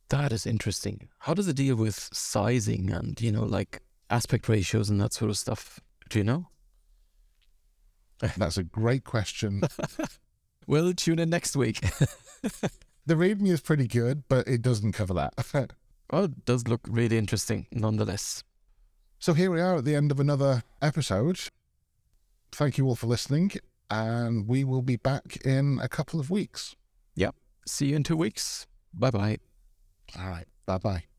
That 0.10 0.32
is 0.32 0.46
interesting. 0.46 1.10
How 1.20 1.34
does 1.34 1.48
it 1.48 1.56
deal 1.56 1.76
with 1.76 2.10
sizing 2.14 2.92
and, 2.92 3.20
you 3.20 3.32
know, 3.32 3.44
like 3.44 3.82
aspect 4.10 4.48
ratios 4.48 4.90
and 4.90 5.02
that 5.02 5.14
sort 5.14 5.32
of 5.32 5.38
stuff? 5.38 5.80
Do 6.10 6.20
you 6.20 6.24
know? 6.24 6.48
That's 8.38 8.58
a 8.58 8.64
great 8.64 9.04
question. 9.04 9.64
we'll 10.68 10.94
tune 10.94 11.20
in 11.20 11.30
next 11.30 11.56
week. 11.56 11.82
the 13.06 13.16
readme 13.16 13.48
is 13.48 13.62
pretty 13.62 13.88
good, 13.88 14.24
but 14.28 14.48
it 14.48 14.62
doesn't 14.62 14.94
cover 14.94 15.14
that. 15.14 15.74
well, 16.12 16.26
it 16.26 16.46
does 16.46 16.68
look 16.68 16.82
really 16.90 17.18
interesting 17.18 17.68
nonetheless. 17.72 18.44
So 19.20 19.34
here 19.34 19.52
we 19.52 19.62
are 19.62 19.78
at 19.78 19.86
the 19.86 19.96
end 19.96 20.12
of 20.12 20.20
another 20.20 20.64
episode. 20.82 21.40
Thank 22.52 22.78
you 22.78 22.88
all 22.88 22.96
for 22.96 23.08
listening, 23.08 23.52
and 23.90 24.48
we 24.48 24.64
will 24.64 24.82
be 24.82 24.98
back 24.98 25.38
in 25.44 25.80
a 25.82 25.90
couple 25.90 26.20
of 26.20 26.30
weeks. 26.30 26.76
Yep. 27.16 27.36
See 27.68 27.88
you 27.88 27.96
in 27.96 28.04
two 28.04 28.18
weeks. 28.18 28.68
Bye 28.94 29.12
bye. 29.12 29.38
All 30.18 30.30
right. 30.30 30.48
Bye 30.66 30.78
bye. 30.78 31.15